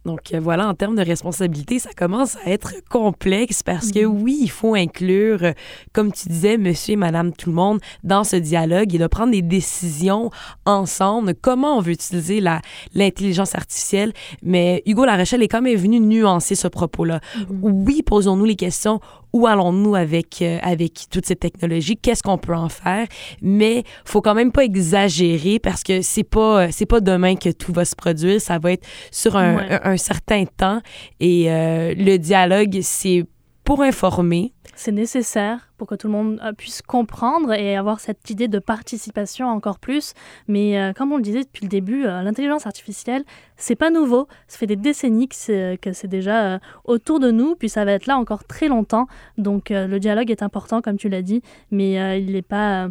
Donc 0.06 0.32
euh, 0.32 0.40
voilà, 0.40 0.66
en 0.66 0.72
termes 0.74 0.96
de 0.96 1.02
responsabilité, 1.02 1.78
ça 1.78 1.90
commence 1.94 2.36
à 2.44 2.50
être 2.50 2.72
complexe 2.88 3.62
parce 3.62 3.92
que 3.92 4.04
oui, 4.06 4.38
il 4.42 4.50
faut 4.50 4.74
inclure, 4.74 5.42
euh, 5.42 5.52
comme 5.92 6.10
tu 6.10 6.28
disais, 6.28 6.56
monsieur 6.56 6.94
et 6.94 6.96
madame 6.96 7.32
tout 7.32 7.50
le 7.50 7.56
monde 7.56 7.80
dans 8.02 8.24
ce 8.24 8.36
dialogue 8.36 8.94
et 8.94 8.98
de 8.98 9.06
prendre 9.06 9.32
des 9.32 9.42
décisions 9.42 10.30
ensemble. 10.64 11.34
Comment 11.34 11.76
on 11.76 11.80
veut 11.80 11.92
utiliser 11.92 12.40
la- 12.40 12.62
l'intelligence 12.94 13.54
artificielle? 13.54 14.12
Mais 14.42 14.82
Hugo 14.86 15.04
Larochelle 15.04 15.42
est 15.42 15.48
quand 15.48 15.60
même 15.62 15.76
venu 15.76 16.00
nuancer 16.00 16.54
ce 16.54 16.68
propos-là. 16.68 17.20
Oui, 17.60 18.02
posons-nous 18.02 18.46
les 18.46 18.56
questions. 18.56 19.00
Où 19.32 19.46
allons-nous 19.46 19.94
avec, 19.94 20.42
euh, 20.42 20.58
avec 20.62 21.06
toute 21.10 21.26
cette 21.26 21.40
technologie? 21.40 21.96
Qu'est-ce 21.96 22.22
qu'on 22.22 22.38
peut 22.38 22.54
en 22.54 22.68
faire? 22.68 23.06
Mais 23.40 23.84
faut 24.04 24.20
quand 24.20 24.34
même 24.34 24.50
pas 24.52 24.64
exagérer 24.64 25.58
parce 25.58 25.82
que 25.82 26.02
c'est 26.02 26.24
pas, 26.24 26.64
euh, 26.64 26.68
c'est 26.70 26.86
pas 26.86 27.00
demain 27.00 27.36
que 27.36 27.50
tout 27.50 27.72
va 27.72 27.84
se 27.84 27.94
produire. 27.94 28.40
Ça 28.40 28.58
va 28.58 28.72
être 28.72 28.86
sur 29.10 29.36
un, 29.36 29.56
Ouais. 29.56 29.66
un- 29.84 29.92
un 29.92 29.96
certain 29.96 30.44
temps. 30.44 30.80
Et 31.20 31.50
euh, 31.50 31.94
le 31.96 32.16
dialogue, 32.18 32.78
c'est 32.82 33.24
pour 33.64 33.82
informer. 33.82 34.52
C'est 34.82 34.92
nécessaire 34.92 35.68
pour 35.76 35.86
que 35.86 35.94
tout 35.94 36.06
le 36.06 36.14
monde 36.14 36.40
euh, 36.42 36.54
puisse 36.54 36.80
comprendre 36.80 37.52
et 37.52 37.76
avoir 37.76 38.00
cette 38.00 38.30
idée 38.30 38.48
de 38.48 38.58
participation 38.58 39.46
encore 39.46 39.78
plus. 39.78 40.14
Mais 40.48 40.80
euh, 40.80 40.94
comme 40.94 41.12
on 41.12 41.18
le 41.18 41.22
disait 41.22 41.44
depuis 41.44 41.64
le 41.64 41.68
début, 41.68 42.06
euh, 42.06 42.22
l'intelligence 42.22 42.66
artificielle, 42.66 43.24
c'est 43.58 43.74
pas 43.74 43.90
nouveau. 43.90 44.26
Ça 44.48 44.56
fait 44.56 44.66
des 44.66 44.76
décennies 44.76 45.28
que 45.28 45.34
c'est, 45.34 46.06
déjà 46.06 46.60
autour 46.84 47.20
de 47.20 47.30
nous, 47.30 47.56
puis 47.56 47.68
ça 47.68 47.84
va 47.84 47.92
être 47.92 48.06
là 48.06 48.16
encore 48.16 48.44
très 48.44 48.68
longtemps. 48.68 49.06
Donc 49.36 49.68
le 49.68 49.98
dialogue 49.98 50.30
est 50.30 50.42
important, 50.42 50.80
comme 50.80 50.96
tu 50.96 51.10
l'as 51.10 51.20
dit, 51.20 51.42
mais 51.70 52.18
il 52.18 52.32
n'est 52.32 52.40
pas, 52.40 52.88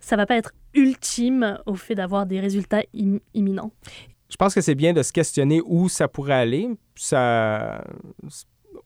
ça 0.00 0.16
va 0.16 0.26
pas 0.26 0.34
être 0.36 0.50
ultime 0.74 1.58
au 1.64 1.76
fait 1.76 1.94
d'avoir 1.94 2.26
des 2.26 2.40
résultats 2.40 2.82
im- 2.92 3.20
imminents. 3.34 3.70
Je 4.28 4.36
pense 4.36 4.52
que 4.52 4.60
c'est 4.60 4.74
bien 4.74 4.92
de 4.92 5.02
se 5.04 5.12
questionner 5.12 5.62
où 5.64 5.88
ça 5.88 6.08
pourrait 6.08 6.34
aller. 6.34 6.68
Ça, 6.96 7.84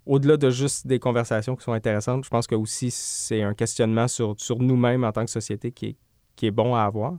au-delà 0.06 0.36
de 0.36 0.50
juste 0.50 0.86
des 0.86 0.98
conversations 0.98 1.56
qui 1.56 1.64
sont 1.64 1.72
intéressantes, 1.72 2.24
je 2.24 2.30
pense 2.30 2.46
que 2.46 2.54
aussi 2.54 2.90
c'est 2.90 3.42
un 3.42 3.54
questionnement 3.54 4.08
sur, 4.08 4.34
sur 4.38 4.58
nous-mêmes 4.58 5.04
en 5.04 5.12
tant 5.12 5.24
que 5.24 5.30
société 5.30 5.72
qui 5.72 5.86
est, 5.86 5.96
qui 6.36 6.46
est 6.46 6.50
bon 6.50 6.74
à 6.74 6.82
avoir. 6.82 7.14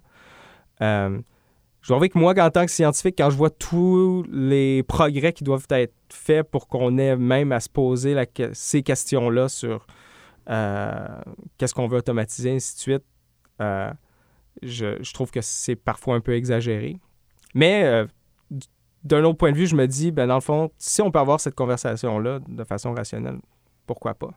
Euh, 0.81 1.19
je 1.81 1.87
dois 1.89 1.97
avouer 1.97 2.09
que 2.09 2.17
moi, 2.17 2.33
en 2.39 2.49
tant 2.49 2.65
que 2.65 2.71
scientifique, 2.71 3.15
quand 3.17 3.29
je 3.29 3.37
vois 3.37 3.51
tous 3.51 4.25
les 4.31 4.81
progrès 4.83 5.33
qui 5.33 5.43
doivent 5.43 5.67
être 5.69 5.93
faits 6.09 6.49
pour 6.49 6.67
qu'on 6.67 6.97
ait 6.97 7.15
même 7.15 7.51
à 7.51 7.59
se 7.59 7.69
poser 7.69 8.15
ces 8.53 8.81
questions-là 8.81 9.49
sur 9.49 9.85
euh, 10.49 11.07
qu'est-ce 11.57 11.73
qu'on 11.73 11.87
veut 11.87 11.97
automatiser, 11.97 12.55
ainsi 12.55 12.75
de 12.75 12.79
suite, 12.79 13.03
euh, 13.61 13.91
je, 14.63 15.01
je 15.01 15.13
trouve 15.13 15.29
que 15.29 15.41
c'est 15.41 15.75
parfois 15.75 16.15
un 16.15 16.21
peu 16.21 16.33
exagéré. 16.33 16.97
Mais 17.53 18.05
d'un 19.05 19.23
autre 19.23 19.37
point 19.37 19.51
de 19.51 19.57
vue, 19.57 19.67
je 19.67 19.75
me 19.75 19.87
dis, 19.87 20.11
ben, 20.11 20.27
dans 20.27 20.35
le 20.35 20.41
fond, 20.41 20.71
si 20.77 21.01
on 21.01 21.11
peut 21.11 21.19
avoir 21.19 21.39
cette 21.39 21.55
conversation-là 21.55 22.39
de 22.47 22.63
façon 22.63 22.93
rationnelle, 22.93 23.37
pourquoi 23.85 24.15
pas? 24.15 24.31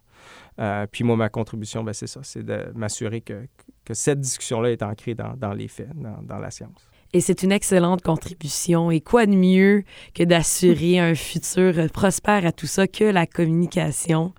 Euh, 0.61 0.87
puis 0.91 1.05
moi, 1.05 1.17
ma 1.17 1.31
contribution, 1.31 1.83
ben, 1.83 1.95
c'est 1.95 2.07
ça, 2.07 2.21
c'est 2.23 2.43
de 2.43 2.71
m'assurer 2.75 3.23
que, 3.23 3.47
que 3.85 3.95
cette 3.95 4.21
discussion-là 4.21 4.71
est 4.71 4.83
ancrée 4.83 5.15
dans, 5.15 5.35
dans 5.35 5.53
les 5.53 5.69
faits, 5.69 5.91
dans, 5.95 6.23
dans 6.23 6.39
la 6.39 6.51
science. 6.51 6.89
Et 7.15 7.21
c'est 7.21 7.43
une 7.43 7.53
excellente 7.53 8.03
contribution. 8.03 8.91
Et 8.91 9.01
quoi 9.01 9.25
de 9.27 9.33
mieux 9.35 9.83
que 10.15 10.23
d'assurer 10.25 10.99
un 10.99 11.15
futur 11.15 11.75
prospère 11.93 12.45
à 12.45 12.53
tout 12.53 12.67
ça 12.67 12.87
que 12.87 13.05
la 13.05 13.27
communication? 13.27 14.35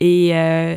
Et 0.00 0.34
euh, 0.34 0.76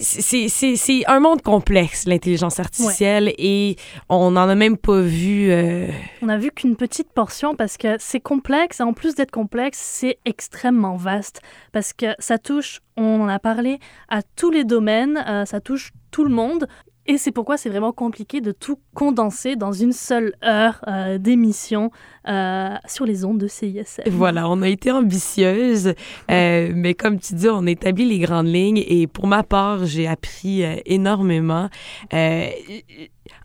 c'est- 0.00 1.04
un 1.06 1.20
monde 1.20 1.42
complexe, 1.42 2.06
l'intelligence 2.06 2.58
artificielle, 2.60 3.32
et 3.38 3.76
on 4.08 4.32
n'en 4.32 4.48
a 4.48 4.54
même 4.54 4.76
pas 4.76 5.00
vu. 5.00 5.50
euh, 5.50 5.88
On 6.22 6.28
a 6.28 6.38
vu 6.38 6.50
qu'une 6.50 6.76
petite 6.76 7.12
portion 7.12 7.54
parce 7.54 7.76
que 7.76 7.96
c'est 7.98 8.20
complexe 8.20 8.80
et 8.80 8.82
en 8.82 8.92
plus 8.92 9.14
d'être 9.14 9.30
complexe, 9.30 9.78
c'est 9.80 10.18
extrêmement 10.24 10.96
vaste 10.96 11.40
parce 11.72 11.92
que 11.92 12.06
ça 12.18 12.38
touche, 12.38 12.80
on 12.96 13.20
en 13.20 13.28
a 13.28 13.38
parlé, 13.38 13.78
à 14.08 14.22
tous 14.22 14.50
les 14.50 14.64
domaines, 14.64 15.22
euh, 15.28 15.44
ça 15.44 15.60
touche 15.60 15.92
tout 16.10 16.24
le 16.24 16.30
monde. 16.30 16.66
Et 17.08 17.18
c'est 17.18 17.30
pourquoi 17.30 17.56
c'est 17.56 17.68
vraiment 17.68 17.92
compliqué 17.92 18.40
de 18.40 18.50
tout 18.50 18.78
condenser 18.94 19.54
dans 19.54 19.72
une 19.72 19.92
seule 19.92 20.34
heure 20.44 20.80
euh, 20.88 21.18
d'émission 21.18 21.90
euh, 22.26 22.74
sur 22.86 23.06
les 23.06 23.24
ondes 23.24 23.38
de 23.38 23.46
CISM. 23.46 24.02
Voilà, 24.10 24.50
on 24.50 24.60
a 24.62 24.68
été 24.68 24.90
ambitieuse, 24.90 25.94
euh, 26.30 26.72
mais 26.74 26.94
comme 26.94 27.20
tu 27.20 27.34
dis, 27.34 27.48
on 27.48 27.66
a 27.66 27.70
établi 27.70 28.06
les 28.06 28.18
grandes 28.18 28.48
lignes 28.48 28.82
et 28.86 29.06
pour 29.06 29.28
ma 29.28 29.44
part, 29.44 29.86
j'ai 29.86 30.08
appris 30.08 30.62
énormément. 30.84 31.68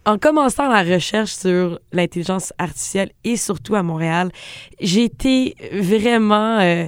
En 0.06 0.18
commençant 0.18 0.68
la 0.68 0.84
recherche 0.84 1.32
sur 1.32 1.80
l'intelligence 1.92 2.54
artificielle 2.58 3.12
et 3.24 3.36
surtout 3.36 3.76
à 3.76 3.84
Montréal, 3.84 4.32
j'ai 4.80 5.04
été 5.04 5.56
vraiment 5.72 6.88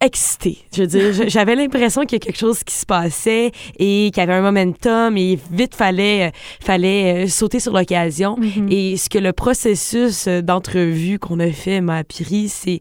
excitée. 0.00 0.58
Je 0.74 0.82
veux 0.82 0.86
dire, 0.86 1.28
j'avais 1.28 1.54
l'impression 1.54 2.02
qu'il 2.02 2.12
y 2.12 2.16
a 2.16 2.24
quelque 2.24 2.38
chose 2.38 2.62
qui 2.64 2.74
se 2.74 2.86
passait 2.86 3.52
et 3.78 4.10
qu'il 4.12 4.18
y 4.18 4.20
avait 4.20 4.34
un 4.34 4.42
momentum 4.42 5.16
et 5.16 5.38
vite 5.50 5.74
fallait, 5.74 6.28
euh, 6.28 6.30
fallait 6.60 7.24
euh, 7.24 7.28
sauter 7.28 7.60
sur 7.60 7.72
l'occasion. 7.72 8.36
Mhm. 8.36 8.68
Et 8.70 8.96
ce 8.96 9.08
que 9.08 9.18
le 9.18 9.32
processus 9.32 10.26
euh, 10.28 10.42
d'entrevue 10.42 11.18
qu'on 11.18 11.40
a 11.40 11.50
fait 11.50 11.80
m'a 11.80 11.98
appris, 11.98 12.48
c'est 12.48 12.80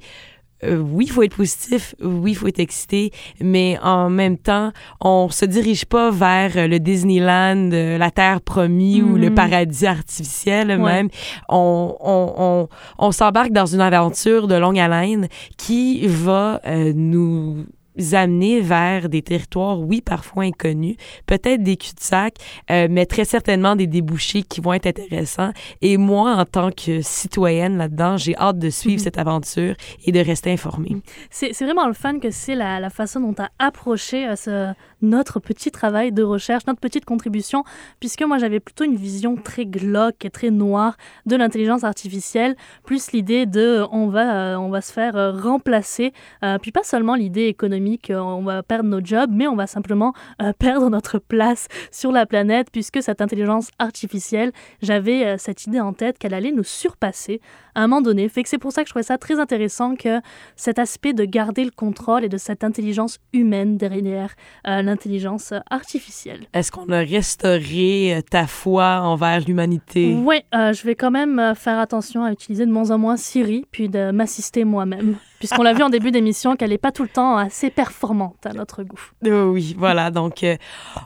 euh, 0.63 0.77
oui, 0.77 1.05
il 1.07 1.11
faut 1.11 1.21
être 1.23 1.35
positif, 1.35 1.95
oui, 2.01 2.31
il 2.31 2.35
faut 2.35 2.47
être 2.47 2.59
excité, 2.59 3.11
mais 3.41 3.77
en 3.83 4.09
même 4.09 4.37
temps, 4.37 4.71
on 5.01 5.27
se 5.29 5.45
dirige 5.45 5.85
pas 5.85 6.11
vers 6.11 6.51
euh, 6.55 6.67
le 6.67 6.79
Disneyland, 6.79 7.69
euh, 7.73 7.97
la 7.97 8.09
terre 8.09 8.41
promise 8.41 9.03
ou 9.03 9.15
le 9.17 9.29
Mhm. 9.29 9.35
paradis 9.35 9.85
artificiel 9.85 10.69
Ouais. 10.69 10.77
même. 10.77 11.09
On, 11.49 11.95
on, 11.99 12.33
on, 12.37 12.67
on 12.97 13.11
s'embarque 13.11 13.51
dans 13.51 13.65
une 13.65 13.81
aventure 13.81 14.47
de 14.47 14.55
longue 14.55 14.79
haleine 14.79 15.27
qui 15.57 16.07
va 16.07 16.61
euh, 16.65 16.93
nous 16.95 17.65
amener 18.13 18.61
vers 18.61 19.09
des 19.09 19.21
territoires, 19.21 19.79
oui, 19.79 20.01
parfois 20.01 20.43
inconnus, 20.43 20.95
peut-être 21.25 21.63
des 21.63 21.77
cul-de-sac, 21.77 22.35
euh, 22.71 22.87
mais 22.89 23.05
très 23.05 23.25
certainement 23.25 23.75
des 23.75 23.87
débouchés 23.87 24.43
qui 24.43 24.61
vont 24.61 24.73
être 24.73 24.87
intéressants. 24.87 25.51
Et 25.81 25.97
moi, 25.97 26.35
en 26.35 26.45
tant 26.45 26.71
que 26.71 27.01
citoyenne 27.01 27.77
là-dedans, 27.77 28.17
j'ai 28.17 28.35
hâte 28.37 28.59
de 28.59 28.69
suivre 28.69 28.95
Mhm. 28.99 29.03
cette 29.03 29.17
aventure 29.17 29.75
et 30.05 30.11
de 30.11 30.19
rester 30.19 30.51
informée. 30.51 30.97
C'est 31.29 31.53
c'est 31.53 31.65
vraiment 31.65 31.87
le 31.87 31.93
fun 31.93 32.19
que 32.19 32.31
c'est 32.31 32.55
la, 32.55 32.79
la 32.79 32.89
façon 32.89 33.19
dont 33.19 33.33
tu 33.33 33.41
as 33.41 33.49
approché 33.59 34.27
euh, 34.27 34.35
ce, 34.35 34.73
notre 35.01 35.39
petit 35.39 35.71
travail 35.71 36.11
de 36.11 36.23
recherche, 36.23 36.65
notre 36.67 36.79
petite 36.79 37.05
contribution, 37.05 37.63
puisque 37.99 38.23
moi 38.23 38.37
j'avais 38.37 38.59
plutôt 38.59 38.83
une 38.83 38.95
vision 38.95 39.35
très 39.35 39.65
glauque 39.65 40.25
et 40.25 40.29
très 40.29 40.51
noire 40.51 40.97
de 41.25 41.35
l'intelligence 41.35 41.83
artificielle, 41.83 42.55
plus 42.85 43.11
l'idée 43.11 43.45
de 43.45 43.59
euh, 43.61 43.87
on 43.91 44.07
va, 44.07 44.53
euh, 44.53 44.55
on 44.57 44.69
va 44.69 44.81
se 44.81 44.91
faire 44.91 45.13
remplacer, 45.41 46.13
puis 46.61 46.71
pas 46.71 46.83
seulement 46.83 47.15
l'idée 47.15 47.45
économique, 47.45 47.84
euh, 48.09 48.19
on 48.19 48.43
va 48.43 48.63
perdre 48.63 48.89
nos 48.89 49.03
jobs, 49.03 49.29
mais 49.31 49.47
on 49.47 49.55
va 49.55 49.67
simplement 49.67 50.13
euh, 50.41 50.53
perdre 50.59 50.89
notre 50.89 51.19
place 51.19 51.67
sur 51.91 52.11
la 52.11 52.25
planète, 52.25 52.69
puisque 52.71 53.01
cette 53.01 53.21
intelligence 53.21 53.69
artificielle, 53.79 54.51
j'avais 54.81 55.25
euh, 55.25 55.35
cette 55.37 55.65
idée 55.65 55.79
en 55.79 55.93
tête 55.93 56.17
qu'elle 56.17 56.33
allait 56.33 56.51
nous 56.51 56.63
surpasser 56.63 57.41
à 57.75 57.81
un 57.81 57.87
moment 57.87 58.01
donné. 58.01 58.27
Fait 58.29 58.43
que 58.43 58.49
c'est 58.49 58.57
pour 58.57 58.71
ça 58.71 58.83
que 58.83 58.87
je 58.87 58.91
trouvais 58.91 59.03
ça 59.03 59.17
très 59.17 59.39
intéressant 59.39 59.95
que 59.95 60.21
cet 60.55 60.79
aspect 60.79 61.13
de 61.13 61.25
garder 61.25 61.63
le 61.63 61.71
contrôle 61.71 62.23
et 62.23 62.29
de 62.29 62.37
cette 62.37 62.63
intelligence 62.63 63.19
humaine 63.33 63.77
derrière 63.77 64.33
euh, 64.67 64.81
l'intelligence 64.81 65.53
artificielle. 65.69 66.47
Est-ce 66.53 66.71
qu'on 66.71 66.89
a 66.89 66.99
restauré 66.99 68.21
ta 68.29 68.47
foi 68.47 69.01
envers 69.01 69.41
l'humanité? 69.41 70.15
Oui, 70.15 70.41
je 70.53 70.85
vais 70.85 70.95
quand 70.95 71.11
même 71.11 71.53
faire 71.55 71.79
attention 71.79 72.23
à 72.23 72.31
utiliser 72.31 72.65
de 72.65 72.71
moins 72.71 72.91
en 72.91 72.97
moins 72.97 73.17
Siri, 73.17 73.65
puis 73.71 73.89
de 73.89 74.11
m'assister 74.11 74.63
moi-même, 74.63 75.17
puisqu'on 75.47 75.63
l'a 75.63 75.73
vu 75.73 75.83
en 75.83 75.89
début 75.89 76.09
d'émission 76.11 76.55
qu'elle 76.55 76.71
n'est 76.71 76.77
pas 76.79 76.91
tout 76.91 77.03
le 77.03 77.09
temps 77.09 77.37
assez 77.37 77.69
performante 77.69 78.45
à 78.45 78.53
notre 78.53 78.81
goût. 78.83 78.99
Euh, 79.25 79.45
oui, 79.45 79.75
voilà. 79.77 80.09
Donc, 80.09 80.43
euh, 80.43 80.55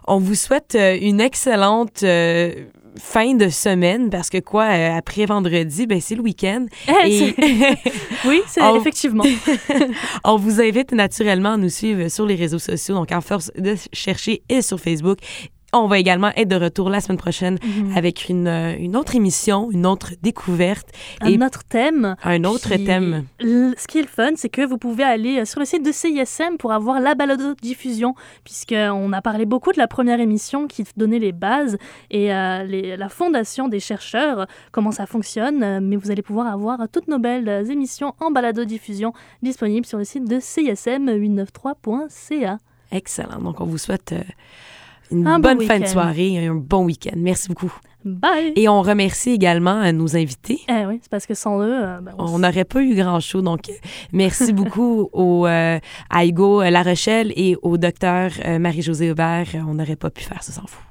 on 0.08 0.18
vous 0.20 0.36
souhaite 0.36 0.76
euh, 0.76 0.98
une 1.02 1.20
excellente 1.20 2.04
euh, 2.04 2.54
fin 2.98 3.34
de 3.36 3.50
semaine 3.50 4.10
parce 4.10 4.30
que 4.30 4.38
quoi, 4.40 4.64
euh, 4.66 4.96
après 4.98 5.26
vendredi, 5.26 5.88
ben, 5.88 6.00
c'est 6.00 6.16
le 6.16 6.22
week-end. 6.22 6.66
Eh, 7.06 7.18
Et 7.18 7.36
oui, 8.26 8.42
c'est 8.48 8.62
On- 8.62 8.80
effectivement. 8.80 9.26
on 10.24 10.38
vous 10.38 10.62
invite 10.62 10.94
naturellement 10.94 11.54
à 11.54 11.58
nous 11.58 11.70
suivre 11.70 12.08
sur 12.10 12.26
les 12.26 12.36
réseaux 12.36 12.60
sociaux. 12.60 12.96
Donc, 12.96 13.12
en 13.12 13.22
force 13.22 13.52
de 13.58 13.76
chercher 13.92 14.42
et 14.48 14.62
sur 14.62 14.80
Facebook. 14.80 15.18
On 15.72 15.86
va 15.86 16.00
également 16.00 16.32
être 16.36 16.48
de 16.48 16.56
retour 16.56 16.90
la 16.90 17.00
semaine 17.00 17.20
prochaine 17.20 17.60
Mhm. 17.64 17.96
avec 17.96 18.28
une, 18.28 18.48
euh, 18.48 18.76
une 18.76 18.96
autre 18.98 19.14
émission, 19.16 19.70
une 19.70 19.86
autre 19.86 20.14
découverte, 20.24 20.88
et 21.24 21.38
Un 21.38 21.46
autre 21.46 21.64
thème. 21.64 22.16
un 22.24 22.44
autre 22.44 22.70
Puis, 22.70 22.86
thème. 22.86 23.26
Ce 23.40 23.86
qui 23.88 24.00
est 24.00 24.02
le 24.02 24.08
fun, 24.08 24.32
c'est 24.36 24.50
que 24.50 24.66
vous 24.66 24.80
pouvez 24.80 25.04
aller 25.04 25.42
euh, 25.42 25.46
sur 25.46 25.60
le 25.60 25.68
site 25.68 25.86
de 25.86 25.92
CISM 25.92 26.58
pour 26.58 26.72
avoir 26.72 27.00
la 27.00 27.14
balado-diffusion, 27.14 28.16
puisqu'on 28.44 29.14
a 29.14 29.22
parlé 29.22 29.46
beaucoup 29.46 29.72
de 29.72 29.78
la 29.78 29.88
première 29.88 30.20
émission 30.20 30.66
qui 30.68 30.84
donnait 30.98 31.20
les 31.20 31.34
bases 31.34 31.78
et 32.10 32.34
euh, 32.34 32.64
les- 32.64 32.98
la 32.98 33.10
fondation 33.10 33.68
des 33.68 33.80
chercheurs, 33.80 34.48
comment 34.72 34.92
ça 34.92 35.06
fonctionne, 35.06 35.82
mais 35.82 35.98
vous 35.98 36.10
allez 36.10 36.24
pouvoir 36.24 36.48
avoir 36.48 36.80
toutes 36.92 37.08
nos 37.08 37.20
belles 37.20 37.70
émissions 37.70 38.16
en 38.20 38.32
balado-diffusion 38.32 39.14
disponibles 39.44 39.86
sur 39.86 40.00
le 40.00 40.04
site 40.04 40.28
de 40.28 40.40
CISM893.ca. 40.40 42.58
Excellent. 42.92 43.38
Donc, 43.40 43.62
on 43.62 43.66
vous 43.66 43.78
souhaite 43.78 44.14
euh, 44.14 44.24
une 45.12 45.28
Un 45.28 45.40
bon 45.40 45.56
bonne 45.56 45.62
fin 45.62 45.80
de 45.80 45.86
soirée 45.86 46.34
et 46.34 46.48
un 46.48 46.56
bon 46.56 46.86
week-end. 46.86 47.16
Merci 47.18 47.50
beaucoup. 47.50 47.74
Bye! 48.06 48.54
Et 48.56 48.70
on 48.70 48.82
remercie 48.82 49.32
également 49.32 49.92
nos 49.92 50.16
invités. 50.16 50.62
Eh 50.70 50.86
oui, 50.86 51.00
c'est 51.02 51.10
parce 51.10 51.26
que 51.26 51.34
sans 51.34 51.62
eux, 51.62 51.84
euh, 51.84 52.00
ben, 52.00 52.14
on 52.18 52.40
n'aurait 52.40 52.64
pas 52.64 52.82
eu 52.82 52.96
grand 52.96 53.20
chose. 53.20 53.44
Donc, 53.44 53.70
euh, 53.70 53.74
merci 54.14 54.54
beaucoup 54.54 55.10
au, 55.14 55.46
euh, 55.48 55.80
à 56.10 56.26
Hugo 56.26 56.62
euh, 56.62 56.70
La 56.70 56.82
Rochelle 56.82 57.34
et 57.36 57.58
au 57.62 57.78
docteur 57.78 58.32
Marie-Josée 58.60 59.12
Aubert. 59.12 59.48
On 59.68 59.74
n'aurait 59.74 59.98
pas 59.98 60.10
pu 60.10 60.24
faire 60.24 60.42
ça 60.44 60.54
sans 60.54 60.62
vous. 60.62 60.89